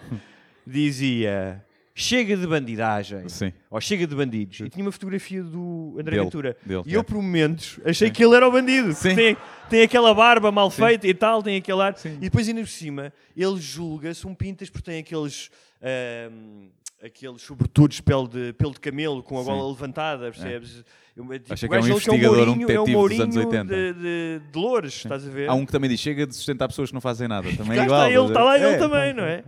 [0.66, 1.64] dizia
[1.98, 3.54] chega de bandidagem Sim.
[3.70, 7.00] ou chega de bandidos e tinha uma fotografia do André Dele, Ventura dele, e eu
[7.00, 7.04] é.
[7.04, 9.16] por momentos achei que ele era o bandido Sim.
[9.16, 9.38] tem,
[9.70, 12.16] tem aquela barba mal feita e tal tem aquele ar Sim.
[12.18, 15.50] e depois ainda por cima ele julga-se um pintas porque tem aqueles
[15.82, 16.68] ahm,
[17.02, 19.50] aqueles sobretudos de pele de, pelo de camelo com a Sim.
[19.50, 19.54] É.
[19.54, 20.84] gola levantada percebes
[21.16, 23.66] Eu- tipo, Acha que é um ele investigador, um é detetive dos anos Mourinho 80.
[23.74, 26.68] de, de, de Loures estás a ver Há um que também diz: chega de sustentar
[26.68, 27.48] pessoas que não fazem nada.
[27.56, 28.02] Também é igual.
[28.06, 29.42] está ele, está lá ele É, também, não é?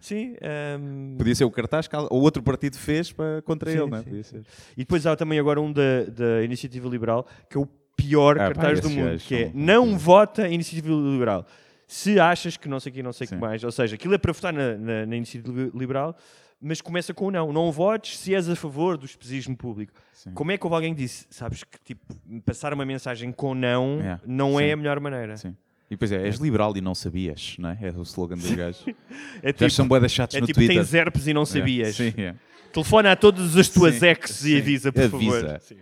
[0.00, 0.36] Sim.
[0.40, 3.98] ehm, Podia ser o cartaz que o outro partido fez para, contra Sim, ele, não
[3.98, 4.02] é?
[4.02, 4.42] Podia ser.
[4.76, 8.48] E depois há também agora um da, da Iniciativa Liberal, que é o pior Ah,
[8.48, 11.46] pá, cartaz do esses mundo, que é não vota Iniciativa Liberal.
[11.86, 14.14] Se achas que não sei o que, não sei o que mais, ou seja, aquilo
[14.14, 16.14] é para votar na, na, na Iniciativa Liberal,
[16.60, 17.52] mas começa com o não.
[17.52, 19.92] Não votes se és a favor do espesismo público.
[20.12, 20.32] Sim.
[20.32, 22.04] Como é que houve alguém que disse, sabes que tipo,
[22.44, 24.64] passar uma mensagem com não É, não sim.
[24.64, 25.36] é a melhor maneira?
[25.36, 25.56] Sim.
[25.90, 27.78] E depois é, és liberal e não sabias, não é?
[27.80, 28.84] É o slogan dos gajos.
[29.42, 30.76] É Já são tipo, boedas chatos é no tipo Twitter.
[30.76, 31.96] tens herpes e não É, sabias.
[31.96, 32.34] Sim, é.
[32.72, 34.48] Telefona a todas as tuas Sim, ex sim.
[34.50, 35.40] e avisa, por Avisa.
[35.42, 35.60] favor.
[35.60, 35.76] Sim.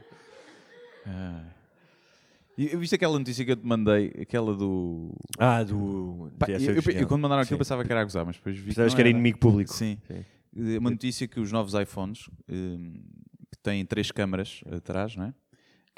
[1.07, 1.43] Ah.
[2.59, 5.13] E eu viste aquela notícia que eu te mandei, aquela do.
[5.39, 6.31] Ah, do.
[6.39, 8.69] Pá, eu, eu- eu quando mandaram aquilo pensava que era a gozar, mas depois vi
[8.69, 9.73] Pensavas não que era inimigo público.
[9.73, 9.99] Sim.
[10.09, 12.95] É uma notícia que os novos iPhones, hum,
[13.53, 15.35] que têm três câmaras atrás, não é?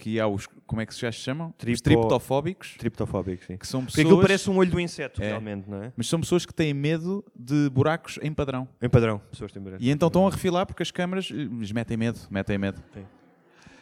[0.00, 0.46] Que há os.
[0.64, 1.48] Como é que se já se chamam?
[1.48, 3.56] Os Tripo- triptofóbicos, Triptofóbico, sim.
[3.56, 4.26] que são Porque aquilo pessoas.
[4.28, 5.26] parece um olho do inseto, É.
[5.26, 5.92] realmente, não é?
[5.96, 8.68] Mas são pessoas que têm medo de buracos em padrão.
[8.80, 9.20] Em padrão.
[9.30, 9.78] Pessoas têm branco.
[9.82, 12.80] E então estão a refilar porque as câmaras lhes metem medo, metem medo.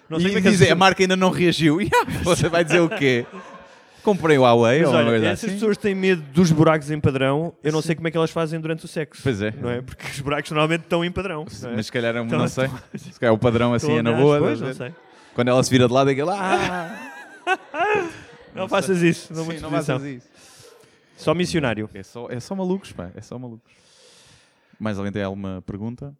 [0.09, 1.79] Não e sei é que dizem, a marca ainda não reagiu.
[1.85, 1.91] E
[2.25, 3.27] você vai dizer o quê?
[4.03, 5.55] Comprei o Huawei Mas ou olha, coisa essas assim?
[5.55, 8.59] pessoas têm medo dos buracos em padrão, eu não sei como é que elas fazem
[8.61, 9.21] durante o sexo.
[9.23, 9.53] Pois é.
[9.61, 9.83] Não é?
[9.83, 11.45] Porque os buracos normalmente estão em padrão.
[11.63, 11.77] não é?
[11.77, 12.71] Mas se calhar, é Então, não sei.
[12.95, 14.39] Se calhar o padrão assim é na boa.
[14.39, 14.95] pois, não sei.
[15.37, 16.31] Quando ela se vira de lado, é aquele.
[16.31, 17.13] Ah!
[18.55, 19.33] Não faças isso.
[19.33, 20.27] Não Sim, não faças isso.
[21.17, 21.89] Só missionário.
[21.95, 23.11] É só, é só malucos, pá.
[23.15, 23.73] É só malucos.
[24.81, 26.17] Mais alguém tem alguma pergunta?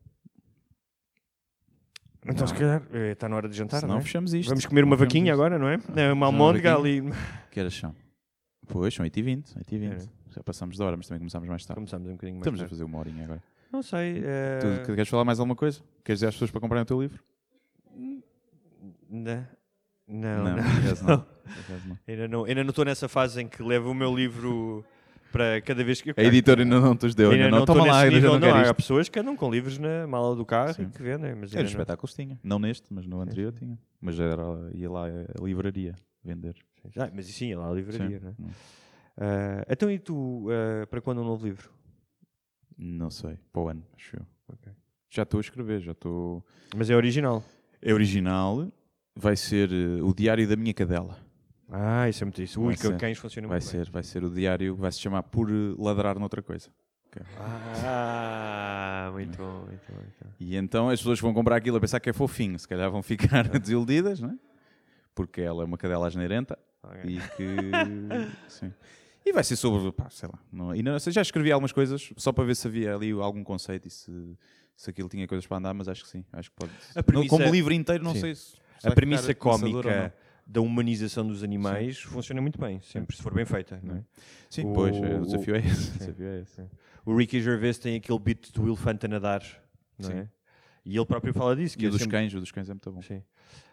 [2.29, 4.05] Então, se calhar, eh, está na hora de jantar, Senão não é?
[4.05, 4.49] fechamos isto.
[4.49, 5.35] Vamos comer uma Não vaquinha isto.
[5.35, 5.79] agora, não é?
[5.97, 7.03] É Uma almôndega ali.
[7.51, 7.95] Que horas são?
[8.69, 9.55] Pois, são 8h20.
[9.57, 9.93] 8h20.
[9.93, 9.99] É.
[10.35, 11.77] Já passamos da hora, mas também começamos mais tarde.
[11.77, 12.71] Começamos um bocadinho mais Estamos a tarde.
[12.75, 13.43] fazer uma horinha agora.
[13.73, 14.23] Não sei.
[14.25, 15.81] eh, Tu queres falar mais alguma coisa?
[16.05, 17.23] Queres dizer às pessoas para comprarem o teu livro?
[19.09, 19.47] Não,
[20.09, 20.57] não, não, não.
[21.07, 21.17] não.
[21.17, 21.99] Não.
[22.07, 24.85] Ainda não ainda não estou nessa fase em que levo o meu livro
[25.33, 27.31] para cada vez que eu A editora ainda não te os deu.
[27.31, 28.41] Ainda Ainda não, estou toma lá, ainda não não.
[28.41, 30.83] quero Há pessoas que andam com livros na mala do carro Sim.
[30.85, 31.65] e que vendem, mas É, não.
[31.67, 32.39] espetáculos tinha.
[32.43, 33.79] Não neste, mas no anterior tinha.
[34.01, 34.43] Mas era,
[34.73, 35.95] ia lá a livraria
[36.25, 36.57] vender.
[36.97, 38.25] Ah, mas sim, é lá a livraria, Sim.
[38.25, 38.35] não é?
[38.41, 38.51] Hum.
[39.19, 41.71] Ah, então e tu, ah, para quando um novo livro?
[42.79, 43.39] Não sei.
[43.53, 44.27] Para o ano, acho eu.
[44.49, 44.73] Ok.
[45.11, 46.45] Já estou a escrever, já estou...
[46.77, 47.43] Mas é original.
[47.83, 48.71] É original.
[49.19, 51.19] Vai ser eh, o Diário da Minha Cadela.
[51.71, 52.61] Ah, isso é muito isso.
[52.61, 52.97] Ui, Vai que ser.
[52.99, 56.19] cães funcionam Vai muito ser, vai ser o diário, vai se chamar Por eh, Ladrar
[56.19, 56.69] Noutra Coisa.
[57.15, 57.25] bem.
[57.39, 59.95] Ah, muito bom, muito bom.
[59.97, 60.31] Muito bom.
[60.39, 63.03] E então as pessoas vão comprar aquilo a pensar que é fofinho, se calhar vão
[63.03, 64.35] ficar desiludidas, não é?
[65.15, 67.01] Porque ela é uma cadela asneirenta Ok.
[67.11, 67.71] e que.
[68.49, 68.73] sim.
[69.25, 70.39] E vai ser sobre, pá, sei lá.
[70.53, 73.43] Não, e não, sei, já escrevi algumas coisas só para ver se havia ali algum
[73.43, 74.37] conceito e se,
[74.77, 76.25] se aquilo tinha coisas para andar, mas acho que sim.
[76.33, 76.71] Acho que pode.
[77.05, 78.21] Premissa- Não, como livro inteiro, não Sim.
[78.21, 78.55] sei se.
[78.85, 80.15] A premissa cómica
[80.47, 84.05] da humanização dos animais funciona muito bem, sempre se for bem feita, não é?
[84.49, 85.91] Sim, o- pois, é, o desafio é esse.
[85.97, 86.63] O desafio é esse.
[87.05, 89.43] O Ricky Gervais tem aquele beat do elefante a nadar,
[89.99, 90.17] não Sim.
[90.19, 90.29] é?
[90.85, 91.77] E ele próprio fala disso.
[91.77, 93.03] Que E é o dos sempre- cães, o dos cães é muito bom.
[93.03, 93.21] Sim.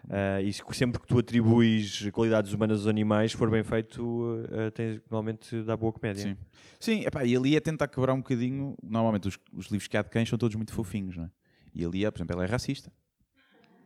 [0.09, 4.43] Ah, e se- sempre que tu atribuis qualidades humanas aos animais, se for bem feito,
[4.51, 6.23] ah, tens, normalmente dá boa comédia.
[6.23, 6.37] Sim.
[6.79, 8.75] Sim, epá, e ali é tentar quebrar um bocadinho.
[8.81, 11.29] Normalmente os, os livros que há de cães são todos muito fofinhos, não é?
[11.75, 12.91] E ali, é, por exemplo, ela é racista.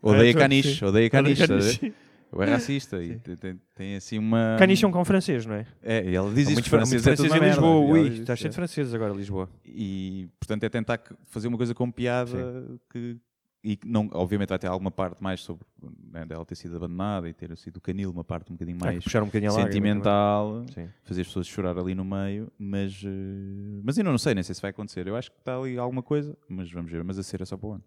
[0.01, 0.85] Odeia tu- caniche, sim.
[0.85, 1.43] odeia caniche.
[1.43, 1.93] Odeia caniche.
[2.31, 4.57] Ou é racista e tem, tem- assim uma.
[4.59, 5.65] Caniche é um cão francês, não é?
[5.81, 7.61] É, e ela diz isso francês é tudo francês uma em merda.
[7.61, 7.91] Lisboa.
[7.91, 8.49] Ui, está cheio é.
[8.49, 9.49] de franceses agora, Lisboa.
[9.65, 13.17] E portanto é tentar fazer uma coisa com piada que.
[13.63, 15.65] E não, obviamente vai ter alguma parte mais sobre
[16.11, 19.03] né, dela ter sido abandonada e ter sido canil, uma parte um bocadinho que mais
[19.03, 20.63] puxar um bocadinho sentimental.
[20.73, 20.87] Sim.
[21.03, 24.53] fazer as pessoas chorar ali no meio, mas, eh, mas ainda não sei, nem sei
[24.53, 25.07] se vai acontecer.
[25.07, 27.03] Eu acho que está ali alguma coisa, mas vamos ver.
[27.03, 27.83] Mas a ser é só para o ano.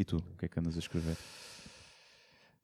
[0.00, 1.14] E tu, o que é que andas a escrever?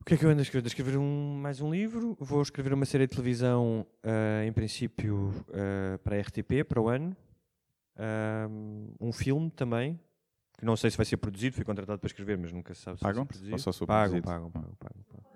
[0.01, 0.67] O que é que eu ando a escrever?
[0.67, 2.17] Escrever um, mais um livro.
[2.19, 6.89] Vou escrever uma série de televisão, ah, em princípio, ah, para a RTP, para o
[6.89, 7.15] ano.
[7.95, 8.49] Ah,
[8.99, 10.01] um filme também,
[10.57, 12.97] que não sei se vai ser produzido, fui contratado para escrever, mas nunca se sabe
[12.97, 13.27] se vai ser Pagam?
[13.27, 13.53] produzido.
[13.53, 15.27] Ou só sou pagam, pagam, pagam, pagam, pagam.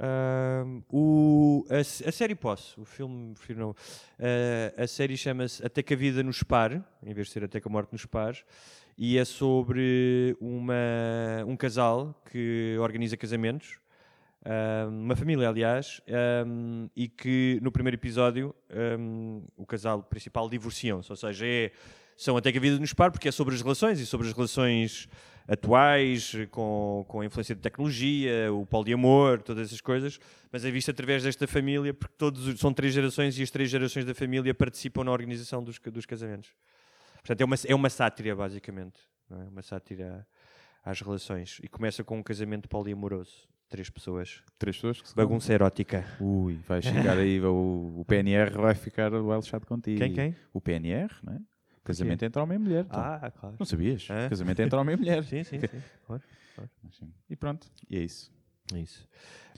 [0.00, 3.76] Ahm, o, a, a série posso, o filme prefiro não.
[4.18, 7.60] Ah, a série chama-se Até que a Vida nos Pare, em vez de ser Até
[7.60, 8.42] que a Morte nos Pare,
[8.98, 10.74] e é sobre uma,
[11.46, 13.78] um casal que organiza casamentos,
[14.90, 16.00] uma família, aliás,
[16.96, 18.52] e que no primeiro episódio
[19.56, 21.70] o casal principal divorciam-se, ou seja, é,
[22.16, 24.32] são Até que a Vida nos Pare, porque é sobre as relações e sobre as
[24.32, 25.08] relações
[25.46, 30.18] atuais, com, com a influência de tecnologia, o poliamor, todas essas coisas,
[30.50, 33.70] mas é visto através desta família, porque todos os- são três gerações e as três
[33.70, 36.50] gerações da família participam na organização dos, dos casamentos.
[37.18, 39.00] Portanto, é uma, é uma sátira, basicamente.
[39.28, 39.44] Não é?
[39.48, 40.26] Uma sátira
[40.84, 41.58] às relações.
[41.62, 43.48] E começa com um casamento poliamoroso.
[43.68, 44.42] Três pessoas.
[44.58, 46.06] Três pessoas que se Bagunça erótica.
[46.20, 49.98] Ui, vai chegar aí, o, o PNR vai ficar well chato contigo.
[49.98, 50.36] Quem, quem?
[50.52, 51.40] O PNR, não é?
[51.84, 52.84] Casamento entre homem e mulher.
[52.84, 53.00] então.
[53.00, 53.56] Ah, claro.
[53.58, 54.06] Não sabias?
[54.10, 54.28] Hã?
[54.28, 55.24] Casamento entre homem e mulher.
[55.24, 55.82] Sim, sim, sim.
[56.06, 56.22] Claro.
[56.90, 57.12] Sim.
[57.30, 58.30] E pronto, e é isso.
[58.74, 59.08] É Isso.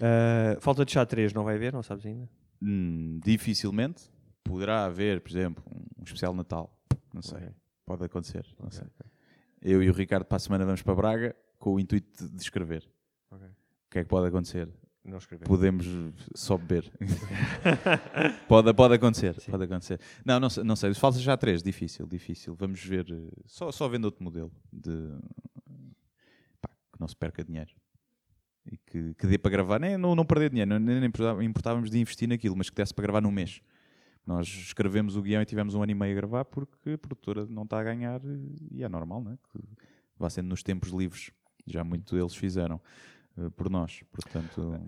[0.01, 1.73] Ah, falta de chá 3, não vai haver?
[1.73, 2.29] Não sabes ainda?
[2.63, 4.05] Hum, dificilmente
[4.45, 5.65] poderá haver, por exemplo,
[5.99, 6.73] um especial Natal.
[7.13, 7.39] Não sei.
[7.39, 7.49] Ok.
[7.87, 8.47] Pode acontecer.
[8.59, 8.87] Não Ok, sei.
[8.87, 9.07] ok.
[9.63, 12.89] Eu e o Ricardo para a semana vamos para Braga com o intuito de escrever.
[13.31, 13.37] O
[13.91, 14.69] que é que pode acontecer?
[15.05, 15.45] Não escrevi.
[15.45, 15.87] Podemos
[16.35, 16.91] só beber.
[18.49, 19.39] pode, pode acontecer.
[19.41, 19.51] Sim.
[19.51, 20.01] Pode acontecer.
[20.25, 20.63] Não, não sei.
[20.65, 20.95] Não sei.
[20.95, 21.63] Falta já três.
[21.63, 22.55] Difícil, difícil.
[22.55, 23.07] Vamos ver.
[23.11, 24.53] eh, Só, só vendo outro modelo.
[24.73, 24.91] De,
[26.61, 27.71] pá, que não se perca dinheiro.
[28.71, 29.79] E que, que dê para gravar.
[29.81, 30.79] Nem, não, não perder dinheiro.
[30.79, 31.11] Nem, nem
[31.49, 33.61] importávamos de investir naquilo, mas que desse para gravar num mês.
[34.31, 37.47] Nós escrevemos o guião e tivemos um ano e meio a gravar porque a produtora
[37.47, 38.21] não está a ganhar
[38.71, 39.37] e é normal, não é?
[39.37, 39.59] Que
[40.17, 41.33] vá sendo nos tempos livres.
[41.67, 42.81] Já muito eles fizeram
[43.37, 44.05] eh, por nós.
[44.13, 44.81] Portanto,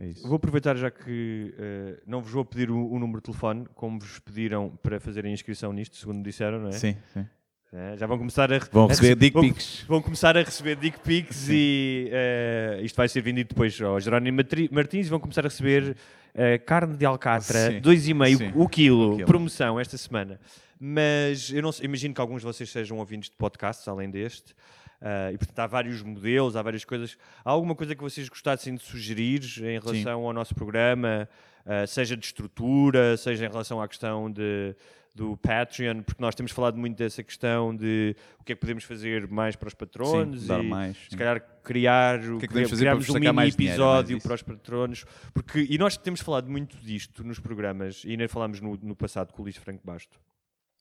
[0.00, 0.26] é isso.
[0.26, 4.00] Vou aproveitar já que eh, não vos vou pedir o, o número de telefone, como
[4.00, 6.72] vos pediram para fazerem a inscrição nisto, segundo disseram, não é?
[6.72, 7.24] Sim, sim.
[7.72, 9.84] Eh, já vão começar a, Vão receber rece- dick vão- pics.
[9.86, 14.38] Vão começar a receber dick pics e eh, isto vai ser vendido depois ao Jerónimo
[14.70, 15.94] Martins e vão começar a receber
[16.34, 17.80] eh, carne de alcatra, Sim.
[17.80, 18.52] 2,5 Sim.
[18.54, 19.26] o quilo, O quilo.
[19.26, 20.40] promoção esta semana.
[20.80, 24.54] Mas eu não imagino que alguns de vocês sejam ouvintes de podcasts, além deste.
[25.02, 27.18] ah, e portanto há vários modelos, há várias coisas.
[27.44, 31.28] Há alguma coisa que vocês gostassem de sugerir em relação ao nosso programa,
[31.66, 34.74] ah, seja de estrutura, seja em relação à questão de,
[35.18, 38.84] do Patreon, porque nós temos falado muito dessa questão de o que é que podemos
[38.84, 42.70] fazer mais para os patronos Sim, e mais, se calhar criar que é que podemos
[42.70, 44.26] fazer para um mini dinheiro, episódio isso.
[44.26, 45.04] para os patronos
[45.34, 49.32] porque e nós temos falado muito disto nos programas e ainda falámos no, no passado
[49.32, 50.18] com o Luís Franco Basto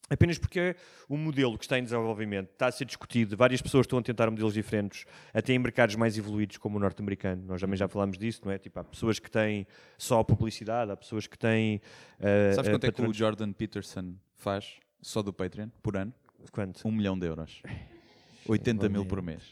[0.10, 0.76] apenas porque
[1.08, 4.30] o modelo que está em desenvolvimento está a ser discutido, várias pessoas estão a tentar
[4.30, 7.44] modelos diferentes, até em mercados mais evoluídos como o norte-americano.
[7.46, 8.58] Nós também já falámos disso, não é?
[8.58, 9.68] Tipo, há pessoas que têm
[9.98, 11.82] só publicidade, há pessoas que têm.
[12.20, 16.14] eh, Sabes eh, quanto é que o Jordan Peterson faz só do Patreon por ano?
[16.52, 16.88] Quanto?
[16.88, 17.62] Um milhão de euros.
[18.48, 19.44] 80 mil por mês.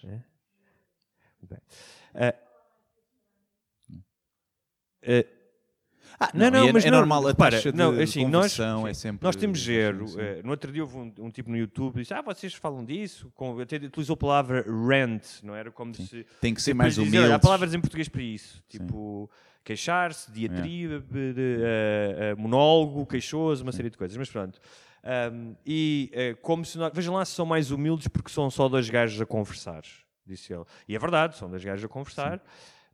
[2.13, 2.33] Eh,
[5.01, 5.27] eh,
[6.19, 8.57] Ah, Não, não, é, mas é não, normal, a taxa de, não, de assim, nós-
[8.59, 9.23] é sempre...
[9.25, 9.63] Nós temos.
[9.63, 9.73] Sim.
[10.17, 12.85] Eh, no outro dia houve um, um tipo no YouTube que disse: Ah, vocês falam
[12.85, 13.31] disso?
[13.35, 15.69] Com, até utilizou a palavra rant, não era?
[15.71, 16.25] Como se.
[16.39, 17.31] Tem que ser mais humilde.
[17.31, 18.63] Há palavras em português para isso.
[18.69, 19.29] Tipo,
[19.63, 24.15] queixar-se, diatriba, eh, eh, monólogo, queixoso, uma série de coisas.
[24.15, 24.59] Mas pronto.
[25.03, 26.09] Ahm, e
[26.41, 26.91] como se nós.
[26.93, 29.81] Vejam lá se são mais humildes porque são só dois gajos a conversar,
[30.25, 30.63] disse ele.
[30.87, 32.41] E é verdade, são dois gajos a conversar.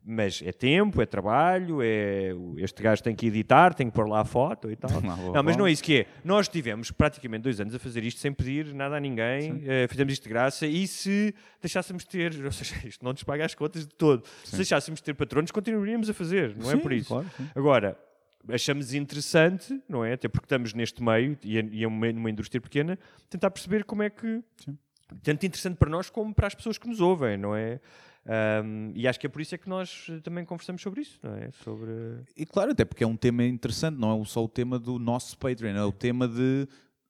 [0.04, 4.20] Mas é tempo, é trabalho, é este gajo tem que editar, tem que pôr lá
[4.22, 4.90] a foto e tal.
[5.00, 6.06] Lá vou- Não, mas não é isso que é.
[6.24, 10.12] Nós tivemos praticamente dois anos a fazer isto sem pedir nada a ninguém, eh, fizemos
[10.14, 13.86] isto de graça e se deixássemos ter, ou seja, isto não nos paga as contas
[13.86, 17.08] de todo, se deixássemos ter patronos, continuaríamos a fazer, não é Sim, por isso.
[17.08, 17.48] claro, sim.
[17.54, 17.96] Agora,
[18.48, 20.14] achamos interessante, não é?
[20.14, 22.98] Até porque estamos neste meio e é, e é uma, numa indústria pequena,
[23.30, 24.42] tentar perceber como é que.
[25.22, 27.78] Tanto interessante para nós como para as pessoas que nos ouvem, não é?
[28.24, 31.18] Ahm, e acho que é por isso é que nós eh, também conversamos sobre isso,
[31.22, 31.50] não é?
[31.64, 31.90] Sobre.
[32.36, 35.36] E claro, até porque é um tema interessante, não é só o tema do nosso
[35.38, 36.68] Patreon, é o tema de,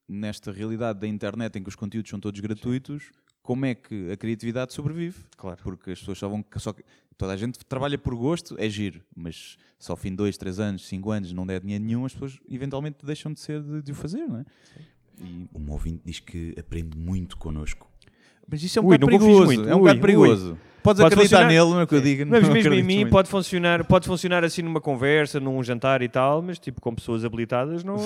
[0.09, 3.11] nesta realidade da internet em que os conteúdos são todos gratuitos,
[3.43, 5.19] como é que a criatividade sobrevive?
[5.37, 5.59] Claro.
[5.63, 6.45] Porque as pessoas só vão.
[6.57, 6.75] Só,
[7.19, 10.59] toda a gente trabalha por gosto, é giro, mas se ao fim de dois, três
[10.59, 13.93] anos, cinco anos não der dinheiro nenhum, as pessoas eventualmente deixam de ser de, de
[13.93, 14.45] o fazer, não é?
[15.21, 17.92] E, Um ouvinte diz que aprende muito connosco.
[18.49, 19.45] Mas isso é um Ui, bocado perigoso.
[19.45, 19.69] muito.
[19.69, 20.01] é um Ui, bocado ui.
[20.01, 20.59] perigoso.
[20.83, 22.29] Podes Pode acreditar funcionar- nele, não é o que eu digo.
[22.29, 23.11] Mas não mesmo em mim muito.
[23.13, 27.25] pode funcionar, pode funcionar assim numa conversa, num jantar e tal, mas tipo com pessoas
[27.25, 27.97] habilitadas não.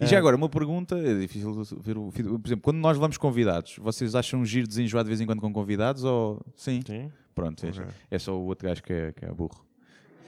[0.00, 3.76] E já agora, uma pergunta, é difícil ver o Por exemplo, quando nós vamos convidados,
[3.78, 6.40] vocês acham giro desenjoar de vez em quando com convidados ou.
[6.54, 6.80] Sim?
[6.86, 7.10] Sim.
[7.34, 7.70] Pronto, é,
[8.10, 9.64] é só o outro gajo que é, que é burro.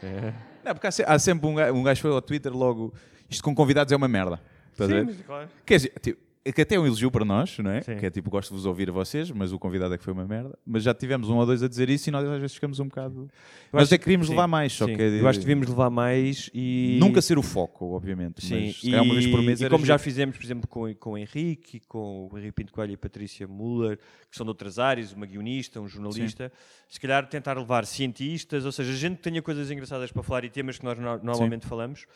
[0.02, 0.32] É.
[0.64, 2.92] Não, porque há, há sempre um gajo, um gajo que foi ao Twitter logo.
[3.28, 4.40] Isto com convidados é uma merda.
[4.72, 4.90] Estás?
[4.90, 5.48] Sim, mas claro.
[5.66, 7.82] Quer dizer, tipo, é que até é um elogio para nós, não é?
[7.82, 7.96] Sim.
[7.98, 10.12] Que é tipo, gosto de vos ouvir a vocês, mas o convidado é que foi
[10.14, 10.58] uma merda.
[10.64, 12.86] Mas já tivemos um ou dois a dizer isso e nós às vezes ficamos um
[12.86, 13.28] bocado.
[13.70, 15.02] Mas acho é que queríamos sim, levar mais, só Sim, que.
[15.02, 16.96] é Eu acho que devíamos levar mais e.
[16.98, 18.42] Nunca ser o foco, obviamente.
[18.42, 21.10] Sim, mas e, uma vez por mês e como já fizemos, por exemplo, com, com
[21.10, 23.98] o Henrique, com o Henrique Pinto Coelho e a Patrícia Muller,
[24.30, 26.50] que são de outras áreas, uma guionista, um jornalista,
[26.88, 30.48] se calhar tentar levar cientistas, ou seja, gente que tenha coisas engraçadas para falar e
[30.48, 32.06] temas que nós no- normalmente falamos.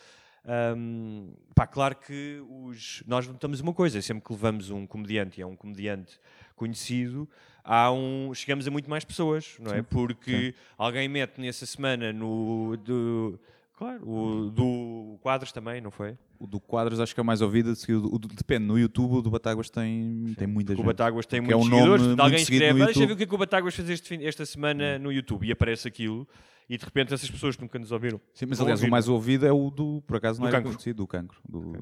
[0.47, 5.43] Ahm, pá, claro que os, nós notamos uma coisa, sempre que levamos um comediante e
[5.43, 6.19] é um comediante
[6.55, 7.27] conhecido,
[7.63, 9.81] há um, chegamos a muito mais pessoas, não é?
[9.81, 13.39] Porque alguém mete nessa semana no do,
[13.75, 16.17] claro, o, do quadros também, não foi?
[16.39, 17.71] O do Quadros acho que é o mais ouvido.
[17.71, 20.81] O do, o do- depende, no YouTube o do Batáguas tem, tem muita Porque gente.
[20.81, 22.99] o Batáguas tem Porque é muitos um nome seguidores, muito alguém escreve, no "Ah, deixa
[22.99, 25.11] eu ver YouTube." o que é que o Batáguas fez este fim- esta semana no
[25.13, 26.27] YouTube e aparece aquilo
[26.69, 28.19] e de repente essas pessoas que nunca nos ouviram.
[28.33, 28.91] Sim, mas aliás, o ouvir.
[28.91, 30.71] mais ouvido é o do, por acaso, não Do é cancro.
[30.73, 31.37] conhecido, do cancro.
[31.47, 31.73] Do,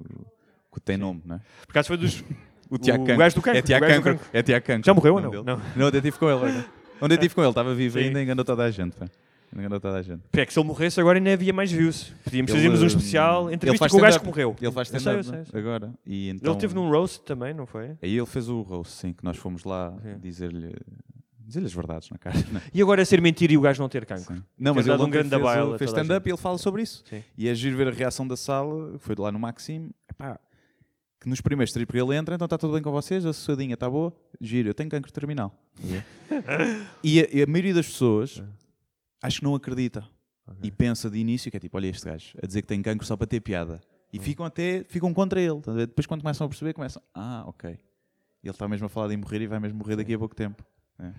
[0.72, 1.40] que tem nome, não é?
[1.66, 2.24] Por acaso foi dos.
[2.70, 3.20] O Tiago O Cancro.
[3.20, 4.28] gajo do cancro, É Tiago o do Cancro.
[4.34, 4.86] É Tiago Cancro.
[4.86, 5.44] Já morreu o ou nome não?
[5.44, 5.58] dele.
[5.64, 5.72] Não.
[5.76, 6.36] Não, ontem estive com ele.
[6.38, 6.66] agora.
[7.02, 8.06] Ontem estive com ele, estava vivo Sim.
[8.06, 8.96] ainda, enganou toda a gente.
[8.96, 9.06] pá.
[9.56, 10.24] Enganou toda a gente.
[10.34, 12.14] É que se ele morresse agora ainda havia mais views.
[12.24, 14.56] Podíamos Ele, fazermos um hum, especial, entrevista com o gajo que morreu.
[14.60, 15.60] Ele faz stand-up sei.
[15.60, 15.94] agora.
[16.06, 17.92] E então, Ele teve num roast também, não foi?
[18.02, 20.18] Aí ele fez o roast, sim, que nós fomos lá Sim.
[20.20, 20.74] dizer-lhe
[21.46, 22.38] dizer-lhe as verdades na cara.
[22.52, 22.64] Não, é?
[22.74, 24.44] E agora é ser mentira e o gajo não ter cancro.
[24.58, 27.04] não mas ele um grande fez, fez stand-up e ele fala sobre isso.
[27.08, 27.24] Sim.
[27.38, 30.40] E é giro ver a reação da sala, foi lá no Maxime, epá,
[31.20, 33.76] que nos primeiros três, porque ele entra, então está tudo bem com vocês, a sossadinha
[33.76, 35.54] está boa, giro, eu tenho cancro terminal.
[37.04, 38.42] e, a, e a maioria das pessoas
[39.24, 40.08] acho que não acredita
[40.62, 43.06] e pensa de início que é tipo, olha este gajo, a dizer que tem cancro
[43.08, 43.82] só para ter piada.
[44.12, 45.60] E ficam até, ficam contra ele.
[45.88, 47.72] Depois quando começam a perceber, começam, ah, ok.
[47.72, 47.80] Ele
[48.52, 50.64] está mesmo a falar de morrer e vai mesmo morrer daqui a pouco tempo.
[51.00, 51.12] É.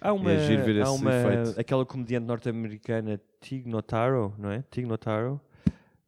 [0.00, 1.58] Há uma, É giro ver há uma efeito.
[1.60, 4.62] aquela comediante norte-americana Tig Notaro, não é?
[4.70, 5.40] Tig Notaro,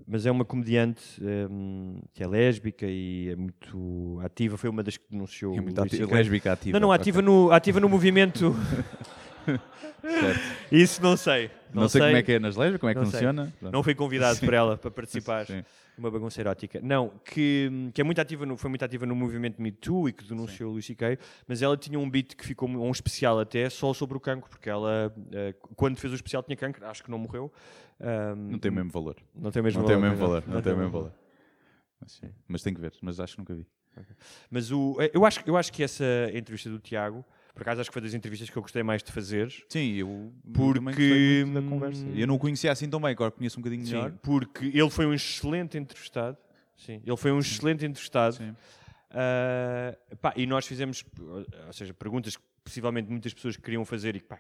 [0.07, 1.03] mas é uma comediante
[1.51, 4.57] hum, que é lésbica e é muito ativa.
[4.57, 6.79] Foi uma das que denunciou É muito ati- lésbica ativa.
[6.79, 8.55] Não, não, ativa no, ativa no movimento.
[10.71, 11.51] Isso não sei.
[11.73, 13.21] Não, sei, como é que é nas leis, como é que Não sei.
[13.21, 13.53] funciona.
[13.61, 13.73] Pronto.
[13.73, 15.63] Não fui convidado por ela para participar Sim.
[15.99, 16.81] numa bagunça erótica.
[16.83, 20.13] Não, que, que é muito ativa no, foi muito ativa no movimento Me Too e
[20.13, 23.69] que denunciou o Lucy Kay, mas ela tinha um beat que ficou um especial até
[23.69, 27.11] só sobre o cancro, porque ela, eh, quando fez o especial, tinha cancro, acho que
[27.11, 27.53] não morreu.
[28.01, 29.17] Ahm, Não tem o mesmo valor.
[29.35, 30.43] não tem o mesmo Não tem o valor, mesmo valor.
[30.43, 31.13] pois Não tem o mesmo valor.
[32.01, 32.21] Mas.
[32.47, 33.67] Mas tem que ver, mas acho que nunca vi.
[34.51, 37.25] Mas o, eh, eu, acho, eu acho que essa entrevista do Tiago,
[37.59, 39.53] por acaso acho que foi das entrevistas que eu gostei mais de fazer.
[39.69, 42.07] Sim, eu Porque, da hum, conversa.
[42.15, 44.13] Eu não o conhecia assim tão bem, agora conheço um bocadinho Sim, melhor.
[44.23, 46.39] porque ele foi um excelente entrevistado.
[46.77, 48.37] Sim, ele foi um excelente entrevistado.
[48.37, 48.55] Sim.
[49.11, 54.21] Ah, pá, e nós fizemos, ou seja, perguntas que possivelmente muitas pessoas queriam fazer e,
[54.21, 54.39] pá,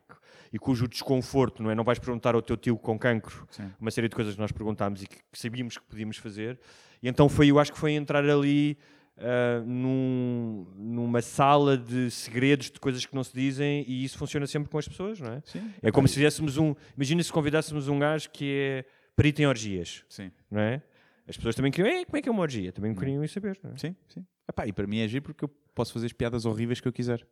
[0.53, 1.74] e cujo desconforto, não é?
[1.74, 3.69] Não vais perguntar ao teu tio com cancro Sim.
[3.81, 6.61] uma série de coisas que nós perguntámos e que, que sabíamos que podíamos fazer.
[7.03, 8.78] E então foi, eu acho que foi entrar ali
[9.20, 14.47] ah, num- numa sala de segredos, de coisas que não se dizem, e isso funciona
[14.47, 15.43] sempre com as pessoas, não é?
[15.45, 15.70] Sim.
[15.82, 16.74] É como se fizéssemos um.
[16.97, 18.85] Imagina se convidássemos um gajo que é
[19.16, 20.82] perito em orgias, Sim, não é?
[21.27, 21.95] As pessoas também queriam.
[21.95, 22.73] "Ei, como é que é uma orgia?
[22.73, 23.77] Também queriam saber, não é?
[23.77, 24.24] sim, sim.
[24.49, 26.93] Epá, e para mim é giro porque eu posso fazer as piadas horríveis que eu
[26.93, 27.27] quiser.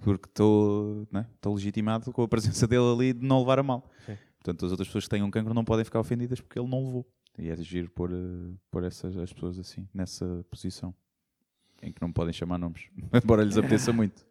[0.00, 3.90] Porque estou estou legitimado com a presença dele ali de não levar a mal.
[4.04, 4.16] Sim.
[4.38, 7.06] Portanto, as outras pessoas que tenham cancro não podem ficar ofendidas porque ele não levou.
[7.38, 10.94] E é giro pôr, eh, pôr essas, as pessoas assim, nessa posição.
[11.82, 12.88] Em que não podem chamar nomes.
[13.22, 14.26] Embora lhes apeteça muito.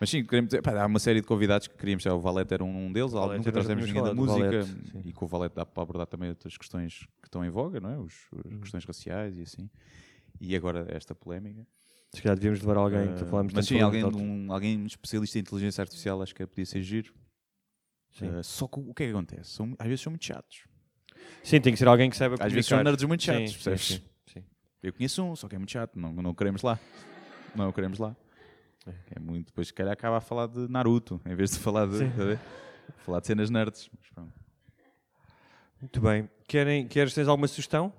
[0.00, 2.04] Mas sim, queremos dizer, pá, há uma série de convidados que queríamos.
[2.04, 4.64] O Valete era um deles, Valete, nunca nós já trouxemos ninguém da música.
[4.64, 7.80] Valete, e com o Valete dá para abordar também outras questões que estão em voga,
[7.80, 7.98] não é?
[7.98, 8.12] Os,
[8.44, 8.60] as Uhum.
[8.60, 9.70] questões raciais e assim.
[10.40, 11.66] E agora esta polémica.
[12.12, 15.40] Se calhar devíamos levar alguém que Ah, falámos mas sim, alguém, um, alguém especialista em
[15.40, 17.12] inteligência artificial acho que podia ser giro.
[18.12, 18.28] Sim.
[18.28, 19.50] Ah, só que o que é que acontece?
[19.50, 20.64] São, às vezes são muito chatos.
[21.42, 23.86] Sim, tem que ser alguém que saiba Às vezes são nerds muito chatos, sim, percebes?
[23.86, 24.02] sim, sim.
[24.84, 26.78] Eu conheço um, só que é muito chato, não, não queremos lá.
[27.56, 28.14] Não o queremos lá.
[29.10, 32.00] É muito, depois se calhar acaba a falar de Naruto, em vez de falar de,
[32.00, 32.38] tá
[32.98, 33.88] falar de cenas nerds.
[35.80, 36.28] Muito bem.
[36.46, 37.92] Querem, queres, tens alguma sugestão?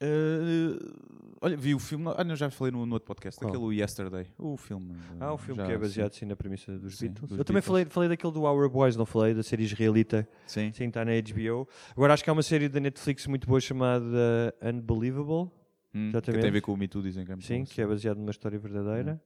[0.00, 0.92] Ah,
[1.40, 3.50] olha, vi o filme, ah, não, já falei no, no outro podcast, Qual?
[3.50, 4.94] aquele Yesterday, o filme.
[5.18, 5.80] Ah, o filme já, que é sim.
[5.80, 7.30] baseado sim, na premissa dos Sim, Beatles.
[7.30, 7.66] dos Eu também Beatles.
[7.66, 9.34] falei, falei daquele do Our Boys, não falei?
[9.34, 10.28] Da série israelita.
[10.46, 10.72] Sim.
[10.72, 11.68] Sim, está na HBO.
[11.92, 15.50] Agora acho que há uma série da Netflix muito boa chamada Unbelievable.
[15.94, 17.80] Hum, que tem a ver com o Me Too, dizem que é Sim, bom, que
[17.80, 19.20] é baseado numa história verdadeira.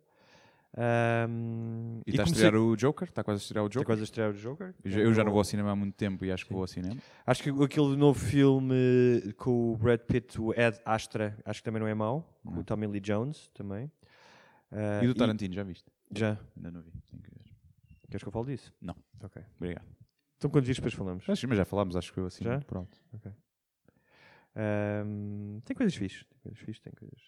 [0.76, 3.08] Ahm, E está a estrear o Joker?
[3.08, 3.86] Está quase a estrear o Está Joker?
[3.86, 4.74] quase a estrear o Joker.
[4.84, 6.54] Eu já, eu já não vou ao cinema há muito tempo e acho que Sim.
[6.54, 6.96] vou ao cinema.
[7.26, 11.80] Acho que aquele novo filme com o Brad Pitt, o Ed Astra, acho que também
[11.80, 12.40] não é mau.
[12.44, 13.90] Com o Tommy Lee Jones também.
[14.70, 15.90] Ah, E do Tarantino, já viste?
[16.14, 16.38] Já.
[16.56, 16.92] Ainda não vi.
[17.22, 18.06] Que.
[18.08, 18.72] Queres que eu fale disso?
[18.80, 18.94] Não.
[19.22, 19.42] Ok.
[19.56, 19.86] Obrigado.
[20.36, 21.24] Então quando vires depois falamos.
[21.26, 22.44] Mas, mas já falámos, acho que eu assim.
[22.44, 22.60] Já?
[22.60, 22.96] Pronto.
[24.54, 26.24] Ahm, tem coisas fixes.
[26.28, 27.20] Tem coisas fixes, tem coisas...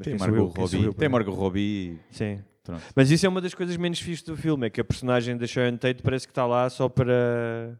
[0.00, 0.18] Mas Tem eu?
[0.18, 0.84] Margot Robbie.
[0.84, 1.98] eu Tem Margot Robbie.
[2.10, 2.40] Sim.
[2.64, 2.82] Pronto.
[2.96, 5.46] Mas isso é uma das coisas menos fixes do filme, é que a personagem da
[5.46, 7.78] Sharon Tate parece que está lá só para...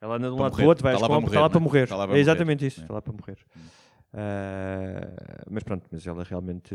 [0.00, 0.64] Ela anda de um lado para morrer.
[0.64, 1.68] o outro, vai Está lá para compras, está lá morrer, para não é?
[1.68, 1.82] morrer.
[1.84, 2.20] Está lá para é morrer.
[2.20, 2.82] exatamente isso, É.
[2.82, 3.36] está lá para morrer.
[4.18, 6.74] Ah, mas pronto, mas ela realmente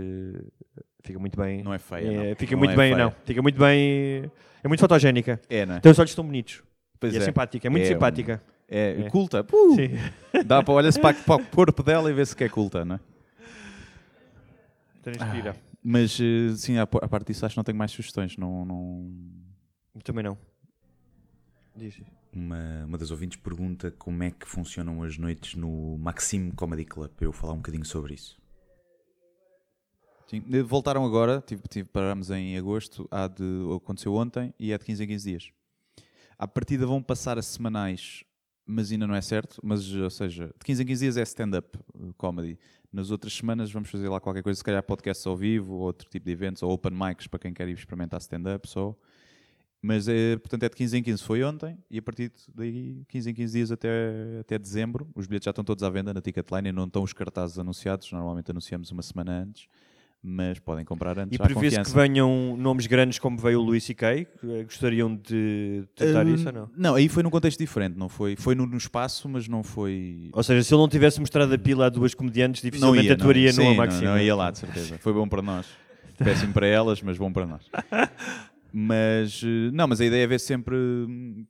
[1.04, 1.64] fica muito bem.
[1.64, 2.08] Não é feia.
[2.08, 2.36] É, não.
[2.36, 3.04] fica Não muito é bem, feia.
[3.06, 3.14] não.
[3.26, 4.32] Fica muito bem.
[4.64, 5.40] É muito fotogénica.
[5.50, 5.80] É, não é?
[5.80, 6.62] Tem os olhos tão bonitos.
[7.00, 7.24] Pois e é, é.
[7.26, 8.42] simpática, é muito É um- simpática.
[8.70, 9.10] É, É.
[9.10, 9.46] culta.
[9.76, 10.44] Sim.
[10.46, 12.96] Dá para olhar-se para, para o corpo dela e ver se que é culta, não
[12.96, 13.00] é?
[15.02, 15.56] Transpira.
[15.84, 18.38] Mas eh, sim, a, parte disso acho que não tenho mais sugestões.
[18.38, 19.12] Não, não...
[20.04, 20.38] Também não.
[21.76, 22.02] Diz.
[22.34, 27.10] Uma, uma das ouvintes pergunta como é que funcionam as noites no Maxime Comedy Club,
[27.12, 28.40] para eu falar um bocadinho sobre isso.
[30.28, 33.44] Sim, eh, Voltaram agora, tive, tive, parámos em agosto, há de,
[33.76, 35.52] aconteceu ontem e é de 15 em 15 dias.
[36.38, 38.24] À partida vão passar a semanais,
[38.66, 39.60] mas ainda não é certo.
[39.64, 42.58] Mas, ou seja, de 15 em 15 dias é stand-up eh, comedy.
[42.92, 46.10] Nas outras semanas vamos fazer lá qualquer coisa, se calhar podcasts ao vivo, ou outro
[46.10, 48.96] tipo de eventos, ou open mics para quem quer ir experimentar stand-up só.
[49.82, 53.32] Mas, é, portanto, é de 15 em 15, foi ontem, e a partir daí, 15
[53.32, 56.70] em 15 dias até, até dezembro, os bilhetes já estão todos à venda na Ticketline
[56.70, 59.68] e não estão os cartazes anunciados, normalmente anunciamos uma semana antes,
[60.24, 64.28] mas podem comprar antes, E prevê-se que venham nomes grandes como veio o Louis C.K.
[64.44, 66.70] Eh, Gostariam de tratar Hum, isso ou não?
[66.78, 70.30] Não, aí foi num contexto diferente, não foi, foi no, no espaço, mas não foi...
[70.34, 73.50] Ou seja, se ele não tivesse mostrado a pila a duas comediantes, dificilmente não atuaria
[73.50, 74.06] ia, numa Maxime.
[74.06, 74.98] Não, não ia lá, de certeza.
[75.00, 75.66] Foi bom para nós.
[76.18, 77.64] Péssimo para elas, mas bom para nós.
[78.74, 80.74] Mas, eh, não, mas a ideia é ver sempre,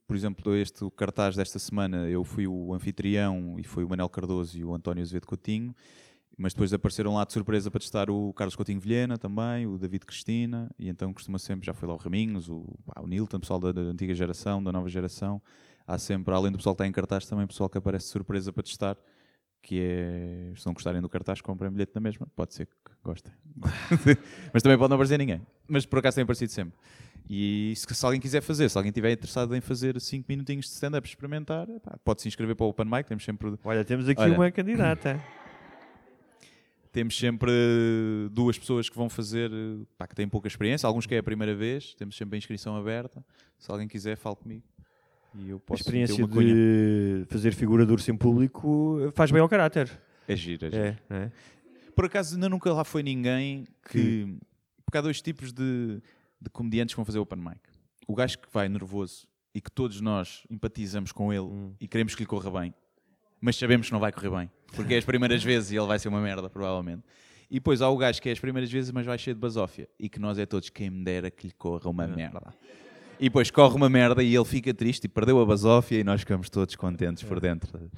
[0.07, 4.57] por exemplo, este cartaz desta semana, eu fui o anfitrião e foi o Manel Cardoso
[4.57, 5.75] e o António Azevedo Coutinho,
[6.41, 10.07] mas depois apareceram lá de surpresa para testar o Carlos Coutinho Vilhena também, o David
[10.07, 13.39] Cristina, e então costuma sempre, já foi lá o Raminhos, o, pá, o Nilton, o
[13.39, 15.39] pessoal da, da antiga geração, da nova geração,
[15.85, 18.51] há sempre, além do pessoal que está em cartaz, também pessoal que aparece de surpresa
[18.51, 18.97] para testar,
[19.61, 23.31] que é, se não gostarem do cartaz, comprem bilhete na mesma, pode ser que gostem.
[24.51, 25.45] mas também pode não aparecer ninguém.
[25.67, 26.73] Mas por acaso tem aparecido sempre.
[27.29, 30.71] E se, se alguém quiser fazer, se alguém estiver interessado em fazer 5 minutinhos de
[30.71, 33.07] stand-up experimentar, pá, pode se inscrever para o Open Mic.
[33.07, 34.33] Temos sempre, Olha, temos aqui Olha.
[34.33, 35.21] uma candidata.
[36.91, 37.51] Temos sempre
[38.31, 39.49] duas pessoas que vão fazer,
[39.97, 41.93] pá, que têm pouca experiência, alguns que é a primeira vez.
[41.95, 43.23] Temos sempre a inscrição aberta.
[43.57, 44.63] Se alguém quiser, fale comigo.
[45.35, 46.53] E eu A posso experiência uma cunha.
[46.53, 49.89] de fazer figura de urso em público faz bem ao caráter.
[50.27, 50.83] É giro, é giro.
[50.83, 51.31] É, é?
[51.95, 54.37] Por acaso ainda nunca lá foi ninguém que.
[54.85, 56.01] Porque há dois tipos de,
[56.41, 57.59] de comediantes que vão fazer open mic.
[58.07, 61.73] O gajo que vai nervoso e que todos nós empatizamos com ele Hum.
[61.79, 62.73] e queremos que lhe corra bem,
[63.41, 64.51] mas sabemos que não vai correr bem.
[64.73, 67.03] Porque é as primeiras vezes e ele vai ser uma merda, provavelmente.
[67.49, 69.89] E depois há o gajo que é as primeiras vezes, mas vai cheio de basófia.
[69.99, 72.53] E que nós é todos, quem me dera que lhe corra uma merda.
[73.19, 76.21] E depois corre uma merda e ele fica triste e perdeu a basófia e nós
[76.21, 77.91] ficamos todos contentes por dentro.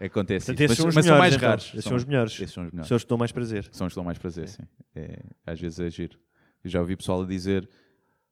[0.00, 0.70] Acontece Portanto, isso.
[0.70, 1.48] Mas, são os mas são melhores, mais então.
[1.48, 1.64] raros.
[1.70, 2.32] Esses são os melhores.
[2.34, 2.86] Esses são os melhores.
[2.86, 3.68] Pessoas que dão mais prazer.
[3.72, 4.62] São os que dão mais prazer, sim.
[4.94, 6.18] É, às vezes é giro.
[6.62, 7.68] Eu já ouvi pessoal a dizer: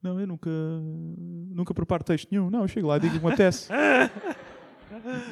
[0.02, 2.50] Não, eu nunca, nunca preparo texto nenhum.
[2.50, 3.68] Não, eu chego lá e digo que me apetece.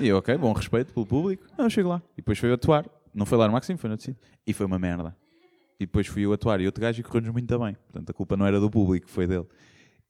[0.01, 1.45] E eu, ok, bom respeito pelo público.
[1.57, 2.03] Não, eu chego lá.
[2.15, 2.87] E depois foi eu atuar.
[3.15, 4.21] Não foi lá no Maximo, foi no outro sítio.
[4.47, 5.17] E foi uma merda.
[5.79, 7.75] E depois fui eu atuar e outro gajo e correu-nos muito bem.
[7.91, 9.47] Portanto, a culpa não era do público, foi dele.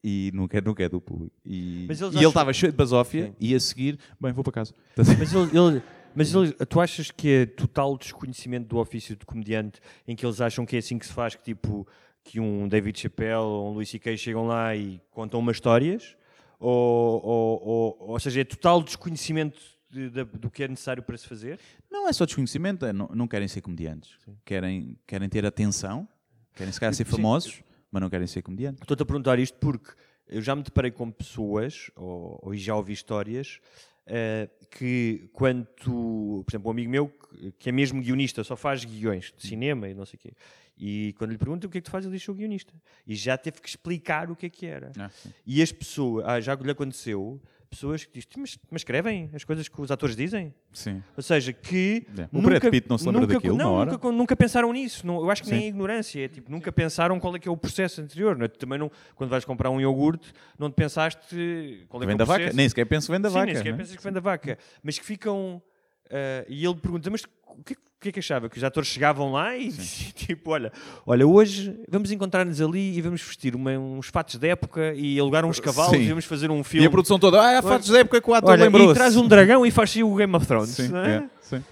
[0.02, 1.34] E nunca, nunca é do público.
[1.44, 4.44] E, Mas eles e ele acham- estava cheio de basófia e a seguir, bem, vou
[4.44, 4.74] para casa.
[4.96, 5.82] Mas, ele, ele-
[6.14, 10.40] mas ele- tu achas que é total desconhecimento do ofício de comediante em que eles
[10.40, 11.86] acham que é assim que se faz, que tipo
[12.22, 14.16] que um David Chappelle ou um Louis C.K.
[14.16, 16.16] chegam lá e contam umas histórias?
[16.58, 19.58] Ou, ou, ou, ou seja, é total desconhecimento
[19.90, 21.58] de- da- do que é necessário para se fazer?
[21.90, 24.16] Não é só desconhecimento, é, não, não querem ser comediantes.
[24.44, 26.08] Querem, querem ter atenção,
[26.54, 27.12] querem se calhar ser Sim.
[27.12, 28.80] famosos, mas não querem ser comediantes.
[28.82, 29.90] Estou-te a perguntar isto porque
[30.28, 33.60] eu já me deparei com pessoas, ou, ou já ouvi histórias,
[34.06, 38.56] eh, que quando tu, por exemplo, um amigo meu que- que é mesmo guionista, só
[38.56, 40.32] faz guiões de cinema e não sei o quê,
[40.76, 42.74] e quando lhe perguntam o que é que tu fazes, ele diz sou guionista.
[43.06, 44.90] E já teve que explicar o que é que era.
[44.98, 45.10] Ah.
[45.46, 47.40] E as pessoas, ah, já lhe aconteceu,
[47.74, 50.54] pessoas que dizem, mas, mas escrevem as coisas que os atores dizem?
[50.72, 51.02] Sim.
[51.16, 52.06] Ou seja, que.
[52.16, 52.28] É.
[52.32, 53.84] O Brad Pitt não se lembra nunca, daquilo não?
[53.84, 55.06] Nunca, nunca pensaram nisso.
[55.06, 55.66] Não, eu acho que nem Sim.
[55.66, 56.24] é ignorância.
[56.24, 58.36] É tipo, nunca pensaram qual é que é o processo anterior.
[58.36, 58.48] não é?
[58.48, 62.18] Também não, quando vais comprar um iogurte, não te pensaste qual é que é o
[62.18, 62.38] da vaca?
[62.38, 62.56] processo.
[62.56, 63.46] Nem sequer penso vem da Sim, vaca.
[63.46, 63.78] nem sequer né?
[63.78, 64.58] pensas que vem da vaca.
[64.82, 65.62] Mas que ficam.
[66.10, 67.76] ah, e ele pergunta, mas o que, o que
[68.08, 68.48] é que achava?
[68.48, 69.70] Que os atores chegavam lá e
[70.14, 70.72] tipo, olha,
[71.06, 75.44] olha, hoje vamos encontrar-nos ali e vamos vestir uma- uns fatos de época e alugar
[75.44, 76.02] uns cavalos Sim.
[76.04, 76.84] e vamos fazer um filme.
[76.84, 78.92] E a produção toda, ah, há fatos da época que o ator lembrou-se.
[78.92, 80.70] e traz um dragão e faz-se o Game of Thrones.
[80.70, 81.16] Sim, não é?
[81.16, 81.64] é, sim.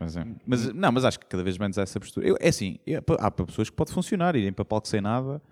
[0.00, 0.24] Mas, é.
[0.46, 2.26] Mas, não, mas acho que cada vez menos há essa postura.
[2.26, 5.00] Eu, é assim, é pa- há para pessoas que pode funcionar, irem para palco sem
[5.00, 5.42] nada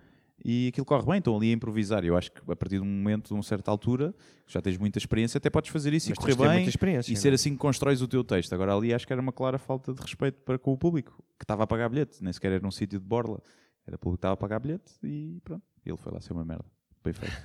[0.43, 2.03] e aquilo corre bem, estão ali a improvisar.
[2.05, 4.13] Eu acho que a partir de um momento, de uma certa altura,
[4.47, 6.67] já tens muita experiência, até podes fazer isso Mas e correr bem
[7.07, 7.35] e ser é?
[7.35, 8.53] assim que constróis o teu texto.
[8.53, 11.43] Agora ali acho que era uma clara falta de respeito para com o público, que
[11.43, 13.41] estava a pagar bilhete, nem sequer era num sítio de borla.
[13.85, 15.63] Era o público que estava a pagar bilhete e pronto.
[15.85, 16.65] Ele foi lá ser uma merda.
[17.03, 17.35] Bem feito.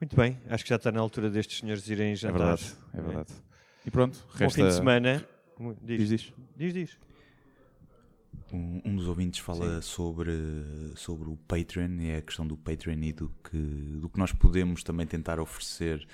[0.00, 2.38] Muito bem, acho que já está na altura destes senhores irem É jantar.
[2.38, 3.32] verdade, é verdade.
[3.86, 4.60] E pronto, Bom resta...
[4.62, 5.26] fim de semana.
[5.82, 6.74] Diz, Diz, diz.
[6.74, 6.98] diz.
[8.52, 10.32] Um, um dos ouvintes fala sobre,
[10.94, 14.82] sobre o Patreon e a questão do Patreon e do que, do que nós podemos
[14.82, 16.06] também tentar oferecer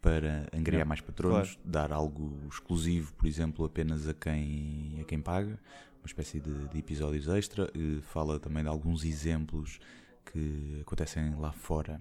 [0.00, 5.58] para angariar mais patronos, dar algo exclusivo, por exemplo, apenas a quem, a quem paga,
[6.00, 7.70] uma espécie de, de episódios extra.
[7.74, 9.78] Eh, fala também de alguns exemplos
[10.24, 12.00] que acontecem lá fora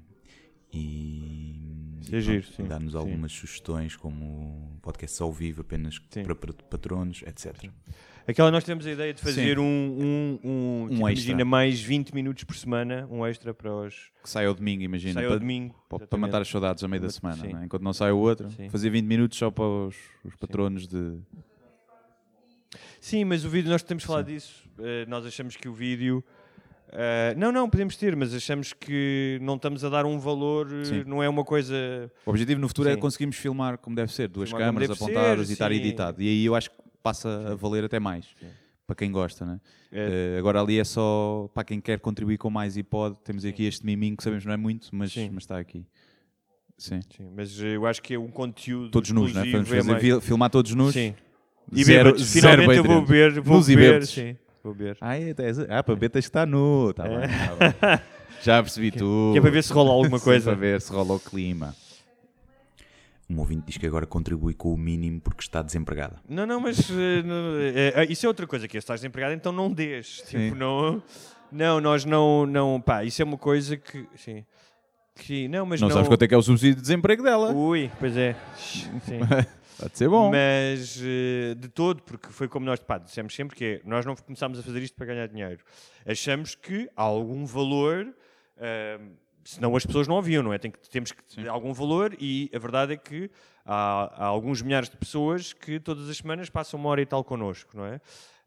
[0.71, 6.23] e, é e sim, dá-nos algumas sugestões como podcasts ao vivo apenas Sim.
[6.23, 7.71] para, para patronos, etc.
[8.29, 11.31] Aquela nós temos a ideia de fazer um, um, um, tipo, extra.
[11.31, 15.13] imagina mais 20 minutos por semana, um extra para os Que sai ao domingo, imagina.
[15.15, 15.75] sai ao para- domingo.
[15.89, 17.19] Para, para matar as saudades a meio da Sim.
[17.21, 17.65] semana, não é?
[17.65, 18.49] enquanto não sai o outro.
[18.51, 18.69] Sim.
[18.69, 21.17] Fazer 20 minutos só para os, os patronos de.
[23.01, 24.63] Sim, mas o vídeo, nós temos falado disso.
[24.79, 26.23] eh, nós achamos que o vídeo.
[26.91, 30.85] eh, não, não, podemos ter, mas achamos que não estamos a dar um valor, eh,
[30.85, 31.03] Sim.
[31.05, 32.11] não é uma coisa.
[32.25, 32.99] O objetivo no futuro é Sim.
[32.99, 35.77] conseguirmos filmar como deve ser, duas Filmar câmaras apontadas ser, e estar sim.
[35.77, 36.21] editado.
[36.21, 38.25] E aí eu acho que passa a valer até mais.
[38.87, 39.59] Para quem gosta, né?
[39.91, 40.33] É.
[40.35, 43.15] Eh, agora ali é só para quem quer contribuir com mais e pode.
[43.23, 45.29] Temos aqui este miminho que sabemos não é muito, mas, Sim.
[45.31, 45.85] mas está aqui.
[46.77, 46.99] Sim.
[47.15, 48.89] Sim, mas eu acho que é um conteúdo.
[48.89, 49.43] Todos nus, né?
[49.51, 50.93] Vamos é fazer mais- fil- filmar todos nus.
[50.93, 51.13] Sim.
[51.71, 52.25] E Zero- bêbados.
[52.27, 53.41] zero Finalmente eu vou beber.
[53.41, 54.09] Vou bêbados.
[54.09, 54.35] sim.
[54.63, 54.97] Vou beber.
[55.01, 55.35] Ah, é, é-
[55.77, 56.91] ah, para ver tens que estar nu.
[56.93, 57.55] Tá bem, tá
[57.89, 57.99] bem.
[58.41, 59.33] Já percebi tudo.
[59.33, 60.49] Que é para ver se rola alguma Sim, coisa.
[60.51, 61.75] para ver se rola o clima.
[63.29, 66.15] Um ouvinte diz que agora contribui com o mínimo porque está desempregada.
[66.27, 69.51] Não, não, mas não, eh, isso é outra coisa que é, se estás desempregado, então
[69.51, 70.23] não dês.
[70.27, 71.03] Tipo, não,
[71.51, 74.43] não, nós não, não, pá, isso é uma coisa que, sim,
[75.15, 77.53] que não, mas Não, não, sabes quanto é que é o subsídio de desemprego dela.
[77.53, 79.19] Ui, pois é, sim.
[79.79, 80.31] Pode ser bom.
[80.31, 84.59] Mas eh, de todo, porque foi como nós pá, dissemos sempre que nós não começámos
[84.59, 85.63] a fazer isto para ganhar dinheiro.
[86.05, 88.13] Achamos que há algum valor
[88.59, 89.13] Ahm,
[89.49, 90.59] senão as pessoas não ouviam, não é?
[90.59, 93.31] Tem que, temos que ter algum valor e a verdade é que
[93.65, 97.23] há, há alguns milhares de pessoas que todas as semanas passam uma hora e tal
[97.23, 97.99] connosco, não é?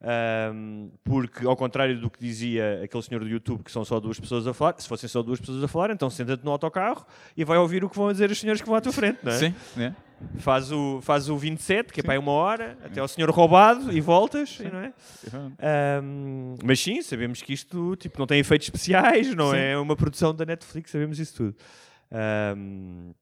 [0.04, 4.18] Ahm, porque, ao contrário do que dizia aquele senhor do YouTube, que são só duas
[4.18, 7.06] pessoas a falar, se fossem só duas pessoas a falar, então senta-te no autocarro
[7.36, 9.30] e vai ouvir o que vão dizer os senhores que vão à tua frente, não
[9.30, 9.38] é?
[9.38, 9.94] Sim, é.
[10.38, 13.92] Faz o, faz o 27, que é para aí uma hora, até ao senhor roubado
[13.92, 14.92] e voltas, não é?
[15.60, 20.34] Ahm, mas sim, sabemos que isto tipo, não tem efeitos especiais, não é uma produção
[20.34, 21.56] da Netflix, sabemos isso tudo.
[22.10, 23.12] Ahm,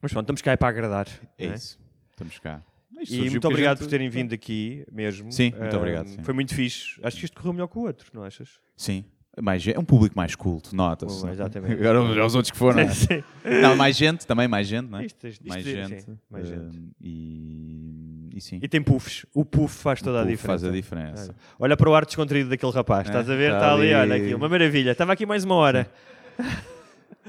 [0.00, 1.06] mas pronto, estamos cá é para agradar.
[1.38, 1.54] É é?
[1.54, 1.78] isso.
[2.12, 2.62] Estamos cá.
[3.00, 5.30] Isto E muito obrigado gente- por terem vindo aqui mesmo.
[5.32, 6.22] Sim, muito obrigado, sim.
[6.22, 7.00] Foi muito fixe.
[7.02, 8.58] Acho que isto correu melhor que o outro, não achas?
[8.76, 9.04] Sim.
[9.40, 11.24] Mais, é um público mais culto, nota-se.
[11.24, 11.74] Oh, exatamente.
[11.80, 12.82] Agora os outros que foram.
[12.82, 12.94] não é?
[12.94, 13.22] Sim.
[13.62, 15.06] Não, mais gente, também mais gente, não é?
[15.06, 16.06] Isto- isto- mais sim, gente.
[16.28, 16.78] mais eh, gente.
[17.00, 18.58] E, e sim.
[18.60, 19.24] E tem puffs.
[19.32, 20.60] O puff faz toda a O puff diferença.
[20.60, 21.22] faz a diferença.
[21.30, 21.36] Olha,
[21.70, 23.06] Olha para o ar descontraído daquele rapaz.
[23.06, 23.44] É, Estás a ver?
[23.52, 24.12] está Está ali, ali.
[24.12, 24.34] olha aqui.
[24.34, 24.90] Uma maravilha.
[24.90, 25.90] Estava aqui mais uma hora.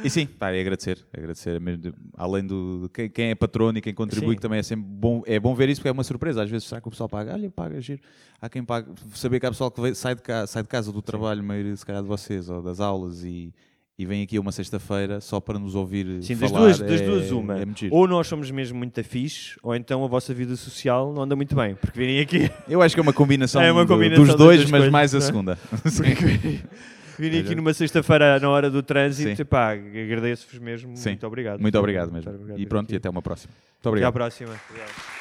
[0.03, 3.77] E sim, pá, é agradecer, é agradecer mesmo além do de quem, quem é patrono
[3.77, 6.03] e quem contribui, que também é sempre bom, é bom ver isso porque é uma
[6.03, 6.43] surpresa.
[6.43, 7.33] Às vezes será que o pessoal paga?
[7.33, 8.01] Olha, paga, giro.
[8.41, 11.01] Há quem paga, saber que há pessoal que sai, de casa, sai de casa do
[11.01, 13.53] trabalho, meio se calhar de vocês ou das aulas e,
[13.97, 16.63] e vem aqui uma sexta-feira só para nos ouvir Sim, das falar.
[16.65, 17.59] duas, das é- duas uma.
[17.59, 21.35] É ou nós somos mesmo muito fixe, ou então a vossa vida social não anda
[21.35, 21.75] muito bem.
[21.75, 24.37] Porque virem aqui, Eu acho que é uma combinação, É uma do- combinação dos das
[24.37, 25.57] dois, mas coisas, mais a não é?
[27.21, 30.97] virem aqui numa sexta-feira na hora do trânsito, pá, agradeço-vos mesmo.
[30.97, 31.09] Sim.
[31.11, 31.59] Muito obrigado.
[31.61, 32.29] Muito obrigado mesmo.
[32.31, 32.93] Muito obrigado E pronto, aqui.
[32.95, 33.53] e até uma próxima.
[33.53, 34.13] Muito Até à obrigado.
[34.13, 34.53] próxima.
[34.69, 35.20] Obrigado.